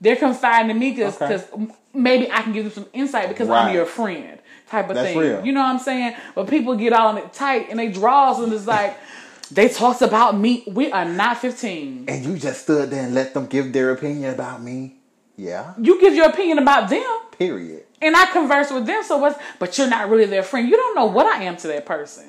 They're 0.00 0.16
confiding 0.16 0.70
in 0.70 0.78
me 0.78 0.92
because 0.92 1.20
Okay. 1.20 1.44
maybe 1.92 2.30
I 2.30 2.42
can 2.42 2.52
give 2.52 2.64
them 2.64 2.72
some 2.72 2.86
insight 2.92 3.28
because 3.28 3.48
Right. 3.48 3.66
I'm 3.66 3.74
your 3.74 3.84
friend, 3.86 4.38
type 4.70 4.88
of 4.88 4.94
That's 4.94 5.08
thing. 5.08 5.18
real. 5.18 5.44
You 5.44 5.52
know 5.52 5.60
what 5.60 5.66
I'm 5.68 5.78
saying? 5.78 6.14
But 6.34 6.48
people 6.48 6.74
get 6.76 6.92
all 6.92 7.10
in 7.10 7.18
it 7.18 7.32
tight 7.32 7.68
and 7.70 7.78
they 7.78 7.88
draws 7.88 8.38
and 8.40 8.52
it's 8.52 8.66
like 8.66 8.96
they 9.50 9.68
talks 9.68 10.00
about 10.00 10.38
me. 10.38 10.62
We 10.66 10.90
are 10.92 11.04
not 11.04 11.38
15. 11.38 12.06
And 12.08 12.24
you 12.24 12.38
just 12.38 12.62
stood 12.62 12.90
there 12.90 13.04
and 13.04 13.14
let 13.14 13.34
them 13.34 13.46
give 13.46 13.72
their 13.72 13.90
opinion 13.90 14.32
about 14.32 14.62
me. 14.62 14.96
Yeah. 15.36 15.74
You 15.80 16.00
give 16.00 16.14
your 16.14 16.28
opinion 16.28 16.58
about 16.58 16.88
them. 16.90 17.04
Period. 17.38 17.84
and 18.02 18.16
I 18.16 18.26
converse 18.26 18.70
with 18.70 18.86
them. 18.86 19.02
So 19.02 19.18
what's? 19.18 19.38
But 19.58 19.76
you're 19.76 19.88
not 19.88 20.08
really 20.08 20.24
their 20.26 20.42
friend. 20.42 20.68
You 20.68 20.76
don't 20.76 20.94
know 20.94 21.06
what 21.06 21.26
I 21.26 21.42
am 21.44 21.56
to 21.58 21.68
that 21.68 21.84
person. 21.84 22.24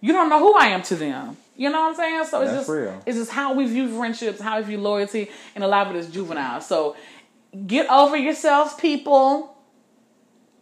You 0.00 0.12
don't 0.12 0.28
know 0.30 0.38
who 0.38 0.54
I 0.54 0.66
am 0.68 0.82
to 0.84 0.94
them. 0.94 1.36
You 1.56 1.70
know 1.70 1.80
what 1.80 1.90
I'm 1.90 1.94
saying? 1.96 2.24
So 2.26 2.42
it's 2.42 2.50
That's 2.50 2.66
just 2.66 2.70
real. 2.70 3.02
it's 3.06 3.16
just 3.16 3.30
how 3.30 3.54
we 3.54 3.66
view 3.66 3.88
friendships, 3.96 4.40
how 4.40 4.58
we 4.58 4.64
view 4.64 4.78
loyalty, 4.78 5.30
and 5.54 5.64
a 5.64 5.68
lot 5.68 5.86
of 5.86 5.96
it 5.96 5.98
is 5.98 6.08
juvenile. 6.08 6.60
So 6.60 6.96
get 7.66 7.88
over 7.90 8.16
yourselves, 8.16 8.74
people. 8.74 9.56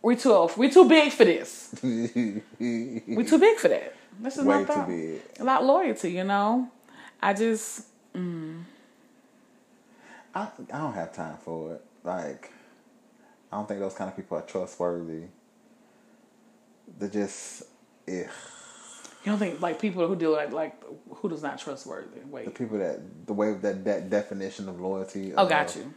We're 0.02 0.16
too 0.16 0.48
We're 0.56 0.70
too 0.70 0.88
big 0.88 1.12
for 1.12 1.24
this. 1.24 1.74
we're 1.82 3.24
too 3.26 3.38
big 3.38 3.58
for 3.58 3.68
that. 3.68 3.94
This 4.20 4.36
is 4.36 4.44
Way 4.44 4.54
my 4.56 4.60
too 4.60 4.66
thought. 4.66 4.88
big. 4.88 5.20
About 5.40 5.64
loyalty, 5.64 6.12
you 6.12 6.24
know. 6.24 6.70
I 7.22 7.32
just 7.32 7.86
mm. 8.14 8.62
I, 10.34 10.48
I 10.72 10.78
don't 10.78 10.92
have 10.94 11.12
time 11.14 11.36
for 11.44 11.74
it. 11.74 11.84
Like, 12.02 12.52
I 13.52 13.56
don't 13.56 13.66
think 13.68 13.80
those 13.80 13.94
kind 13.94 14.10
of 14.10 14.16
people 14.16 14.36
are 14.36 14.42
trustworthy. 14.42 15.24
They're 16.98 17.08
just, 17.08 17.62
ugh. 18.08 18.26
You 19.24 19.32
don't 19.32 19.38
think 19.38 19.60
like 19.60 19.80
people 19.80 20.06
who 20.06 20.16
deal 20.16 20.32
like 20.32 20.52
like 20.52 20.82
who 21.08 21.28
does 21.28 21.42
not 21.42 21.58
trustworthy. 21.58 22.20
The 22.20 22.26
Wait. 22.26 22.54
people 22.54 22.78
that, 22.78 23.26
the 23.26 23.32
way 23.32 23.54
that, 23.54 23.84
that 23.84 24.10
definition 24.10 24.68
of 24.68 24.80
loyalty. 24.80 25.32
Oh, 25.34 25.44
of, 25.44 25.48
got 25.48 25.74
you. 25.76 25.94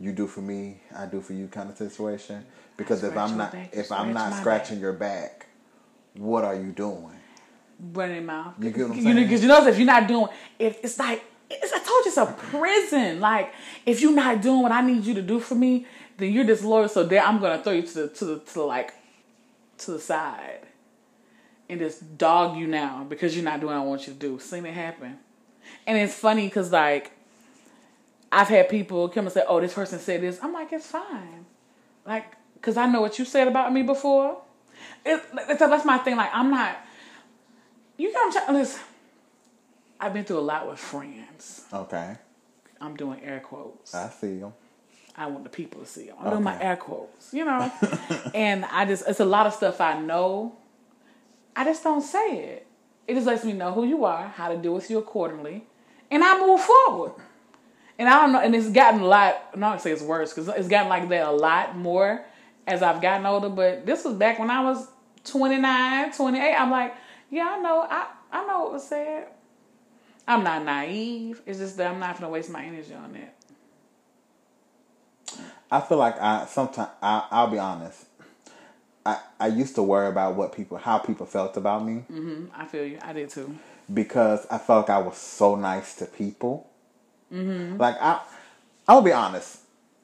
You 0.00 0.12
do 0.12 0.26
for 0.26 0.40
me, 0.40 0.80
I 0.96 1.06
do 1.06 1.20
for 1.20 1.34
you 1.34 1.46
kind 1.46 1.70
of 1.70 1.76
situation. 1.76 2.44
Because 2.76 3.04
if 3.04 3.16
I'm 3.16 3.38
not, 3.38 3.52
back, 3.52 3.70
if 3.72 3.92
I'm 3.92 4.12
not 4.12 4.34
scratching 4.34 4.80
your 4.80 4.92
back, 4.92 5.46
what 6.14 6.44
are 6.44 6.56
you 6.56 6.72
doing? 6.72 7.12
running 7.92 8.26
mouth. 8.26 8.54
You 8.58 8.70
get 8.70 8.88
what 8.88 8.96
I'm 8.96 9.02
saying? 9.02 9.16
because 9.16 9.42
you 9.42 9.48
know 9.48 9.66
if 9.66 9.76
you're 9.76 9.86
not 9.86 10.08
doing, 10.08 10.28
if 10.58 10.82
it's 10.82 10.98
like 10.98 11.22
it's, 11.50 11.72
I 11.72 11.78
told 11.78 12.04
you 12.04 12.08
it's 12.08 12.16
a 12.16 12.26
prison. 12.26 13.20
Like 13.20 13.52
if 13.86 14.00
you're 14.00 14.12
not 14.12 14.40
doing 14.42 14.62
what 14.62 14.72
I 14.72 14.80
need 14.80 15.04
you 15.04 15.14
to 15.14 15.22
do 15.22 15.40
for 15.40 15.54
me, 15.54 15.86
then 16.16 16.32
you're 16.32 16.44
disloyal. 16.44 16.88
So 16.88 17.04
there, 17.04 17.22
I'm 17.22 17.40
gonna 17.40 17.62
throw 17.62 17.72
you 17.72 17.82
to 17.82 17.94
the 17.94 18.08
to 18.08 18.24
the 18.24 18.38
to 18.40 18.54
the, 18.54 18.62
like 18.62 18.94
to 19.78 19.92
the 19.92 20.00
side 20.00 20.60
and 21.68 21.80
just 21.80 22.18
dog 22.18 22.56
you 22.56 22.66
now 22.66 23.04
because 23.08 23.34
you're 23.34 23.44
not 23.44 23.60
doing 23.60 23.74
what 23.74 23.82
I 23.82 23.84
want 23.84 24.06
you 24.06 24.12
to 24.12 24.18
do. 24.18 24.38
Seen 24.38 24.66
it 24.66 24.74
happen, 24.74 25.18
and 25.86 25.98
it's 25.98 26.14
funny 26.14 26.46
because 26.46 26.72
like 26.72 27.12
I've 28.30 28.48
had 28.48 28.68
people 28.68 29.08
come 29.08 29.26
and 29.26 29.32
say, 29.32 29.42
"Oh, 29.46 29.60
this 29.60 29.74
person 29.74 29.98
said 29.98 30.22
this." 30.22 30.38
I'm 30.42 30.52
like, 30.52 30.72
it's 30.72 30.86
fine, 30.86 31.46
like 32.06 32.36
because 32.54 32.76
I 32.76 32.86
know 32.86 33.00
what 33.00 33.18
you 33.18 33.24
said 33.24 33.48
about 33.48 33.72
me 33.72 33.82
before. 33.82 34.40
It, 35.04 35.22
it's, 35.48 35.60
that's 35.60 35.84
my 35.84 35.98
thing. 35.98 36.16
Like 36.16 36.30
I'm 36.32 36.50
not. 36.50 36.76
You 37.96 38.12
know, 38.12 38.20
what 38.20 38.36
I'm 38.36 38.44
trying. 38.44 38.58
Listen, 38.58 38.82
I've 40.00 40.12
been 40.12 40.24
through 40.24 40.38
a 40.38 40.40
lot 40.40 40.68
with 40.68 40.78
friends. 40.78 41.64
Okay. 41.72 42.16
I'm 42.80 42.96
doing 42.96 43.22
air 43.22 43.40
quotes. 43.40 43.94
I 43.94 44.10
see 44.10 44.38
them. 44.38 44.52
I 45.16 45.26
want 45.26 45.44
the 45.44 45.50
people 45.50 45.80
to 45.80 45.86
see 45.86 46.06
them. 46.06 46.16
I'm 46.20 46.30
doing 46.30 46.42
my 46.42 46.60
air 46.60 46.76
quotes, 46.76 47.32
you 47.32 47.44
know. 47.44 47.72
and 48.34 48.64
I 48.64 48.84
just, 48.84 49.08
it's 49.08 49.20
a 49.20 49.24
lot 49.24 49.46
of 49.46 49.54
stuff 49.54 49.80
I 49.80 50.00
know. 50.00 50.56
I 51.56 51.64
just 51.64 51.82
don't 51.82 52.02
say 52.02 52.38
it. 52.38 52.66
It 53.06 53.14
just 53.14 53.26
lets 53.26 53.44
me 53.44 53.52
know 53.52 53.72
who 53.72 53.84
you 53.84 54.04
are, 54.04 54.28
how 54.28 54.48
to 54.48 54.56
deal 54.56 54.74
with 54.74 54.90
you 54.90 54.98
accordingly, 54.98 55.64
and 56.10 56.24
I 56.24 56.40
move 56.40 56.60
forward. 56.60 57.12
And 57.98 58.08
I 58.08 58.20
don't 58.20 58.32
know, 58.32 58.40
and 58.40 58.54
it's 58.54 58.70
gotten 58.70 59.00
a 59.00 59.06
lot. 59.06 59.50
I'm 59.52 59.60
not 59.60 59.70
gonna 59.70 59.80
say 59.80 59.92
it's 59.92 60.02
worse 60.02 60.32
because 60.32 60.48
it's 60.48 60.68
gotten 60.68 60.88
like 60.88 61.08
that 61.10 61.28
a 61.28 61.30
lot 61.30 61.76
more 61.76 62.24
as 62.66 62.82
I've 62.82 63.00
gotten 63.00 63.24
older. 63.26 63.48
But 63.48 63.86
this 63.86 64.04
was 64.04 64.14
back 64.14 64.38
when 64.38 64.50
I 64.50 64.62
was 64.62 64.88
29, 65.24 66.12
28. 66.12 66.54
I'm 66.54 66.70
like, 66.70 66.94
yeah, 67.30 67.54
I 67.56 67.60
know, 67.60 67.86
I 67.88 68.06
I 68.32 68.46
know 68.46 68.64
what 68.64 68.72
was 68.72 68.88
said. 68.88 69.28
I'm 70.26 70.42
not 70.42 70.64
naive. 70.64 71.42
It's 71.46 71.58
just 71.58 71.76
that 71.76 71.92
I'm 71.92 72.00
not 72.00 72.18
gonna 72.18 72.30
waste 72.30 72.50
my 72.50 72.64
energy 72.64 72.94
on 72.94 73.12
that. 73.12 73.34
I 75.70 75.80
feel 75.80 75.98
like 75.98 76.20
I 76.20 76.46
sometimes 76.46 76.90
I 77.02 77.26
I'll 77.30 77.50
be 77.50 77.58
honest. 77.58 78.06
I 79.06 79.18
I 79.40 79.46
used 79.48 79.74
to 79.76 79.82
worry 79.82 80.08
about 80.08 80.34
what 80.36 80.52
people 80.52 80.76
how 80.78 80.98
people 80.98 81.26
felt 81.26 81.56
about 81.56 81.84
me 81.84 82.04
Mm-hmm. 82.10 82.46
I 82.56 82.64
feel 82.66 82.84
you. 82.84 82.98
I 83.02 83.12
did 83.12 83.30
too. 83.30 83.54
because 83.92 84.46
I 84.50 84.58
felt 84.58 84.88
like 84.88 84.96
I 84.98 85.00
was 85.02 85.16
so 85.16 85.56
nice 85.56 85.94
to 85.96 86.06
people. 86.06 86.68
Mm-hmm. 87.32 87.76
Like 87.78 87.96
I 88.00 88.20
I'll 88.88 89.02
be 89.02 89.12
honest, 89.12 89.60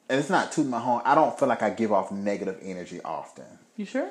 and 0.09 0.19
it's 0.19 0.29
not 0.29 0.51
tooting 0.51 0.71
my 0.71 0.79
horn. 0.79 1.01
I 1.05 1.13
don't 1.15 1.37
feel 1.37 1.47
like 1.47 1.61
I 1.61 1.69
give 1.69 1.91
off 1.91 2.11
negative 2.11 2.57
energy 2.63 2.99
often. 3.05 3.45
You 3.77 3.85
sure? 3.85 4.09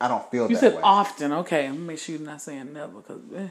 I 0.00 0.08
don't 0.08 0.30
feel 0.30 0.48
You 0.48 0.56
that 0.56 0.60
said 0.60 0.74
way. 0.74 0.80
often. 0.82 1.32
Okay, 1.32 1.70
make 1.70 1.98
sure 1.98 2.16
you're 2.16 2.24
not 2.26 2.40
saying 2.42 2.72
never. 2.72 3.00
Cause 3.00 3.20
eh. 3.34 3.48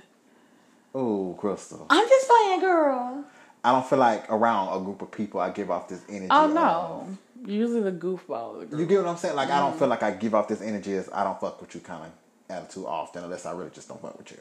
Oh, 0.94 1.36
Crystal. 1.40 1.86
I'm 1.90 2.08
just 2.08 2.28
playing, 2.28 2.60
girl. 2.62 3.26
I 3.64 3.72
don't 3.72 3.86
feel 3.88 3.98
like 4.00 4.30
around 4.32 4.80
a 4.80 4.84
group 4.84 5.02
of 5.02 5.12
people 5.12 5.40
I 5.40 5.50
give 5.50 5.70
off 5.72 5.88
this 5.90 6.02
energy. 6.08 6.28
Oh 6.30 6.48
no, 6.48 7.08
You're 7.08 7.18
usually 7.46 7.82
the 7.82 7.92
goofball 7.92 8.62
of 8.64 8.70
the. 8.72 8.78
You 8.78 8.86
get 8.86 9.00
what 9.04 9.08
I'm 9.10 9.18
saying? 9.18 9.36
Like 9.36 9.50
I 9.50 9.54
Mm-hmm. 9.54 9.70
don't 9.70 9.80
feel 9.80 9.88
like 9.88 10.04
I 10.04 10.12
give 10.12 10.34
off 10.36 10.48
this 10.48 10.62
energy 10.62 10.94
as 10.96 11.10
I 11.14 11.24
don't 11.24 11.40
fuck 11.40 11.62
with 11.62 11.74
you 11.76 11.82
kind 11.82 12.04
of 12.06 12.12
attitude 12.50 12.86
often 12.86 13.24
unless 13.24 13.46
I 13.46 13.52
really 13.54 13.72
just 13.72 13.88
don't 13.88 14.02
fuck 14.02 14.18
with 14.18 14.32
you. 14.32 14.38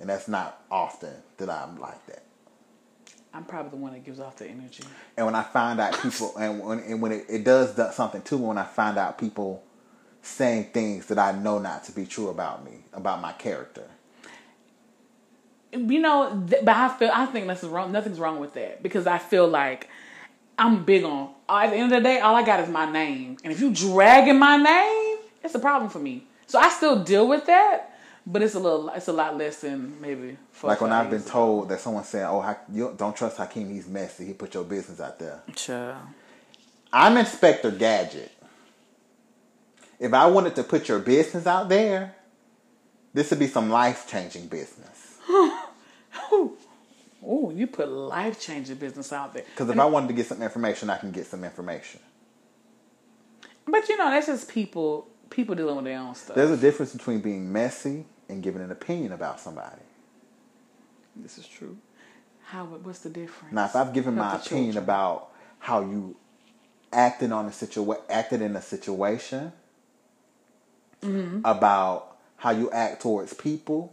And 0.00 0.08
that's 0.08 0.28
not 0.28 0.62
often 0.70 1.12
that 1.38 1.50
I'm 1.50 1.78
like 1.80 2.04
that. 2.06 2.22
I'm 3.34 3.44
probably 3.44 3.70
the 3.70 3.76
one 3.76 3.92
that 3.92 4.04
gives 4.04 4.20
off 4.20 4.36
the 4.36 4.46
energy. 4.48 4.84
And 5.16 5.26
when 5.26 5.34
I 5.34 5.42
find 5.42 5.78
out 5.80 6.00
people, 6.00 6.36
and 6.38 6.60
when, 6.60 6.78
and 6.80 7.02
when 7.02 7.12
it, 7.12 7.26
it 7.28 7.44
does 7.44 7.74
something 7.94 8.22
too, 8.22 8.38
when 8.38 8.58
I 8.58 8.64
find 8.64 8.96
out 8.96 9.18
people 9.18 9.62
saying 10.22 10.70
things 10.72 11.06
that 11.06 11.18
I 11.18 11.32
know 11.32 11.58
not 11.58 11.84
to 11.84 11.92
be 11.92 12.06
true 12.06 12.28
about 12.28 12.64
me, 12.64 12.84
about 12.92 13.20
my 13.20 13.32
character. 13.32 13.84
You 15.72 16.00
know, 16.00 16.44
th- 16.48 16.64
but 16.64 16.74
I 16.74 16.88
feel 16.88 17.10
I 17.12 17.26
think 17.26 17.46
nothing's 17.46 17.70
wrong. 17.70 17.92
Nothing's 17.92 18.18
wrong 18.18 18.40
with 18.40 18.54
that 18.54 18.82
because 18.82 19.06
I 19.06 19.18
feel 19.18 19.46
like 19.46 19.88
I'm 20.58 20.84
big 20.84 21.04
on. 21.04 21.30
Uh, 21.48 21.60
at 21.64 21.70
the 21.70 21.76
end 21.76 21.92
of 21.92 22.02
the 22.02 22.08
day, 22.08 22.20
all 22.20 22.34
I 22.34 22.44
got 22.44 22.60
is 22.60 22.68
my 22.68 22.90
name, 22.90 23.38
and 23.44 23.52
if 23.52 23.60
you 23.60 23.72
dragging 23.72 24.38
my 24.38 24.56
name, 24.56 25.18
it's 25.42 25.54
a 25.54 25.58
problem 25.58 25.90
for 25.90 26.00
me. 26.00 26.24
So 26.46 26.58
I 26.58 26.68
still 26.68 27.02
deal 27.04 27.28
with 27.28 27.46
that, 27.46 27.98
but 28.26 28.42
it's 28.42 28.54
a 28.54 28.58
little, 28.58 28.90
it's 28.90 29.08
a 29.08 29.12
lot 29.12 29.36
less 29.36 29.60
than 29.60 30.00
maybe. 30.00 30.36
Like 30.62 30.80
when 30.80 30.92
I've 30.92 31.10
been 31.10 31.22
told 31.22 31.68
that 31.68 31.80
someone 31.80 32.04
said, 32.04 32.26
"Oh, 32.28 32.56
you 32.72 32.94
don't 32.96 33.16
trust 33.16 33.36
Hakeem. 33.36 33.70
He's 33.70 33.86
messy. 33.86 34.26
He 34.26 34.32
put 34.34 34.52
your 34.54 34.64
business 34.64 35.00
out 35.00 35.18
there." 35.18 35.42
Child. 35.54 35.96
I'm 36.92 37.16
Inspector 37.16 37.70
Gadget. 37.72 38.32
If 40.00 40.12
I 40.14 40.26
wanted 40.26 40.56
to 40.56 40.64
put 40.64 40.88
your 40.88 40.98
business 40.98 41.46
out 41.46 41.68
there, 41.68 42.14
this 43.12 43.30
would 43.30 43.38
be 43.38 43.48
some 43.48 43.68
life 43.68 44.06
changing 44.08 44.46
business. 44.48 45.18
Oh, 47.30 47.50
you 47.50 47.66
put 47.66 47.88
life 47.90 48.40
changing 48.40 48.76
business 48.76 49.12
out 49.12 49.34
there. 49.34 49.42
Because 49.54 49.68
if 49.68 49.78
I 49.78 49.84
wanted 49.84 50.06
to 50.08 50.14
get 50.14 50.26
some 50.26 50.40
information, 50.42 50.88
I 50.88 50.96
can 50.96 51.10
get 51.12 51.26
some 51.26 51.44
information. 51.44 52.00
But 53.66 53.86
you 53.88 53.98
know, 53.98 54.10
that's 54.10 54.26
just 54.26 54.48
people 54.48 55.06
people 55.28 55.54
dealing 55.54 55.76
with 55.76 55.84
their 55.84 55.98
own 55.98 56.14
stuff. 56.14 56.34
There's 56.36 56.50
a 56.50 56.56
difference 56.56 56.92
between 56.94 57.20
being 57.20 57.52
messy 57.52 58.06
and 58.30 58.42
giving 58.42 58.62
an 58.62 58.70
opinion 58.72 59.12
about 59.12 59.40
somebody. 59.40 59.82
this 61.16 61.36
is 61.36 61.46
true. 61.46 61.76
How? 62.44 62.64
What's 62.64 63.00
the 63.00 63.10
difference? 63.10 63.52
Now, 63.52 63.66
if 63.66 63.76
I've 63.76 63.92
given 63.92 64.16
Help 64.16 64.26
my 64.26 64.36
opinion 64.36 64.72
children. 64.72 64.84
about 64.84 65.28
how 65.58 65.80
you 65.82 66.16
acted 66.92 67.30
on 67.30 67.44
a 67.44 67.50
situa- 67.50 68.00
acted 68.08 68.40
in 68.40 68.56
a 68.56 68.62
situation, 68.62 69.52
Mm-hmm. 71.02 71.42
about 71.44 72.16
how 72.38 72.50
you 72.50 72.70
act 72.72 73.02
towards 73.02 73.32
people 73.32 73.92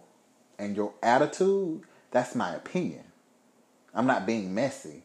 and 0.58 0.76
your 0.76 0.94
attitude, 1.04 1.82
that's 2.10 2.34
my 2.34 2.56
opinion. 2.56 3.04
I'm 3.96 4.06
not 4.06 4.26
being 4.26 4.54
messy. 4.54 5.02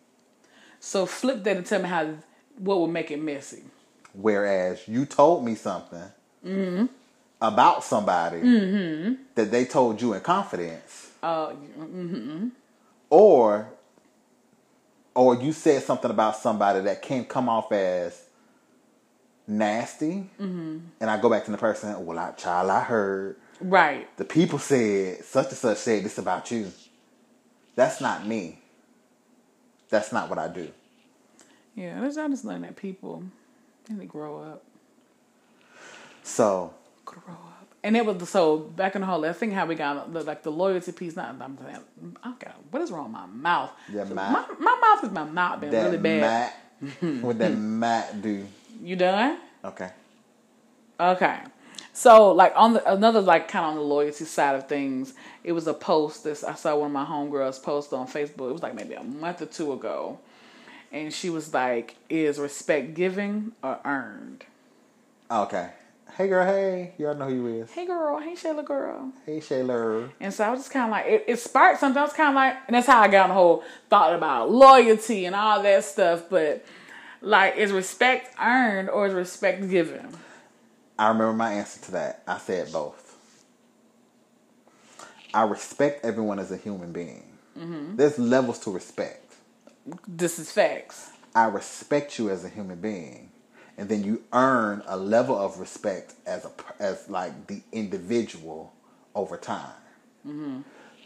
So 0.80 1.06
flip 1.06 1.44
that 1.44 1.56
and 1.56 1.64
tell 1.66 1.80
me 1.82 1.88
how 1.88 2.14
what 2.58 2.80
would 2.80 2.88
make 2.90 3.10
it 3.10 3.18
messy. 3.22 3.62
Whereas 4.12 4.86
you 4.88 5.06
told 5.06 5.44
me 5.44 5.54
something 5.54 6.02
Mm-hmm. 6.44 6.86
about 7.40 7.84
somebody 7.84 8.40
that 9.34 9.50
they 9.50 9.64
told 9.66 10.00
you 10.00 10.14
in 10.14 10.20
confidence, 10.22 11.10
Uh, 11.22 11.52
or 13.10 13.68
or 15.14 15.34
you 15.36 15.52
said 15.52 15.82
something 15.82 16.10
about 16.10 16.36
somebody 16.36 16.80
that 16.80 17.02
can 17.02 17.24
come 17.26 17.48
off 17.48 17.70
as 17.72 18.24
nasty, 19.46 20.30
Mm-hmm. 20.40 20.78
and 21.00 21.10
I 21.10 21.20
go 21.20 21.28
back 21.28 21.44
to 21.44 21.50
the 21.50 21.58
person. 21.58 22.06
Well, 22.06 22.18
I 22.18 22.30
child, 22.32 22.70
I 22.70 22.80
heard 22.80 23.36
right. 23.60 24.08
the 24.16 24.24
people 24.24 24.58
said 24.58 25.24
such 25.24 25.48
and 25.48 25.56
such 25.58 25.76
said 25.78 26.04
this 26.04 26.16
about 26.18 26.50
you. 26.50 26.72
That's 27.76 28.00
not 28.00 28.26
me. 28.26 28.59
That's 29.90 30.12
not 30.12 30.28
what 30.28 30.38
I 30.38 30.48
do. 30.48 30.70
Yeah, 31.74 32.00
that's 32.00 32.16
I 32.16 32.28
just 32.28 32.44
learned 32.44 32.64
that 32.64 32.76
people 32.76 33.24
they 33.86 33.94
need 33.94 34.00
to 34.00 34.06
grow 34.06 34.40
up. 34.42 34.62
So 36.22 36.74
Grow 37.04 37.34
up. 37.34 37.74
And 37.82 37.96
it 37.96 38.04
was 38.04 38.28
so 38.28 38.58
back 38.58 38.94
in 38.94 39.00
the 39.00 39.06
whole. 39.06 39.24
I 39.24 39.32
think 39.32 39.52
how 39.54 39.66
we 39.66 39.74
got 39.74 40.12
the, 40.12 40.22
like 40.22 40.42
the 40.42 40.52
loyalty 40.52 40.92
piece. 40.92 41.16
Not 41.16 41.36
I'm 41.40 41.58
saying. 41.58 42.16
I 42.22 42.34
got 42.38 42.54
what 42.70 42.82
is 42.82 42.90
wrong 42.90 43.04
with 43.04 43.12
my 43.12 43.26
mouth? 43.26 43.72
Yeah, 43.90 44.04
So? 44.04 44.14
My, 44.14 44.44
my 44.58 44.78
mouth 44.80 45.04
is 45.04 45.10
my 45.10 45.24
mouth 45.24 45.60
been 45.60 45.70
really 45.70 45.98
bad. 45.98 46.52
Matt, 46.80 47.22
what 47.22 47.38
that 47.38 47.50
Matt 47.56 48.22
do? 48.22 48.46
You 48.82 48.96
done? 48.96 49.38
Okay. 49.64 49.90
Okay. 50.98 51.38
So 51.92 52.32
like 52.32 52.52
on 52.56 52.74
the 52.74 52.92
another 52.92 53.20
like 53.20 53.48
kind 53.48 53.64
of 53.64 53.70
on 53.70 53.76
the 53.76 53.82
loyalty 53.82 54.24
side 54.24 54.54
of 54.54 54.68
things, 54.68 55.14
it 55.42 55.52
was 55.52 55.66
a 55.66 55.74
post 55.74 56.24
that 56.24 56.42
I 56.44 56.54
saw 56.54 56.76
one 56.76 56.86
of 56.86 56.92
my 56.92 57.04
homegirls 57.04 57.62
post 57.62 57.92
on 57.92 58.06
Facebook. 58.06 58.50
It 58.50 58.52
was 58.52 58.62
like 58.62 58.74
maybe 58.74 58.94
a 58.94 59.02
month 59.02 59.42
or 59.42 59.46
two 59.46 59.72
ago. 59.72 60.18
And 60.92 61.12
she 61.12 61.30
was 61.30 61.54
like, 61.54 61.96
Is 62.08 62.38
respect 62.38 62.94
given 62.94 63.52
or 63.62 63.78
earned? 63.84 64.44
Oh, 65.30 65.42
okay. 65.44 65.70
Hey 66.16 66.26
girl, 66.26 66.44
hey. 66.44 66.92
y'all 66.98 67.14
know 67.14 67.28
who 67.28 67.34
you 67.34 67.62
is. 67.62 67.70
Hey 67.70 67.86
girl, 67.86 68.18
hey 68.18 68.32
Shayla 68.32 68.64
girl. 68.64 69.12
Hey 69.24 69.38
Shayla. 69.38 70.10
And 70.20 70.34
so 70.34 70.44
I 70.44 70.50
was 70.50 70.60
just 70.60 70.72
kind 70.72 70.86
of 70.86 70.90
like, 70.90 71.06
it, 71.06 71.24
it 71.28 71.38
sparked 71.38 71.80
something. 71.80 71.98
I 71.98 72.04
was 72.04 72.12
kind 72.12 72.30
of 72.30 72.34
like, 72.34 72.56
and 72.66 72.74
that's 72.74 72.86
how 72.86 73.00
I 73.00 73.08
got 73.08 73.28
the 73.28 73.34
whole 73.34 73.62
thought 73.88 74.14
about 74.14 74.50
loyalty 74.50 75.24
and 75.24 75.36
all 75.36 75.62
that 75.62 75.84
stuff. 75.84 76.24
But 76.28 76.64
like, 77.20 77.56
is 77.56 77.70
respect 77.70 78.34
earned 78.40 78.90
or 78.90 79.06
is 79.06 79.14
respect 79.14 79.70
given? 79.70 80.08
I 81.00 81.08
remember 81.08 81.32
my 81.32 81.54
answer 81.54 81.80
to 81.86 81.92
that. 81.92 82.22
I 82.28 82.36
said 82.36 82.70
both. 82.70 83.16
I 85.32 85.44
respect 85.44 86.04
everyone 86.04 86.38
as 86.38 86.52
a 86.52 86.58
human 86.58 86.92
being. 86.92 87.24
Mm-hmm. 87.58 87.96
There's 87.96 88.18
levels 88.18 88.58
to 88.60 88.70
respect. 88.70 89.32
This 90.06 90.38
is 90.38 90.52
facts. 90.52 91.08
I 91.34 91.46
respect 91.46 92.18
you 92.18 92.28
as 92.28 92.44
a 92.44 92.50
human 92.50 92.82
being, 92.82 93.30
and 93.78 93.88
then 93.88 94.04
you 94.04 94.22
earn 94.34 94.82
a 94.86 94.98
level 94.98 95.38
of 95.38 95.58
respect 95.58 96.12
as 96.26 96.44
a 96.44 96.50
as 96.78 97.08
like 97.08 97.46
the 97.46 97.62
individual 97.72 98.74
over 99.14 99.38
time. 99.38 99.72
Mm-hmm. 100.28 100.60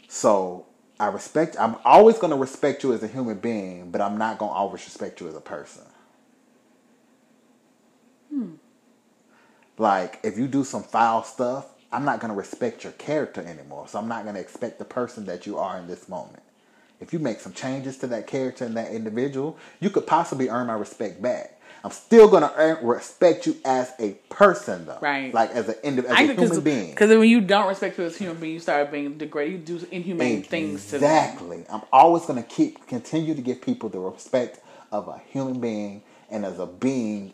So 0.09 0.65
I 0.99 1.07
respect. 1.07 1.55
I'm 1.57 1.77
always 1.85 2.17
going 2.17 2.31
to 2.31 2.37
respect 2.37 2.83
you 2.83 2.91
as 2.91 3.01
a 3.01 3.07
human 3.07 3.37
being, 3.37 3.91
but 3.91 4.01
I'm 4.01 4.17
not 4.17 4.39
going 4.39 4.51
to 4.51 4.55
always 4.55 4.83
respect 4.83 5.21
you 5.21 5.29
as 5.29 5.35
a 5.35 5.41
person. 5.41 5.83
Hmm. 8.29 8.55
Like 9.77 10.19
if 10.23 10.37
you 10.37 10.47
do 10.47 10.63
some 10.63 10.83
foul 10.83 11.23
stuff, 11.23 11.67
I'm 11.91 12.05
not 12.05 12.19
going 12.19 12.31
to 12.31 12.37
respect 12.37 12.83
your 12.83 12.93
character 12.93 13.41
anymore. 13.41 13.87
So 13.87 13.99
I'm 13.99 14.07
not 14.07 14.23
going 14.23 14.35
to 14.35 14.41
expect 14.41 14.79
the 14.79 14.85
person 14.85 15.25
that 15.25 15.45
you 15.45 15.57
are 15.57 15.77
in 15.77 15.87
this 15.87 16.09
moment. 16.09 16.43
If 16.99 17.13
you 17.13 17.19
make 17.19 17.39
some 17.39 17.53
changes 17.53 17.97
to 17.99 18.07
that 18.07 18.27
character 18.27 18.65
and 18.65 18.75
that 18.77 18.91
individual, 18.91 19.57
you 19.79 19.89
could 19.89 20.07
possibly 20.07 20.49
earn 20.49 20.67
my 20.67 20.73
respect 20.73 21.21
back. 21.21 21.59
I'm 21.83 21.91
still 21.91 22.27
going 22.27 22.41
to 22.41 22.79
respect 22.81 23.45
you 23.45 23.57
as 23.63 23.93
a 23.99 24.13
person, 24.29 24.87
though. 24.87 24.97
Right. 25.01 25.31
Like 25.31 25.51
as 25.51 25.69
an 25.69 25.75
indi- 25.83 26.07
as 26.07 26.17
a 26.17 26.33
human 26.33 26.61
being. 26.61 26.89
Because 26.89 27.09
when 27.09 27.29
you 27.29 27.41
don't 27.41 27.67
respect 27.67 27.99
you 27.99 28.05
as 28.05 28.15
a 28.15 28.17
human 28.17 28.37
being, 28.39 28.53
you 28.53 28.59
start 28.59 28.91
being 28.91 29.19
degraded. 29.19 29.69
You 29.69 29.77
do 29.77 29.87
inhumane 29.91 30.41
things 30.41 30.89
to. 30.89 30.95
Exactly. 30.95 31.63
I'm 31.69 31.83
always 31.93 32.25
going 32.25 32.41
to 32.41 32.49
keep 32.49 32.87
continue 32.87 33.35
to 33.35 33.41
give 33.41 33.61
people 33.61 33.89
the 33.89 33.99
respect 33.99 34.61
of 34.91 35.07
a 35.07 35.21
human 35.29 35.59
being 35.59 36.01
and 36.31 36.43
as 36.45 36.57
a 36.59 36.65
being. 36.65 37.33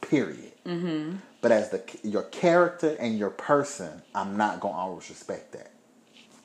Period. 0.00 0.52
Mm-hmm. 0.66 1.16
But 1.42 1.52
as 1.52 1.70
the 1.70 1.82
your 2.04 2.24
character 2.24 2.96
and 3.00 3.18
your 3.18 3.30
person, 3.30 4.02
I'm 4.14 4.38
not 4.38 4.60
going 4.60 4.74
to 4.74 4.80
always 4.80 5.10
respect 5.10 5.52
that. 5.54 5.72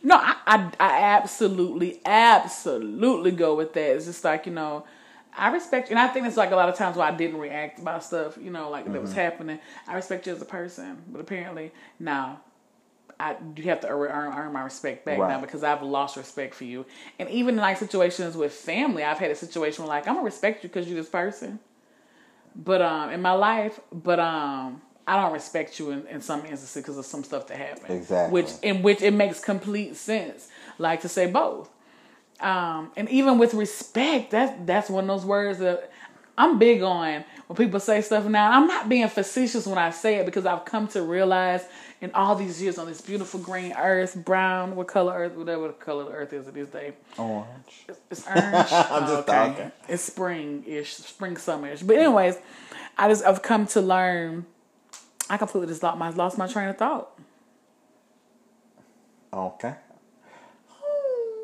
No, 0.04 0.16
I, 0.18 0.36
I, 0.48 0.72
I 0.80 1.00
absolutely, 1.18 2.02
absolutely 2.06 3.32
go 3.32 3.56
with 3.56 3.74
that. 3.74 3.95
It's 3.98 4.06
just 4.06 4.24
like, 4.24 4.45
you 4.48 4.54
know, 4.54 4.86
I 5.38 5.50
respect 5.52 5.89
you. 5.89 5.98
And 5.98 6.00
I 6.00 6.08
think 6.12 6.28
it's 6.28 6.38
like 6.38 6.52
a 6.52 6.56
lot 6.58 6.70
of 6.70 6.76
times 6.76 6.98
why 6.98 7.10
I 7.10 7.16
didn't 7.16 7.39
react 7.39 7.80
about 7.80 8.04
stuff, 8.04 8.38
you 8.41 8.52
know, 8.52 8.70
like 8.70 8.91
that 8.91 8.91
Mm-hmm. 8.93 9.02
was 9.02 9.14
happening. 9.14 9.60
I 9.88 9.95
respect 9.95 10.28
you 10.28 10.34
as 10.34 10.41
a 10.41 10.45
person. 10.45 11.04
But 11.10 11.22
apparently, 11.22 11.72
now, 12.00 12.41
I 13.20 13.38
you 13.56 13.64
have 13.66 13.82
to 13.82 13.89
earn, 13.89 14.12
earn, 14.12 14.34
earn 14.34 14.54
my 14.54 14.64
respect 14.64 15.06
back 15.06 15.28
now 15.28 15.41
because 15.41 15.64
I've 15.64 15.84
lost 15.84 16.18
respect 16.18 16.56
for 16.56 16.66
you. 16.66 16.86
And 17.20 17.30
even 17.30 17.56
in 17.56 17.62
like 17.62 17.78
situations 17.78 18.38
with 18.38 18.54
family, 18.54 19.04
I've 19.04 19.20
had 19.20 19.32
a 19.32 19.36
situation 19.36 19.84
where 19.86 19.89
like, 19.89 20.08
I'm 20.08 20.16
going 20.16 20.24
to 20.26 20.26
respect 20.26 20.64
you 20.64 20.70
because 20.70 20.88
you're 20.88 20.98
this 20.98 21.10
person. 21.10 21.60
But 22.56 22.82
um, 22.82 23.12
in 23.12 23.22
my 23.22 23.34
life, 23.34 23.80
but 23.93 24.20
um, 24.20 24.82
I 25.08 25.22
don't 25.22 25.32
respect 25.32 25.80
you 25.80 25.91
in, 25.91 26.05
in 26.08 26.22
some 26.22 26.41
instances 26.41 26.74
because 26.76 26.97
of 26.97 27.05
some 27.05 27.24
stuff 27.24 27.47
that 27.47 27.58
happened. 27.58 27.97
Exactly. 27.97 28.34
Which 28.41 28.51
in 28.62 28.82
which 28.84 29.01
it 29.01 29.12
makes 29.12 29.39
complete 29.39 29.95
sense, 29.95 30.49
like 30.78 31.01
to 31.01 31.10
say 31.10 31.32
both. 31.32 31.70
Um, 32.39 32.91
and 32.97 33.10
even 33.10 33.38
with 33.39 33.53
respect, 33.53 34.32
that's 34.32 34.53
that's 34.66 34.89
one 34.89 35.10
of 35.10 35.18
those 35.20 35.26
words 35.26 35.60
that 35.60 35.91
I'm 36.38 36.60
big 36.60 36.84
on 36.84 37.24
when 37.47 37.55
people 37.58 37.80
say 37.80 38.01
stuff 38.01 38.26
now. 38.26 38.51
I'm 38.51 38.68
not 38.68 38.89
being 38.89 39.08
facetious 39.08 39.66
when 39.66 39.78
I 39.80 39.89
say 39.91 40.16
it 40.16 40.26
because 40.26 40.45
I've 40.45 40.66
come 40.66 40.88
to 40.89 41.01
realize 41.01 41.64
in 41.99 42.12
all 42.14 42.36
these 42.36 42.62
years 42.62 42.78
on 42.78 42.86
this 42.86 43.01
beautiful 43.01 43.39
green 43.39 43.74
earth, 43.74 44.14
brown, 44.24 44.76
what 44.76 44.88
color 44.88 45.14
earth, 45.14 45.34
whatever 45.36 45.68
the 45.68 45.74
color 45.74 46.03
the 46.03 46.12
earth 46.12 46.32
is 46.34 46.45
these 46.51 46.68
days. 46.68 46.93
Orange. 47.18 47.47
It's 48.12 48.28
orange. 48.28 48.43
I'm 48.72 49.03
Oh, 49.03 49.16
just 49.16 49.28
talking. 49.28 49.72
It's 49.88 50.03
spring 50.03 50.64
ish, 50.68 50.93
spring 50.95 51.38
summer-ish. 51.38 51.82
But 51.82 51.95
anyways, 51.95 52.38
I 52.99 53.08
just 53.08 53.24
I've 53.26 53.41
come 53.41 53.66
to 53.68 53.82
learn. 53.82 54.45
I 55.30 55.38
completely 55.38 55.67
just 55.67 55.84
lost 55.84 55.97
my 55.97 56.09
lost 56.09 56.38
my 56.38 56.47
train 56.47 56.69
of 56.69 56.78
thought. 56.78 57.09
Okay. 59.34 59.75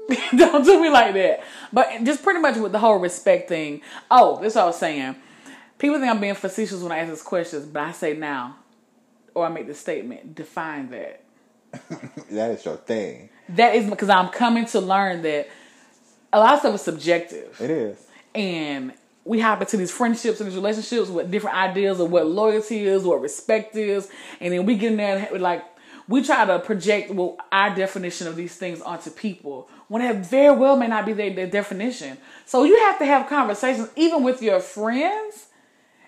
Don't 0.36 0.66
do 0.66 0.82
me 0.82 0.90
like 0.90 1.14
that. 1.14 1.44
But 1.72 2.04
just 2.04 2.24
pretty 2.24 2.40
much 2.40 2.58
with 2.58 2.72
the 2.72 2.80
whole 2.80 2.98
respect 2.98 3.50
thing. 3.50 3.82
Oh, 4.12 4.40
this 4.42 4.54
is 4.54 4.56
what 4.56 4.64
I 4.64 4.68
was 4.68 4.78
saying. 4.78 5.16
People 5.78 6.00
think 6.00 6.10
I'm 6.10 6.20
being 6.22 6.36
facetious 6.36 6.82
when 6.82 6.92
I 6.92 7.00
ask 7.00 7.10
these 7.10 7.22
questions, 7.22 7.66
but 7.66 7.84
I 7.84 7.92
say 7.92 8.16
now, 8.16 8.58
or 9.34 9.46
I 9.46 9.50
make 9.50 9.68
the 9.68 9.74
statement, 9.74 10.36
define 10.36 10.90
that. 10.92 11.24
That 12.32 12.52
is 12.52 12.66
your 12.66 12.78
thing. 12.78 13.30
That 13.50 13.76
is 13.76 13.90
because 13.90 14.10
I'm 14.10 14.30
coming 14.30 14.66
to 14.68 14.80
learn 14.80 15.22
that 15.24 15.50
a 16.32 16.40
lot 16.40 16.54
of 16.54 16.60
stuff 16.60 16.76
is 16.76 16.82
subjective. 16.82 17.60
It 17.62 17.70
is. 17.70 17.98
and 18.34 18.94
we 19.26 19.40
hop 19.40 19.62
into 19.62 19.78
these 19.78 19.92
friendships 19.92 20.40
and 20.40 20.50
these 20.50 20.56
relationships 20.56 21.10
with 21.10 21.32
different 21.32 21.56
ideas 21.58 22.00
of 22.00 22.12
what 22.12 22.28
loyalty 22.28 22.86
is, 22.86 23.04
what 23.04 23.22
respect 23.22 23.76
is, 23.76 24.10
and 24.40 24.54
then 24.54 24.66
we 24.66 24.76
get 24.76 24.92
in 24.92 24.98
there 24.98 25.30
and 25.32 25.42
like 25.42 25.64
we 26.08 26.22
try 26.24 26.44
to 26.46 26.60
project 26.60 27.12
well 27.12 27.38
our 27.52 27.74
definition 27.74 28.28
of 28.28 28.36
these 28.36 28.56
things 28.56 28.82
onto 28.82 29.10
people 29.10 29.70
when 29.88 30.02
it 30.02 30.18
very 30.18 30.56
well 30.56 30.76
may 30.76 30.88
not 30.88 31.06
be 31.06 31.14
their, 31.14 31.30
their 31.30 31.48
definition. 31.48 32.18
So 32.46 32.66
you 32.66 32.78
have 32.80 33.00
to 33.00 33.06
have 33.06 33.30
conversations 33.30 33.90
even 33.96 34.24
with 34.24 34.42
your 34.42 34.60
friends. 34.60 35.48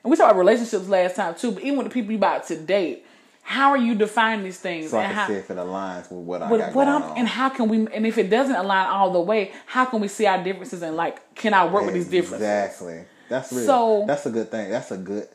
And 0.04 0.12
we 0.12 0.18
talked 0.18 0.32
about 0.32 0.40
relationships 0.40 0.88
last 0.88 1.16
time 1.16 1.36
too, 1.36 1.52
but 1.52 1.64
even 1.64 1.78
with 1.78 1.88
the 1.88 1.94
people 1.94 2.12
you 2.12 2.18
about 2.18 2.46
to 2.48 2.60
date, 2.60 3.06
how 3.48 3.70
are 3.70 3.78
you 3.78 3.94
defining 3.94 4.44
these 4.44 4.60
things? 4.60 4.90
So 4.90 4.98
I 4.98 5.06
can 5.06 5.14
how, 5.14 5.28
see 5.28 5.36
if 5.36 5.52
it 5.52 5.58
aligns 5.58 6.12
with 6.12 6.26
what 6.26 6.42
I 6.42 6.50
what, 6.50 6.60
got 6.60 6.74
what 6.74 6.88
I'm, 6.88 7.04
on. 7.04 7.18
and 7.20 7.28
how 7.28 7.50
can 7.50 7.70
we 7.70 7.86
and 7.94 8.08
if 8.08 8.18
it 8.18 8.32
doesn't 8.32 8.56
align 8.56 8.88
all 8.88 9.14
the 9.14 9.20
way, 9.20 9.52
how 9.68 9.86
can 9.86 10.02
we 10.02 10.08
see 10.08 10.26
our 10.26 10.44
differences 10.44 10.82
and 10.82 10.96
like 10.96 11.36
can 11.36 11.54
I 11.54 11.72
work 11.72 11.86
with 11.86 11.94
these 11.94 12.10
differences? 12.10 12.42
Exactly. 12.42 13.06
That's 13.30 13.52
really 13.52 13.66
So- 13.68 14.04
that's 14.08 14.26
a 14.26 14.32
good 14.32 14.50
thing. 14.50 14.72
That's 14.72 14.90
a 14.90 14.98
good 14.98 15.28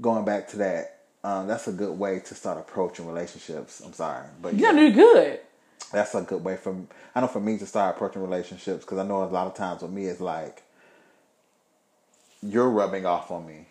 going 0.00 0.24
back 0.24 0.46
to 0.50 0.58
that. 0.58 1.00
Um, 1.24 1.48
that's 1.48 1.66
a 1.66 1.72
good 1.72 1.98
way 1.98 2.20
to 2.20 2.34
start 2.36 2.56
approaching 2.56 3.04
relationships. 3.04 3.82
I'm 3.84 3.94
sorry, 3.94 4.28
but 4.40 4.54
yeah, 4.54 4.70
gotta 4.70 4.78
do 4.78 4.92
good. 4.92 5.40
That's 5.90 6.14
a 6.14 6.22
good 6.22 6.44
way 6.44 6.56
for 6.56 6.76
I 7.16 7.20
know 7.20 7.26
for 7.26 7.40
me 7.40 7.58
to 7.58 7.66
start 7.66 7.96
approaching 7.96 8.22
relationships 8.22 8.84
because 8.84 8.98
I 8.98 9.04
know 9.04 9.24
a 9.24 9.26
lot 9.26 9.48
of 9.48 9.54
times 9.54 9.82
with 9.82 9.90
me 9.90 10.06
it's 10.06 10.20
like 10.20 10.62
you're 12.42 12.70
rubbing 12.70 13.06
off 13.06 13.32
on 13.32 13.44
me. 13.44 13.66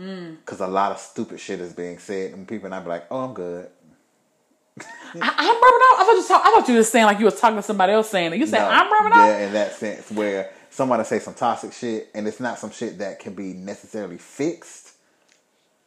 Mm. 0.00 0.36
Because 0.38 0.60
a 0.60 0.66
lot 0.66 0.92
of 0.92 0.98
stupid 0.98 1.38
shit 1.40 1.60
is 1.60 1.72
being 1.74 1.98
said, 1.98 2.32
and 2.32 2.48
people 2.48 2.66
and 2.66 2.74
I 2.74 2.80
be 2.80 2.88
like, 2.88 3.06
"Oh, 3.10 3.18
I'm 3.24 3.34
good." 3.34 3.68
I, 4.80 4.84
I'm 5.14 5.20
rubbing 5.20 5.26
off. 5.26 6.00
I 6.00 6.04
thought 6.04 6.16
you 6.16 6.28
talk, 6.28 6.42
I 6.46 6.50
thought 6.52 6.68
you 6.68 6.74
were 6.76 6.82
saying 6.84 7.04
like 7.04 7.18
you 7.18 7.24
was 7.26 7.38
talking 7.38 7.56
to 7.56 7.62
somebody 7.62 7.92
else 7.92 8.08
saying 8.08 8.32
it. 8.32 8.38
You 8.38 8.46
said 8.46 8.60
No, 8.60 8.68
I'm 8.68 8.90
rubbing 8.90 9.12
off. 9.12 9.26
yeah, 9.26 9.46
in 9.46 9.52
that 9.52 9.72
sense, 9.74 10.10
where 10.10 10.50
somebody 10.70 11.04
say 11.04 11.18
some 11.18 11.34
toxic 11.34 11.72
shit, 11.72 12.08
and 12.14 12.26
it's 12.26 12.40
not 12.40 12.58
some 12.58 12.70
shit 12.70 12.98
that 12.98 13.18
can 13.18 13.34
be 13.34 13.52
necessarily 13.52 14.16
fixed. 14.16 14.92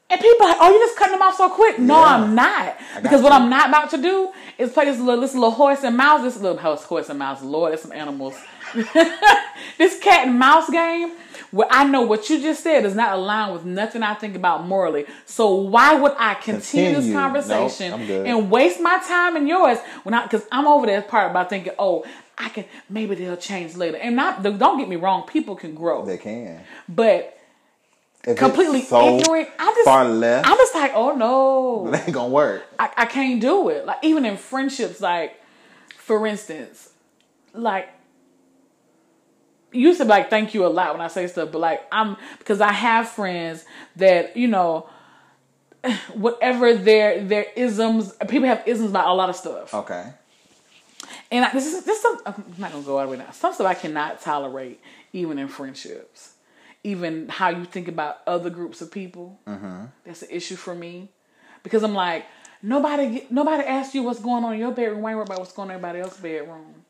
And 0.09 0.21
people 0.21 0.45
are 0.45 0.49
like, 0.49 0.57
oh, 0.61 0.69
you 0.71 0.79
just 0.85 0.95
cutting 0.97 1.13
them 1.13 1.23
off 1.23 1.35
so 1.37 1.49
quick. 1.49 1.79
No, 1.79 1.95
Yeah. 1.95 2.05
I'm 2.05 2.35
not. 2.35 2.77
Because 3.01 3.23
what. 3.23 3.31
I'm 3.31 3.49
not 3.49 3.69
about 3.69 3.89
to 3.91 3.97
do 3.97 4.31
is 4.59 4.71
play 4.71 4.85
this 4.85 4.99
little, 4.99 5.21
this 5.21 5.33
little 5.33 5.49
horse 5.49 5.83
and 5.83 5.97
mouse, 5.97 6.21
this 6.21 6.37
little 6.39 6.57
horse, 6.57 6.83
horse 6.83 7.09
and 7.09 7.17
mouse. 7.17 7.41
Lord, 7.41 7.71
there's 7.71 7.81
some 7.81 7.93
animals. 7.93 8.35
this 9.77 9.99
cat 10.01 10.27
and 10.27 10.37
mouse 10.37 10.69
game, 10.69 11.13
where 11.53 11.67
I 11.69 11.83
know 11.83 12.01
what 12.01 12.31
you 12.31 12.41
just 12.41 12.63
said 12.63 12.81
does 12.81 12.95
not 12.95 13.13
align 13.13 13.53
with 13.53 13.63
nothing 13.63 14.01
I 14.01 14.15
think 14.15 14.35
about 14.35 14.65
morally. 14.65 15.05
So 15.27 15.53
why 15.53 15.93
would 15.93 16.13
I 16.17 16.33
continue, 16.33 16.95
this 16.95 17.05
Continue. 17.05 17.13
Nope, 17.13 17.21
conversation 17.21 17.93
I'm 17.93 18.09
and 18.09 18.49
waste 18.49 18.81
my 18.81 18.97
time 19.07 19.35
and 19.35 19.47
yours 19.47 19.77
when 20.01 20.15
I? 20.15 20.23
Because 20.23 20.47
I'm 20.51 20.65
over 20.65 20.87
that 20.87 21.07
part 21.07 21.29
about 21.29 21.51
thinking, 21.51 21.73
oh, 21.77 22.05
I 22.39 22.49
can 22.49 22.65
maybe 22.89 23.13
they'll 23.13 23.37
change 23.37 23.75
later. 23.75 23.97
And 23.97 24.15
not 24.15 24.41
don't 24.41 24.79
get 24.79 24.89
me 24.89 24.95
wrong, 24.95 25.27
people 25.27 25.55
can 25.55 25.75
grow, 25.75 26.03
They 26.03 26.17
can. 26.17 26.63
but 26.89 27.37
If 28.25 28.35
completely 28.35 28.81
so 28.81 29.19
ignorant. 29.19 29.49
I'm 29.59 29.75
just 29.75 29.85
far 29.85 30.05
left. 30.05 30.49
I'm 30.49 30.57
just 30.57 30.73
like, 30.73 30.93
oh 30.95 31.15
no. 31.15 31.87
it 31.93 32.01
ain't 32.01 32.13
gonna 32.13 32.29
work. 32.29 32.65
I, 32.79 32.89
I 32.97 33.05
can't 33.05 33.39
do 33.39 33.69
it. 33.69 33.85
Like 33.85 33.99
even 34.01 34.25
in 34.25 34.37
friendships, 34.37 34.99
like 35.01 35.39
for 35.97 36.25
instance, 36.25 36.89
like 37.53 37.92
used 39.73 39.99
to 39.99 40.05
like 40.05 40.29
thank 40.29 40.53
you 40.53 40.65
a 40.65 40.67
lot 40.67 40.93
when 40.93 41.01
I 41.01 41.07
say 41.07 41.27
stuff, 41.27 41.51
but 41.51 41.59
like 41.59 41.85
I'm 41.91 42.17
because 42.39 42.61
I 42.61 42.71
have 42.71 43.09
friends 43.09 43.65
that 43.95 44.37
you 44.37 44.47
know 44.47 44.89
whatever 46.13 46.73
their 46.75 47.23
their 47.23 47.45
isms 47.55 48.13
people 48.29 48.47
have 48.47 48.63
isms 48.65 48.89
about 48.91 49.07
a 49.07 49.13
lot 49.13 49.29
of 49.29 49.35
stuff. 49.35 49.73
Okay. 49.73 50.13
And 51.31 51.45
I, 51.45 51.51
this 51.51 51.65
is 51.65 51.83
this 51.83 51.97
is 51.97 52.01
some, 52.01 52.19
I'm 52.25 52.55
not 52.57 52.71
gonna 52.71 52.83
go 52.83 53.01
the 53.01 53.07
way 53.07 53.17
down. 53.17 53.33
Some 53.33 53.53
stuff 53.53 53.67
I 53.67 53.73
cannot 53.73 54.21
tolerate, 54.21 54.79
even 55.13 55.39
in 55.39 55.47
friendships. 55.47 56.31
Even 56.85 57.29
how 57.29 57.49
you 57.49 57.63
think 57.63 57.87
about 57.87 58.17
other 58.27 58.49
groups 58.49 58.81
of 58.81 58.91
people. 58.91 59.39
Mm-hmm. 59.47 59.85
That's 60.05 60.21
an 60.21 60.27
issue 60.29 60.57
for 60.57 60.75
me, 60.75 61.09
because 61.63 61.81
I'm 61.81 61.93
like 61.93 62.25
nobody 62.61 63.25
nobody 63.29 63.63
asked 63.63 63.93
you 63.93 64.03
what's 64.03 64.19
going 64.19 64.43
on 64.43 64.53
in 64.53 64.59
your 64.59 64.71
bedroom. 64.71 65.01
Why 65.01 65.15
worry 65.15 65.23
about 65.23 65.39
what's 65.39 65.53
going 65.53 65.69
on 65.69 65.75
in 65.75 65.83
everybody 65.83 66.03
else's 66.03 66.21
bedroom? 66.21 66.83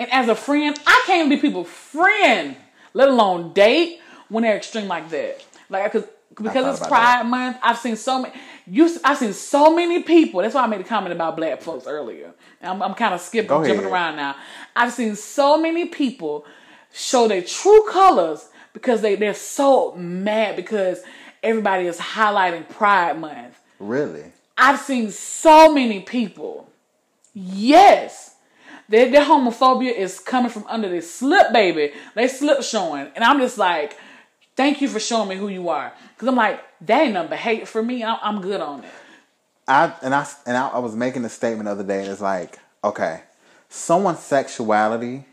And 0.00 0.10
as 0.10 0.28
a 0.28 0.34
friend, 0.34 0.76
I 0.86 1.02
can't 1.06 1.28
be 1.28 1.36
people's 1.36 1.68
friend, 1.68 2.56
let 2.94 3.10
alone 3.10 3.52
date 3.52 4.00
when 4.30 4.44
they're 4.44 4.56
extreme 4.56 4.88
like 4.88 5.10
that. 5.10 5.44
Like 5.68 5.92
because 5.92 6.08
because 6.34 6.78
it's 6.78 6.88
Pride 6.88 7.24
Month, 7.24 7.58
I've 7.62 7.76
seen 7.76 7.96
so 7.96 8.22
many. 8.22 8.34
You, 8.66 8.88
I've 9.04 9.18
seen 9.18 9.34
so 9.34 9.76
many 9.76 10.02
people. 10.02 10.40
That's 10.40 10.54
why 10.54 10.62
I 10.62 10.66
made 10.68 10.80
a 10.80 10.84
comment 10.84 11.12
about 11.12 11.36
black 11.36 11.60
folks 11.60 11.86
earlier. 11.86 12.32
And 12.62 12.70
I'm, 12.70 12.82
I'm 12.82 12.94
kind 12.94 13.12
of 13.12 13.20
skipping, 13.20 13.48
jumping 13.48 13.84
around 13.84 14.16
now. 14.16 14.36
I've 14.74 14.92
seen 14.92 15.16
so 15.16 15.60
many 15.60 15.86
people 15.86 16.46
show 16.94 17.28
their 17.28 17.42
true 17.42 17.84
colors 17.90 18.48
because 18.72 19.02
they 19.02 19.16
they're 19.16 19.34
so 19.34 19.94
mad 19.96 20.56
because 20.56 21.02
everybody 21.42 21.86
is 21.88 21.98
highlighting 21.98 22.66
Pride 22.70 23.18
Month. 23.18 23.58
Really? 23.78 24.32
I've 24.56 24.80
seen 24.80 25.10
so 25.10 25.74
many 25.74 26.00
people. 26.00 26.70
Yes. 27.34 28.29
Their, 28.90 29.08
their 29.08 29.24
homophobia 29.24 29.96
is 29.96 30.18
coming 30.18 30.50
from 30.50 30.64
under 30.68 30.88
their 30.88 31.00
slip, 31.00 31.52
baby. 31.52 31.92
They 32.16 32.26
slip 32.26 32.62
showing. 32.62 33.06
And 33.14 33.22
I'm 33.22 33.38
just 33.38 33.56
like, 33.56 33.96
thank 34.56 34.80
you 34.80 34.88
for 34.88 34.98
showing 34.98 35.28
me 35.28 35.36
who 35.36 35.46
you 35.46 35.68
are. 35.68 35.92
Because 36.12 36.26
I'm 36.26 36.34
like, 36.34 36.60
that 36.86 37.02
ain't 37.02 37.14
nothing 37.14 37.30
but 37.30 37.38
hate 37.38 37.68
for 37.68 37.82
me. 37.82 38.02
I'm, 38.02 38.18
I'm 38.20 38.40
good 38.42 38.60
on 38.60 38.82
it. 38.82 38.90
I 39.68 39.94
and 40.02 40.12
I 40.12 40.26
and 40.44 40.56
I, 40.56 40.68
I 40.68 40.78
was 40.80 40.96
making 40.96 41.24
a 41.24 41.28
statement 41.28 41.66
the 41.66 41.70
other 41.70 41.84
day, 41.84 42.00
and 42.00 42.08
it's 42.08 42.20
like, 42.20 42.58
okay, 42.82 43.22
someone's 43.68 44.18
sexuality 44.18 45.24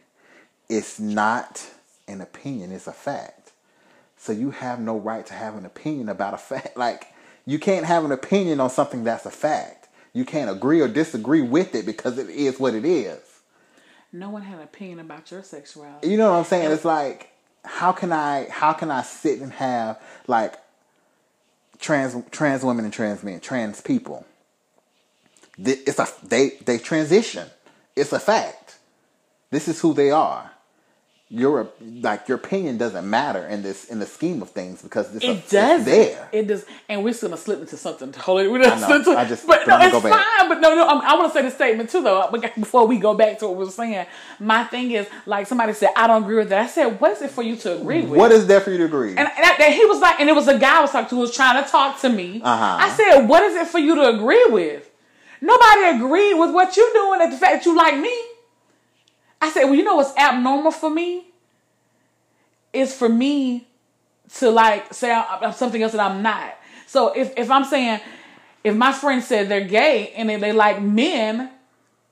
is 0.70 1.00
not 1.00 1.68
an 2.08 2.22
opinion; 2.22 2.72
it's 2.72 2.86
a 2.86 2.94
fact. 2.94 3.54
So 4.16 4.32
you 4.32 4.52
have 4.52 4.80
no 4.80 4.98
right 5.00 5.26
to 5.26 5.34
have 5.34 5.56
an 5.56 5.66
opinion 5.66 6.10
about 6.10 6.36
a 6.36 6.38
fact. 6.38 6.72
Like 6.78 7.08
you 7.48 7.58
can't 7.58 7.88
have 7.88 8.06
an 8.06 8.12
opinion 8.12 8.60
on 8.60 8.70
something 8.70 9.04
that's 9.04 9.26
a 9.26 9.32
fact. 9.32 9.88
You 10.14 10.26
can't 10.26 10.52
agree 10.52 10.82
or 10.82 10.88
disagree 10.88 11.42
with 11.42 11.74
it 11.74 11.88
because 11.88 12.20
it 12.20 12.30
is 12.30 12.60
what 12.60 12.76
it 12.76 12.86
is. 12.86 13.18
No 14.12 14.30
one 14.30 14.42
had 14.42 14.58
an 14.58 14.64
opinion 14.64 15.00
about 15.00 15.30
your 15.32 15.44
sexuality. 15.44 16.10
You 16.10 16.18
know 16.18 16.32
what 16.32 16.40
I'm 16.40 16.46
saying? 16.46 16.72
It's 16.72 16.86
like 16.86 17.32
how 17.66 17.92
can 17.92 18.12
I 18.12 18.48
how 18.50 18.74
can 18.74 18.90
I 18.90 19.02
sit 19.04 19.42
and 19.42 19.52
have 19.54 20.02
like 20.28 20.56
trans 21.80 22.16
trans 22.32 22.64
women 22.64 22.86
and 22.86 22.94
trans 22.94 23.24
men, 23.24 23.40
trans 23.40 23.82
people. 23.82 24.26
It's 25.58 26.00
a 26.00 26.08
they 26.24 26.50
they 26.66 26.78
transition. 26.78 27.48
It's 27.96 28.14
a 28.14 28.20
fact. 28.20 28.78
This 29.50 29.68
is 29.68 29.80
who 29.82 29.94
they 29.94 30.12
are. 30.12 30.52
Your 31.30 31.68
like 31.82 32.30
your 32.30 32.38
opinion 32.38 32.78
doesn't 32.78 33.10
matter 33.10 33.46
in 33.48 33.62
this 33.62 33.84
in 33.90 34.00
the 34.00 34.06
scheme 34.06 34.42
of 34.42 34.52
things 34.52 34.82
because 34.82 35.14
a, 35.14 35.30
It 35.30 35.50
does. 35.50 35.84
there. 35.84 36.30
It 36.32 36.48
does. 36.48 36.66
And 36.88 37.04
we're 37.04 37.12
still 37.12 37.28
gonna 37.28 37.42
slip 37.42 37.60
into 37.60 37.76
something 37.76 38.14
totally. 38.14 38.48
We're 38.48 38.64
gonna 38.64 38.76
I 38.76 38.80
know. 38.80 38.88
slip 38.88 39.08
into, 39.08 39.20
I 39.20 39.26
just- 39.26 39.46
but 39.46 39.68
no, 39.68 39.78
it's 39.82 39.92
go 39.92 40.00
back. 40.00 40.14
fine. 40.14 40.48
But 40.48 40.62
no, 40.62 40.74
no. 40.74 40.88
I'm, 40.88 41.02
I 41.02 41.16
want 41.16 41.34
to 41.34 41.38
say 41.38 41.44
the 41.44 41.52
statement 41.52 41.90
too, 41.90 42.02
though. 42.02 42.32
Before 42.58 42.88
we 42.88 42.98
go 42.98 43.14
back 43.14 43.40
to 43.40 43.48
what 43.48 43.58
we 43.58 43.66
were 43.66 43.72
saying, 43.72 44.06
my 44.40 44.64
thing 44.64 44.92
is 44.92 45.06
like 45.26 45.48
somebody 45.48 45.74
said, 45.74 45.90
I 45.98 46.08
don't 46.08 46.24
agree 46.24 46.38
with 46.38 46.48
that. 46.48 46.62
I 46.64 46.68
said, 46.68 46.98
what 47.02 47.12
is 47.12 47.22
it 47.22 47.32
for 47.32 47.42
you 47.44 47.58
to 47.58 47.76
agree 47.82 48.04
with? 48.04 48.18
What 48.18 48.32
is 48.32 48.48
there 48.48 48.62
for 48.62 48.72
you 48.72 48.78
to 48.78 48.86
agree? 48.86 49.10
And, 49.10 49.20
and, 49.20 49.28
that- 49.28 49.58
and 49.60 49.74
he 49.74 49.84
was 49.84 50.00
like, 50.00 50.22
and 50.22 50.30
it 50.30 50.34
was 50.36 50.48
a 50.48 50.58
guy 50.58 50.78
I 50.78 50.82
was 50.82 50.92
talking 50.92 51.10
to 51.10 51.16
who 51.16 51.22
was 51.22 51.36
trying 51.36 51.62
to 51.62 51.70
talk 51.70 52.00
to 52.02 52.10
me. 52.10 52.40
Uh-huh. 52.42 52.78
I 52.80 52.90
said, 52.96 53.28
what 53.28 53.44
is 53.44 53.54
it 53.54 53.68
for 53.68 53.80
you 53.80 53.96
to 53.96 54.16
agree 54.16 54.46
with? 54.50 54.90
Nobody 55.42 55.98
agreed 55.98 56.36
with 56.36 56.54
what 56.54 56.78
you're 56.78 56.94
doing 56.94 57.20
at 57.22 57.32
the 57.32 57.38
fact 57.38 57.52
that 57.54 57.66
you 57.66 57.76
like 57.76 57.98
me. 58.00 58.18
I 59.42 59.50
said, 59.50 59.66
well, 59.66 59.76
you 59.76 59.84
know 59.84 59.96
what's 59.96 60.16
abnormal 60.18 60.72
for 60.72 60.90
me? 60.90 61.26
Is 62.74 62.96
for 62.96 63.10
me 63.10 63.68
to 64.36 64.50
like 64.50 64.94
say 64.94 65.12
I'm 65.12 65.54
something 65.54 65.82
else 65.82 65.94
that 65.94 66.02
I'm 66.02 66.22
not. 66.22 66.56
So 66.86 67.14
if, 67.14 67.34
if 67.38 67.50
I'm 67.50 67.64
saying, 67.64 68.00
if 68.64 68.76
my 68.76 68.92
friend 68.92 69.24
said 69.24 69.50
they're 69.50 69.62
gay 69.66 70.14
and 70.16 70.30
they, 70.30 70.36
they 70.38 70.52
like 70.52 70.82
men, 70.82 71.52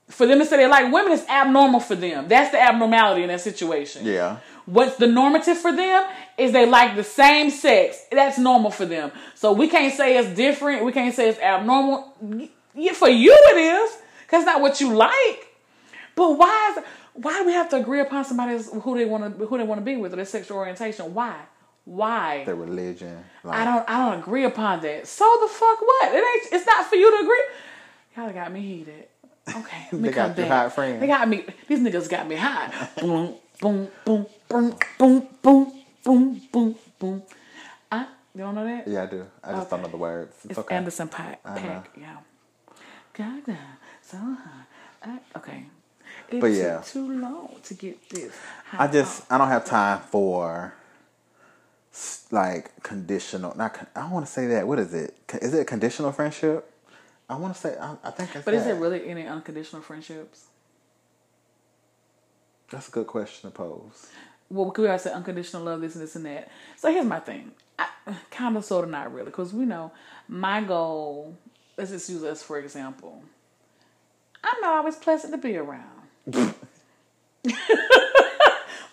for 0.09 0.25
them 0.27 0.39
to 0.39 0.45
say 0.45 0.57
they 0.57 0.67
like 0.67 0.91
women 0.91 1.11
is 1.11 1.25
abnormal 1.27 1.79
for 1.79 1.95
them. 1.95 2.27
That's 2.27 2.51
the 2.51 2.61
abnormality 2.61 3.23
in 3.23 3.29
that 3.29 3.41
situation. 3.41 4.05
yeah. 4.05 4.37
What's 4.65 4.95
the 4.95 5.05
normative 5.05 5.57
for 5.57 5.75
them 5.75 6.09
is 6.39 6.51
they 6.51 6.65
like 6.65 6.95
the 6.95 7.03
same 7.03 7.51
sex. 7.51 8.03
That's 8.11 8.39
normal 8.39 8.71
for 8.71 8.87
them. 8.87 9.11
So 9.35 9.51
we 9.51 9.67
can't 9.67 9.93
say 9.93 10.17
it's 10.17 10.35
different. 10.35 10.83
We 10.83 10.91
can't 10.91 11.13
say 11.13 11.29
it's 11.29 11.39
abnormal. 11.39 12.13
For 12.95 13.07
you 13.09 13.37
it 13.51 13.57
is, 13.57 13.97
cause 14.27 14.43
not 14.43 14.61
what 14.61 14.81
you 14.81 14.95
like. 14.95 15.47
But 16.15 16.31
why 16.31 16.75
is 16.75 16.83
why 17.15 17.39
do 17.39 17.45
we 17.45 17.53
have 17.53 17.69
to 17.69 17.77
agree 17.77 17.99
upon 18.01 18.23
somebody's 18.25 18.71
who 18.71 18.95
they 18.95 19.05
want 19.05 19.37
to 19.39 19.45
who 19.45 19.57
they 19.57 19.63
want 19.63 19.81
to 19.81 19.85
be 19.85 19.95
with 19.95 20.13
or 20.13 20.17
their 20.17 20.25
sexual 20.25 20.57
orientation? 20.57 21.13
Why? 21.13 21.35
Why? 21.85 22.43
Their 22.45 22.55
religion. 22.55 23.23
Like, 23.43 23.59
I 23.59 23.65
don't 23.65 23.89
I 23.89 23.97
don't 24.09 24.19
agree 24.19 24.43
upon 24.43 24.81
that. 24.81 25.07
So 25.07 25.25
the 25.41 25.47
fuck 25.47 25.81
what? 25.81 26.13
It 26.13 26.17
ain't. 26.17 26.53
It's 26.53 26.65
not 26.65 26.85
for 26.85 26.95
you 26.95 27.09
to 27.11 27.23
agree. 27.23 27.43
Y'all 28.17 28.33
got 28.33 28.51
me 28.51 28.61
heated. 28.61 29.07
Okay, 29.47 29.87
They 29.93 30.11
got 30.11 30.37
you 30.37 30.45
hot, 30.45 30.73
friend. 30.73 31.01
They 31.01 31.07
got 31.07 31.27
me. 31.29 31.45
These 31.67 31.79
niggas 31.79 32.09
got 32.09 32.27
me 32.27 32.35
hot. 32.35 32.73
boom, 32.99 33.35
boom, 33.61 33.87
boom, 34.03 34.25
boom, 34.49 34.71
boom, 34.97 35.27
boom, 35.41 35.71
boom, 36.03 36.41
boom, 36.51 36.75
boom. 36.97 37.23
I, 37.91 38.07
you 38.33 38.41
don't 38.41 38.55
know 38.55 38.65
that? 38.65 38.87
Yeah, 38.87 39.03
I 39.03 39.05
do. 39.05 39.25
I 39.43 39.51
just 39.53 39.69
don't 39.69 39.83
know 39.83 39.87
the 39.89 39.97
words. 39.97 40.33
It's, 40.37 40.45
It's 40.51 40.59
okay. 40.59 40.75
Anderson 40.75 41.07
.Paak. 41.09 41.37
.Paak. 41.45 41.85
Yeah. 41.95 42.17
Gaga, 43.13 43.57
so 44.01 44.17
hot. 44.17 44.65
I- 45.03 45.19
Okay. 45.37 45.65
It 46.29 46.41
But 46.41 46.47
yeah. 46.47 46.81
too 46.85 47.19
long 47.19 47.55
to 47.63 47.73
get 47.73 48.09
this. 48.09 48.33
I 48.73 48.87
just 48.87 49.31
I 49.31 49.37
don't 49.37 49.47
have 49.47 49.65
time 49.65 50.01
for 50.01 50.73
like 52.31 52.81
conditional. 52.83 53.55
Not 53.55 53.73
con- 53.75 53.87
I 53.95 54.01
don't 54.01 54.11
want 54.11 54.25
to 54.25 54.31
say 54.31 54.47
that. 54.47 54.67
What 54.67 54.79
is 54.79 54.93
it 54.93 55.15
a 55.53 55.65
conditional 55.65 56.11
friendship? 56.11 56.71
I 57.29 57.35
want 57.37 57.53
to 57.55 57.59
say. 57.59 57.77
I, 57.79 57.95
I 58.03 58.11
think. 58.11 58.33
That's 58.33 58.45
But 58.45 58.53
is 58.53 58.63
that. 58.63 58.71
there 58.71 58.79
really 58.81 59.07
any 59.07 59.25
unconditional 59.27 59.81
friendships? 59.81 60.45
That's 62.71 62.87
a 62.87 62.91
good 62.91 63.07
question 63.07 63.49
to 63.51 63.55
pose. 63.55 64.07
well, 64.49 64.73
we 64.75 64.85
always 64.87 65.03
say 65.03 65.11
unconditional 65.11 65.63
love, 65.63 65.81
this 65.81 65.95
and 65.95 66.03
this 66.03 66.15
and 66.15 66.25
that. 66.25 66.49
So 66.77 66.91
here's 66.91 67.05
my 67.05 67.19
thing. 67.19 67.51
I, 67.77 67.87
kind 68.31 68.57
of, 68.57 68.65
sort 68.65 68.85
of, 68.85 68.91
not 68.91 69.13
really, 69.13 69.25
because 69.25 69.53
we 69.53 69.65
know 69.65 69.91
my 70.27 70.61
goal. 70.61 71.37
Let's 71.77 71.91
just 71.91 72.09
use 72.09 72.23
us 72.23 72.41
for 72.41 72.57
example. 72.59 73.21
I'm 74.43 74.61
not 74.61 74.73
always 74.77 74.95
pleasant 74.95 75.33
to 75.33 75.37
be 75.37 75.57
around. 75.57 75.94
Why 76.25 76.53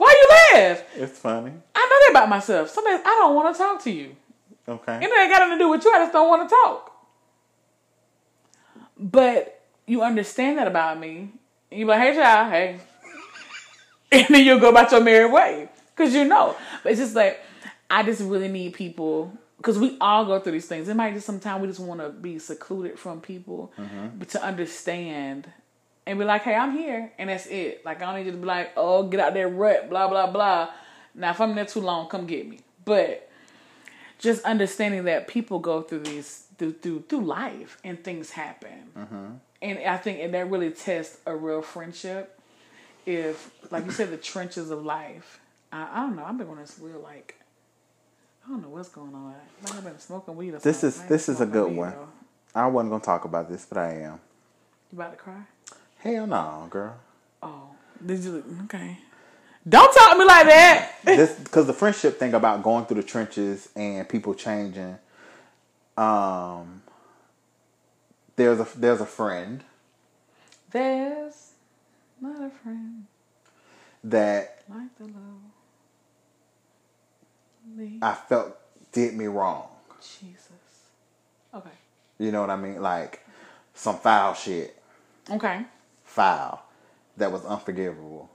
you 0.01 0.29
laugh? 0.55 0.83
It's 0.97 1.19
funny. 1.19 1.53
I 1.75 1.81
know 1.81 1.99
that 2.01 2.09
about 2.11 2.29
myself. 2.29 2.69
Sometimes 2.71 3.01
I 3.05 3.11
don't 3.21 3.35
want 3.35 3.55
to 3.55 3.59
talk 3.59 3.83
to 3.85 3.91
you. 3.91 4.17
Okay. 4.69 4.95
And 4.95 5.03
It 5.05 5.11
ain't 5.11 5.31
got 5.31 5.41
nothing 5.41 5.59
to 5.59 5.65
do 5.65 5.69
with 5.71 5.85
you. 5.85 5.93
I 5.93 5.99
just 5.99 6.13
don't 6.13 6.29
want 6.29 6.49
to 6.49 6.55
talk. 6.55 6.89
But 8.99 9.61
you 9.87 10.03
understand 10.03 10.59
that 10.59 10.67
about 10.69 10.99
me. 11.01 11.31
You 11.71 11.79
be 11.79 11.85
like, 11.85 12.01
hey, 12.01 12.15
child, 12.15 12.53
hey. 12.53 12.79
And 14.13 14.27
then 14.29 14.45
you'll 14.45 14.61
go 14.61 14.69
about 14.69 14.91
your 14.93 15.01
merry 15.01 15.25
way. 15.31 15.69
Because 15.97 16.15
you 16.15 16.25
know. 16.25 16.55
But 16.83 16.93
it's 16.93 17.01
just 17.01 17.15
like, 17.17 17.41
I 17.91 18.03
just 18.03 18.21
really 18.21 18.49
need 18.49 18.75
people. 18.75 19.33
Because 19.57 19.79
we 19.79 19.97
all 20.01 20.27
go 20.27 20.39
through 20.39 20.53
these 20.53 20.67
things. 20.67 20.89
It 20.89 20.95
might 20.97 21.15
just 21.15 21.25
sometimes 21.25 21.63
we 21.63 21.69
just 21.69 21.81
want 21.81 22.01
to 22.01 22.11
be 22.11 22.39
secluded 22.39 22.99
from 22.99 23.21
people. 23.21 23.73
But 24.19 24.29
to 24.31 24.43
understand 24.43 25.51
and 26.07 26.19
be 26.19 26.25
like, 26.25 26.43
hey, 26.43 26.55
I'm 26.55 26.73
here. 26.73 27.13
And 27.19 27.31
that's 27.31 27.47
it. 27.47 27.85
Like, 27.85 28.03
I 28.03 28.07
don't 28.07 28.17
need 28.17 28.27
you 28.27 28.33
to 28.33 28.39
be 28.39 28.47
like, 28.47 28.73
oh, 28.77 29.05
get 29.05 29.21
out 29.21 29.35
there, 29.35 29.49
rut, 29.49 29.89
blah, 29.89 30.09
blah, 30.09 30.31
blah. 30.31 30.71
Now, 31.15 31.31
if 31.31 31.41
I'm 31.41 31.55
there 31.55 31.65
too 31.67 31.81
long, 31.81 32.09
come 32.09 32.27
get 32.27 32.49
me. 32.49 32.61
But 32.85 33.31
just 34.19 34.45
understanding 34.45 35.05
that 35.05 35.29
people 35.29 35.59
go 35.59 35.83
through 35.83 36.01
these 36.01 36.47
through 36.59 36.73
through, 36.75 37.05
through 37.09 37.25
life 37.25 37.79
and 37.83 38.03
things 38.03 38.31
happen, 38.31 38.91
mm-hmm. 38.97 39.27
and 39.61 39.79
I 39.81 39.97
think 39.97 40.21
and 40.21 40.33
that 40.35 40.49
really 40.51 40.71
tests 40.71 41.19
a 41.27 41.35
real 41.35 41.61
friendship. 41.63 42.39
If, 43.05 43.51
like 43.73 43.85
you 43.85 43.91
said, 43.91 44.11
the 44.11 44.17
trenches 44.17 44.71
of 44.71 44.85
life. 44.85 45.41
I, 45.73 45.89
I 45.93 45.97
don't 46.03 46.15
know. 46.15 46.25
I've 46.25 46.39
been 46.39 46.47
on 46.49 46.59
this 46.59 46.79
real 46.81 47.01
like. 47.01 47.37
I 48.47 48.51
don't 48.51 48.63
know 48.63 48.69
what's 48.69 48.89
going 48.91 49.15
on. 49.15 49.35
Like 49.65 49.75
I've 49.75 49.85
been 49.85 49.99
smoking 49.99 50.37
weed. 50.37 50.55
Or 50.55 50.59
This 50.59 50.81
something. 50.81 51.03
is- 51.03 51.09
this 51.09 51.29
is 51.29 51.41
a 51.41 51.47
good 51.47 51.71
weed, 51.71 51.79
one. 51.79 51.91
though. 51.91 52.09
I 52.55 52.67
wasn't 52.67 52.91
gonna 52.93 53.05
talk 53.05 53.25
about 53.25 53.49
this, 53.49 53.65
but 53.67 53.79
I 53.79 53.93
am. 54.03 54.21
You 54.93 54.99
about 54.99 55.13
to 55.13 55.17
cry? 55.17 55.43
Hell 56.03 56.27
no, 56.27 56.67
girl. 56.69 56.97
Oh, 57.43 57.69
did 58.05 58.25
you? 58.25 58.45
Okay. 58.65 58.99
Don't 59.69 59.95
talk 59.95 60.11
to 60.11 60.19
me 60.19 60.25
like 60.25 60.47
that. 60.49 60.93
this 61.05 61.39
because 61.39 61.69
the 61.69 61.73
friendship 61.73 62.19
thing 62.19 62.35
about 62.35 62.65
going 62.65 62.87
through 62.87 63.01
the 63.01 63.07
trenches 63.07 63.69
and 63.77 64.09
people 64.09 64.35
changing. 64.35 64.99
Um, 65.97 66.83
there's 68.35 68.59
a 68.59 68.67
there's 68.77 69.01
a 69.01 69.07
friend 69.07 69.63
There's 70.73 71.53
not 72.21 72.43
a 72.43 72.51
friend 72.51 73.07
that 74.03 74.65
like 74.69 74.97
the 74.99 75.05
love. 75.05 75.43
I 78.03 78.15
felt 78.15 78.57
did 78.91 79.15
me 79.15 79.27
wrong. 79.27 79.69
Jesus. 80.01 80.51
Okay. 81.55 81.71
You 82.19 82.33
know 82.33 82.41
what 82.41 82.51
I 82.51 82.57
mean? 82.57 82.83
Like 82.83 83.25
some 83.75 83.99
foul 83.99 84.35
shit, 84.35 84.77
Okay. 85.31 85.65
Foul 86.13 86.63
that 87.17 87.33
was 87.33 87.45
unforgivable. 87.45 88.31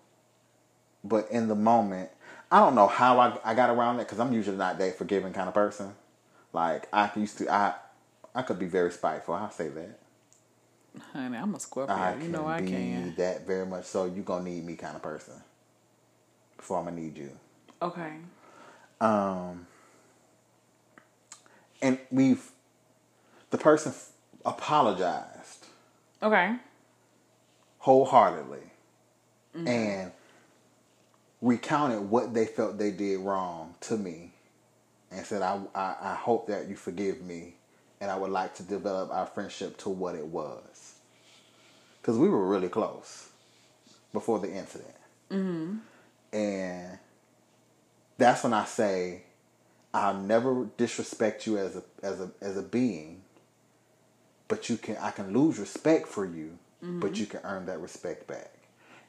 But 1.03 1.29
in 1.31 1.47
the 1.47 1.55
moment, 1.55 2.09
I 2.51 2.59
don't 2.59 2.75
know 2.75 2.87
how 2.87 3.19
I, 3.19 3.37
I 3.43 3.53
got 3.53 3.69
around 3.69 3.95
it 3.99 4.05
because 4.05 4.19
I'm 4.19 4.33
usually 4.33 4.57
not 4.57 4.77
that 4.79 4.97
forgiving 4.97 5.33
kind 5.33 5.47
of 5.47 5.53
person. 5.53 5.93
Like 6.53 6.87
I 6.91 7.09
used 7.15 7.37
to, 7.39 7.49
I 7.53 7.75
I 8.33 8.41
could 8.41 8.59
be 8.59 8.65
very 8.65 8.91
spiteful. 8.91 9.35
I'll 9.35 9.51
say 9.51 9.69
that. 9.69 9.99
Honey, 11.13 11.37
I'm 11.37 11.53
a 11.53 11.59
Scorpio. 11.59 11.95
I 11.95 12.13
you 12.13 12.19
can 12.19 12.31
know 12.31 12.47
I 12.47 12.61
be 12.61 12.67
can. 12.67 13.13
that 13.17 13.45
very 13.45 13.65
much. 13.65 13.85
So 13.85 14.05
you 14.05 14.23
gonna 14.23 14.43
need 14.45 14.65
me 14.65 14.75
kind 14.75 14.95
of 14.95 15.01
person 15.03 15.35
before 16.57 16.79
I'm 16.79 16.85
gonna 16.85 16.99
need 16.99 17.17
you. 17.17 17.31
Okay. 17.81 18.13
Um, 18.99 19.67
and 21.81 21.99
we've 22.09 22.51
the 23.51 23.57
person 23.59 23.91
f- 23.91 24.09
apologized 24.45 25.67
Okay. 26.23 26.55
Wholeheartedly 27.87 28.59
Mm-hmm. 29.55 29.67
and 29.67 30.11
recounted 31.41 32.01
what 32.09 32.33
they 32.33 32.45
felt 32.45 32.77
they 32.77 32.91
did 32.91 33.19
wrong 33.19 33.75
to 33.79 33.95
me 33.97 34.33
and 35.09 35.25
said 35.25 35.41
I, 35.41 35.59
I 35.73 35.95
i 36.01 36.13
hope 36.15 36.47
that 36.47 36.67
you 36.67 36.75
forgive 36.75 37.21
me 37.21 37.55
and 38.01 38.11
i 38.11 38.15
would 38.17 38.29
like 38.29 38.53
to 38.55 38.63
develop 38.63 39.09
our 39.11 39.25
friendship 39.25 39.77
to 39.79 39.89
what 39.89 40.15
it 40.15 40.27
was 40.27 40.95
because 42.01 42.17
we 42.17 42.27
were 42.27 42.45
really 42.45 42.67
close 42.69 43.29
before 44.13 44.39
the 44.39 44.51
incident 44.51 44.93
Mm-hmm. 45.31 45.77
and 46.33 46.99
that's 48.17 48.43
when 48.43 48.53
i 48.53 48.65
say 48.65 49.23
i'll 49.93 50.13
never 50.19 50.67
disrespect 50.75 51.47
you 51.47 51.57
as 51.57 51.77
a 51.77 51.83
as 52.03 52.19
a 52.19 52.29
as 52.41 52.57
a 52.57 52.61
being 52.63 53.21
but 54.49 54.69
you 54.69 54.75
can 54.77 54.97
I 54.97 55.11
can 55.11 55.33
lose 55.33 55.57
respect 55.59 56.07
for 56.07 56.25
you, 56.25 56.57
but 56.81 57.19
you 57.19 57.25
can 57.25 57.41
earn 57.43 57.65
that 57.67 57.79
respect 57.81 58.27
back. 58.27 58.51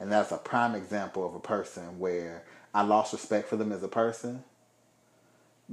And 0.01 0.11
that's 0.13 0.33
a 0.33 0.37
prime 0.39 0.75
example 0.75 1.27
of 1.27 1.35
a 1.35 1.41
person 1.41 1.99
where 1.99 2.45
I 2.75 2.83
lost 2.83 3.13
respect 3.13 3.49
for 3.49 3.57
them 3.57 3.73
as 3.73 3.83
a 3.83 3.89
person 3.89 4.45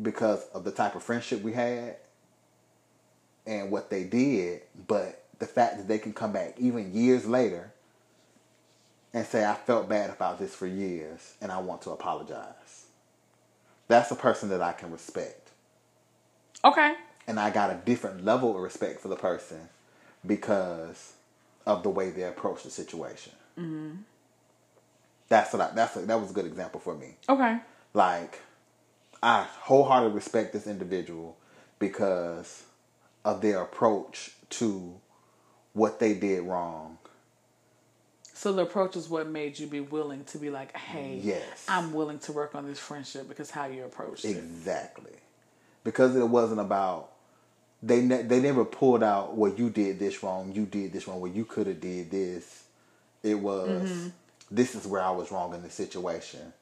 because 0.02 0.44
of 0.54 0.64
the 0.64 0.72
type 0.72 0.96
of 0.96 1.04
friendship 1.04 1.42
we 1.42 1.54
had 1.54 1.98
and 3.46 3.72
what 3.72 3.90
they 3.90 4.04
did, 4.04 4.62
but 4.88 5.24
the 5.40 5.46
fact 5.46 5.78
that 5.78 5.88
they 5.88 6.00
can 6.00 6.14
come 6.14 6.32
back 6.32 6.56
even 6.58 6.94
years 6.94 7.26
later 7.26 7.72
and 9.14 9.26
say 9.26 9.46
I 9.46 9.54
felt 9.54 9.88
bad 9.88 10.10
about 10.10 10.40
this 10.40 10.56
for 10.56 10.68
years 10.68 11.36
and 11.42 11.52
I 11.52 11.60
want 11.60 11.82
to 11.84 11.92
apologize. 11.92 12.86
That's 13.88 14.12
a 14.12 14.16
person 14.16 14.50
that 14.50 14.62
I 14.62 14.72
can 14.74 14.92
respect 14.92 15.52
Okay. 16.64 16.96
and 17.28 17.40
I 17.40 17.52
got 17.52 17.70
a 17.70 17.76
different 17.86 18.26
level 18.26 18.56
of 18.56 18.62
respect 18.64 19.00
for 19.00 19.08
the 19.08 19.16
person 19.16 19.70
because 20.26 21.14
of 21.66 21.84
the 21.84 21.90
way 21.90 22.10
they 22.10 22.24
approach 22.24 22.64
the 22.64 22.70
situation. 22.70 23.34
Mm-hmm. 23.60 23.96
That's 25.28 25.54
what 25.54 25.62
I, 25.62 25.72
that's 25.74 25.96
a, 25.96 26.00
that 26.02 26.20
was 26.20 26.32
a 26.32 26.34
good 26.34 26.46
example 26.46 26.80
for 26.80 26.96
me. 26.96 27.16
Okay. 27.28 27.58
Like, 27.94 28.42
I 29.24 29.44
wholeheartedly 29.62 30.14
respect 30.14 30.54
this 30.54 30.68
individual 30.68 31.38
because 31.80 32.64
of 33.24 33.42
their 33.42 33.62
approach 33.62 34.32
to 34.52 34.94
what 35.74 36.00
they 36.00 36.14
did 36.14 36.44
wrong. 36.44 36.98
So 38.34 38.54
the 38.54 38.64
approach 38.64 38.96
is 38.96 39.10
what 39.10 39.28
made 39.28 39.58
you 39.58 39.66
be 39.66 39.80
willing 39.80 40.26
to 40.26 40.38
be 40.38 40.50
like, 40.50 40.76
hey, 40.78 41.20
Yes. 41.24 41.66
I'm 41.68 41.94
willing 41.94 42.20
to 42.20 42.32
work 42.34 42.54
on 42.54 42.68
this 42.68 42.78
friendship 42.78 43.28
because 43.28 43.50
how 43.50 43.66
you 43.66 43.84
approached 43.86 44.26
it. 44.26 44.38
Exactly, 44.38 45.14
because 45.84 46.16
it 46.16 46.28
wasn't 46.28 46.60
about 46.60 47.12
they 47.86 48.02
ne- 48.02 48.24
they 48.24 48.42
never 48.42 48.66
pulled 48.66 49.04
out 49.04 49.38
well 49.38 49.54
you 49.54 49.70
did 49.70 50.00
this 50.00 50.24
wrong, 50.24 50.52
you 50.54 50.66
did 50.66 50.94
this 50.94 51.08
wrong, 51.08 51.22
well 51.22 51.32
you 51.32 51.46
could 51.46 51.68
have 51.68 51.82
did 51.82 52.12
this. 52.12 52.64
It 53.24 53.36
was 53.40 54.10
this 54.52 54.76
is 54.76 54.88
where 54.88 55.02
I 55.04 55.12
was 55.12 55.32
wrong 55.32 55.54
in 55.54 55.64
the 55.64 55.70
situation, 55.70 56.54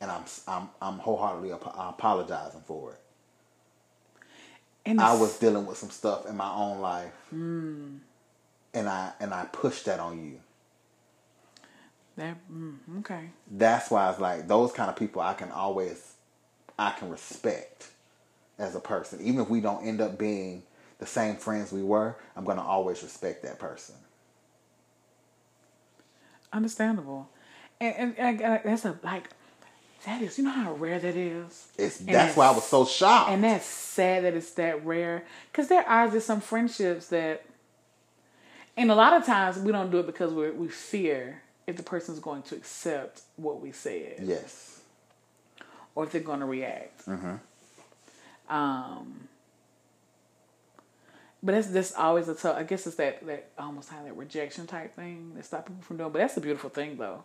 and 0.00 0.10
I'm 0.10 0.24
I'm 0.48 0.70
I'm 0.82 0.98
wholeheartedly 0.98 1.52
ap- 1.52 1.74
apologizing 1.76 2.62
for 2.66 2.92
it. 2.94 3.00
And 4.86 5.00
I 5.00 5.14
was 5.14 5.38
dealing 5.38 5.66
with 5.66 5.78
some 5.78 5.90
stuff 5.90 6.26
in 6.26 6.36
my 6.36 6.52
own 6.52 6.80
life, 6.80 7.12
and 8.74 8.88
I 8.88 9.12
and 9.20 9.34
I 9.34 9.44
pushed 9.46 9.84
that 9.86 10.00
on 10.00 10.24
you. 10.24 10.40
that 12.16 12.36
mm, 12.52 12.76
okay. 13.00 13.30
That's 13.50 13.90
why 13.90 14.10
it's 14.10 14.20
like 14.20 14.48
those 14.48 14.72
kind 14.72 14.90
of 14.90 14.96
people 14.96 15.22
I 15.22 15.34
can 15.34 15.50
always 15.52 16.14
I 16.78 16.92
can 16.92 17.10
respect 17.10 17.88
as 18.58 18.74
a 18.74 18.80
person. 18.80 19.20
Even 19.22 19.40
if 19.40 19.48
we 19.48 19.60
don't 19.60 19.86
end 19.86 20.00
up 20.00 20.18
being 20.18 20.62
the 20.98 21.06
same 21.06 21.36
friends 21.36 21.72
we 21.72 21.82
were, 21.82 22.16
I'm 22.36 22.44
gonna 22.44 22.64
always 22.64 23.02
respect 23.02 23.42
that 23.42 23.58
person. 23.58 23.94
Understandable. 26.52 27.28
And, 27.80 27.94
and, 27.96 28.18
and, 28.18 28.40
and 28.40 28.60
that's 28.64 28.84
a 28.84 28.98
like 29.02 29.28
that 30.04 30.20
is 30.20 30.36
you 30.36 30.44
know 30.44 30.50
how 30.50 30.72
rare 30.74 30.98
that 30.98 31.16
is. 31.16 31.68
It's 31.78 32.00
And 32.00 32.08
that's 32.08 32.36
why 32.36 32.48
I 32.48 32.50
was 32.50 32.64
so 32.64 32.84
shocked. 32.84 33.30
And 33.30 33.44
that's 33.44 33.64
sad 33.64 34.24
that 34.24 34.34
it's 34.34 34.50
that 34.52 34.84
rare. 34.84 35.24
Because 35.50 35.68
there 35.68 35.88
are 35.88 36.10
just 36.10 36.26
some 36.26 36.40
friendships 36.40 37.08
that, 37.08 37.44
and 38.76 38.90
a 38.90 38.94
lot 38.94 39.12
of 39.12 39.24
times 39.24 39.58
we 39.58 39.70
don't 39.70 39.90
do 39.90 40.00
it 40.00 40.06
because 40.06 40.32
we 40.32 40.50
we 40.50 40.68
fear 40.68 41.42
if 41.66 41.76
the 41.76 41.82
person's 41.82 42.18
going 42.18 42.42
to 42.42 42.56
accept 42.56 43.22
what 43.36 43.60
we 43.60 43.70
said 43.70 44.16
yes. 44.20 44.80
or 45.94 46.04
if 46.04 46.12
they're 46.12 46.20
going 46.20 46.40
to 46.40 46.46
react. 46.46 47.06
Mm-hmm. 47.06 47.34
Um, 48.52 49.28
but 51.42 51.52
that's 51.52 51.68
that's 51.68 51.94
always 51.94 52.28
a 52.28 52.34
tough. 52.34 52.56
I 52.56 52.64
guess 52.64 52.86
it's 52.86 52.96
that 52.96 53.26
that 53.26 53.48
almost 53.58 53.88
kind 53.88 54.02
of 54.02 54.08
that 54.08 54.14
rejection 54.14 54.66
type 54.66 54.94
thing 54.94 55.32
that 55.34 55.44
stop 55.46 55.66
people 55.66 55.82
from 55.82 55.96
doing. 55.96 56.12
But 56.12 56.18
that's 56.18 56.36
a 56.36 56.40
beautiful 56.40 56.70
thing, 56.70 56.98
though. 56.98 57.24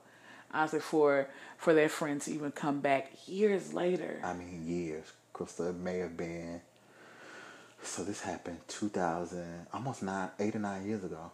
Honestly, 0.53 0.80
for 0.80 1.28
for 1.57 1.73
their 1.73 1.89
friend 1.89 2.21
to 2.21 2.34
even 2.34 2.51
come 2.51 2.80
back 2.80 3.11
years 3.28 3.73
later. 3.73 4.21
I 4.23 4.34
mean 4.34 4.65
years. 4.65 5.11
Krista, 5.34 5.78
may 5.78 5.99
have 5.99 6.17
been 6.17 6.61
so 7.84 8.03
this 8.03 8.21
happened 8.21 8.59
two 8.67 8.89
thousand 8.89 9.67
almost 9.73 10.01
nine 10.01 10.30
eight 10.39 10.55
or 10.55 10.59
nine 10.59 10.88
years 10.88 11.03
ago. 11.03 11.32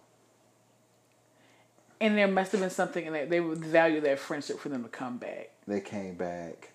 And 2.01 2.17
there 2.17 2.27
must 2.27 2.51
have 2.51 2.61
been 2.61 2.69
something 2.69 3.05
in 3.05 3.13
that 3.13 3.29
they 3.29 3.39
would 3.39 3.59
value 3.59 4.01
that 4.01 4.19
friendship 4.19 4.59
for 4.59 4.67
them 4.67 4.83
to 4.83 4.89
come 4.89 5.17
back. 5.19 5.51
They 5.67 5.79
came 5.79 6.15
back. 6.15 6.71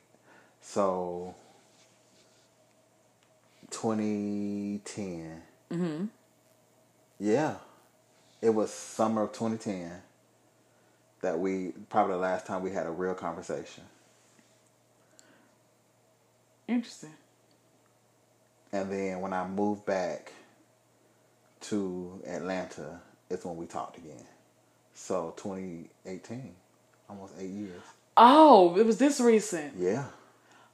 So 0.62 1.34
2010. 3.70 5.42
Mm-hmm. 5.70 6.04
Yeah. 7.20 7.54
It 8.40 8.50
was 8.50 8.72
summer 8.72 9.22
of 9.22 9.32
2010 9.32 9.92
that 11.20 11.38
we 11.38 11.72
probably 11.90 12.14
the 12.14 12.20
last 12.20 12.46
time 12.46 12.62
we 12.62 12.70
had 12.70 12.86
a 12.86 12.90
real 12.90 13.14
conversation. 13.14 13.82
Interesting. 16.68 17.14
And 18.72 18.92
then 18.92 19.20
when 19.20 19.32
I 19.32 19.46
moved 19.46 19.84
back 19.86 20.32
to 21.62 22.22
Atlanta 22.26 23.00
it's 23.30 23.44
when 23.44 23.56
we 23.56 23.66
talked 23.66 23.98
again. 23.98 24.24
So 24.94 25.34
2018, 25.36 26.54
almost 27.08 27.34
eight 27.38 27.50
years. 27.50 27.82
Oh, 28.16 28.76
it 28.76 28.86
was 28.86 28.98
this 28.98 29.20
recent. 29.20 29.74
Yeah. 29.78 30.04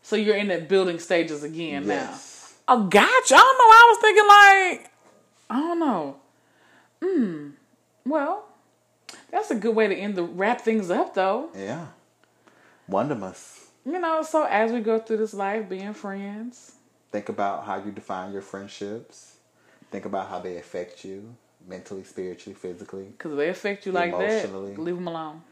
So 0.03 0.17
you're 0.17 0.37
in 0.37 0.49
that 0.49 0.69
building 0.69 0.99
stages 0.99 1.43
again 1.43 1.85
Yes. 1.87 1.87
now. 1.87 2.19
Oh, 2.67 2.87
gotcha. 2.87 3.35
I 3.35 3.39
don't 3.39 3.59
know. 3.59 3.65
I 3.65 3.87
was 3.91 3.99
thinking 4.01 4.27
like, 4.29 4.91
I 5.51 5.61
don't 5.61 5.79
know. 5.79 6.17
Hmm. 7.03 7.51
Well, 8.07 8.47
that's 9.31 9.51
a 9.51 9.55
good 9.55 9.75
way 9.75 9.87
to 9.89 9.95
end 9.95 10.17
the 10.17 10.23
wrap 10.25 10.61
things 10.61 10.91
up, 10.91 11.15
though. 11.15 11.51
Yeah. 11.55 11.87
Wondermus. 12.91 13.67
You 13.87 13.99
know, 13.99 14.23
so 14.23 14.45
as 14.45 14.73
we 14.73 14.81
go 14.81 14.99
through 14.99 15.19
this 15.19 15.35
life, 15.35 15.69
being 15.69 15.93
friends, 15.95 16.73
Think 17.13 17.29
about 17.29 17.65
how 17.65 17.77
you 17.77 17.93
define 17.93 18.33
your 18.33 18.43
friendships. 18.43 19.37
Think 19.93 20.05
about 20.05 20.29
how 20.29 20.41
they 20.41 20.57
affect 20.57 21.05
you 21.05 21.37
mentally, 21.69 22.03
spiritually, 22.03 22.57
physically. 22.59 23.05
because 23.05 23.37
they 23.37 23.49
affect 23.51 23.87
you 23.87 23.93
like 23.93 24.13
Emotionally. 24.13 24.73
that, 24.75 24.81
leave 24.81 24.97
them 24.97 25.07
alone. 25.07 25.43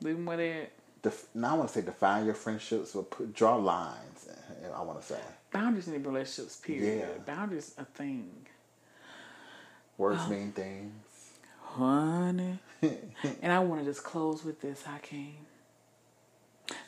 Leave 0.00 0.14
them 0.16 0.26
where 0.26 0.36
they 0.36 0.52
at. 0.52 0.72
Def- 1.02 1.26
now 1.34 1.54
I 1.54 1.56
want 1.56 1.68
to 1.70 1.74
say 1.74 1.84
define 1.84 2.24
your 2.26 2.34
friendships, 2.34 2.92
but 2.92 3.10
put, 3.10 3.34
draw 3.34 3.56
lines. 3.56 4.28
I 4.74 4.82
want 4.82 5.00
to 5.00 5.06
say 5.06 5.18
Boundaries 5.52 5.88
in 5.88 6.02
relationships, 6.02 6.56
period. 6.56 6.98
Yeah. 6.98 7.34
Boundaries 7.34 7.74
a 7.78 7.84
thing. 7.84 8.30
words 9.98 10.26
mean 10.28 10.52
things. 10.52 10.92
Honey. 11.60 12.58
and 12.82 13.52
I 13.52 13.58
want 13.60 13.82
to 13.82 13.86
just 13.86 14.02
close 14.02 14.44
with 14.44 14.60
this, 14.60 14.82
Hakeem. 14.82 15.36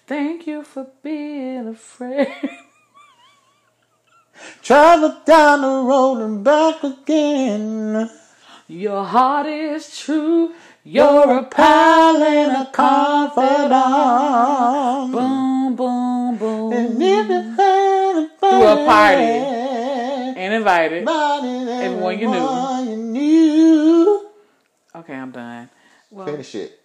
Thank 0.06 0.46
you 0.46 0.62
for 0.62 0.86
being 1.02 1.68
a 1.68 1.74
friend. 1.74 2.28
Travel 4.62 5.20
down 5.24 5.62
the 5.62 5.68
road 5.68 6.22
and 6.22 6.44
back 6.44 6.82
again. 6.82 8.10
Your 8.66 9.04
heart 9.04 9.46
is 9.46 9.98
true. 9.98 10.54
You're 10.84 11.38
a 11.38 11.44
pal 11.44 12.22
and 12.22 12.66
a 12.66 12.70
confidant. 12.70 13.72
Boom, 15.12 15.76
boom, 15.76 16.36
boom. 16.38 16.70
Through 18.50 18.60
Through 18.60 18.82
a 18.82 18.86
party. 18.86 19.22
And 20.40 20.54
invited. 20.54 21.08
Everyone 21.08 22.18
you 22.18 22.28
knew. 22.28 22.90
you 22.90 22.96
knew. 22.96 24.28
Okay, 24.96 25.14
I'm 25.14 25.30
done. 25.30 25.70
Well, 26.10 26.26
Finish 26.26 26.54
it. 26.54 26.80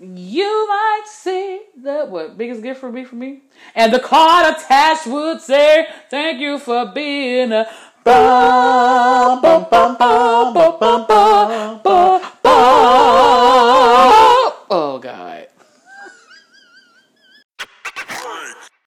you 0.00 0.66
might 0.68 1.02
see 1.06 1.60
the 1.80 2.06
what 2.06 2.36
biggest 2.36 2.62
gift 2.62 2.80
for 2.80 2.90
me 2.90 3.04
for 3.04 3.14
me, 3.16 3.42
and 3.74 3.92
the 3.92 4.00
card 4.00 4.56
attached 4.56 5.06
would 5.06 5.40
say, 5.40 5.86
"Thank 6.10 6.40
you 6.40 6.58
for 6.58 6.86
being 6.86 7.52
a." 7.52 7.66
Bum, 8.04 9.40
bum, 9.40 9.66
bum, 9.70 9.96
bum, 9.96 10.52
bum, 10.54 10.78
bum, 10.78 11.06
bum. 11.06 12.20
Oh 14.74 14.98
God. 15.00 15.31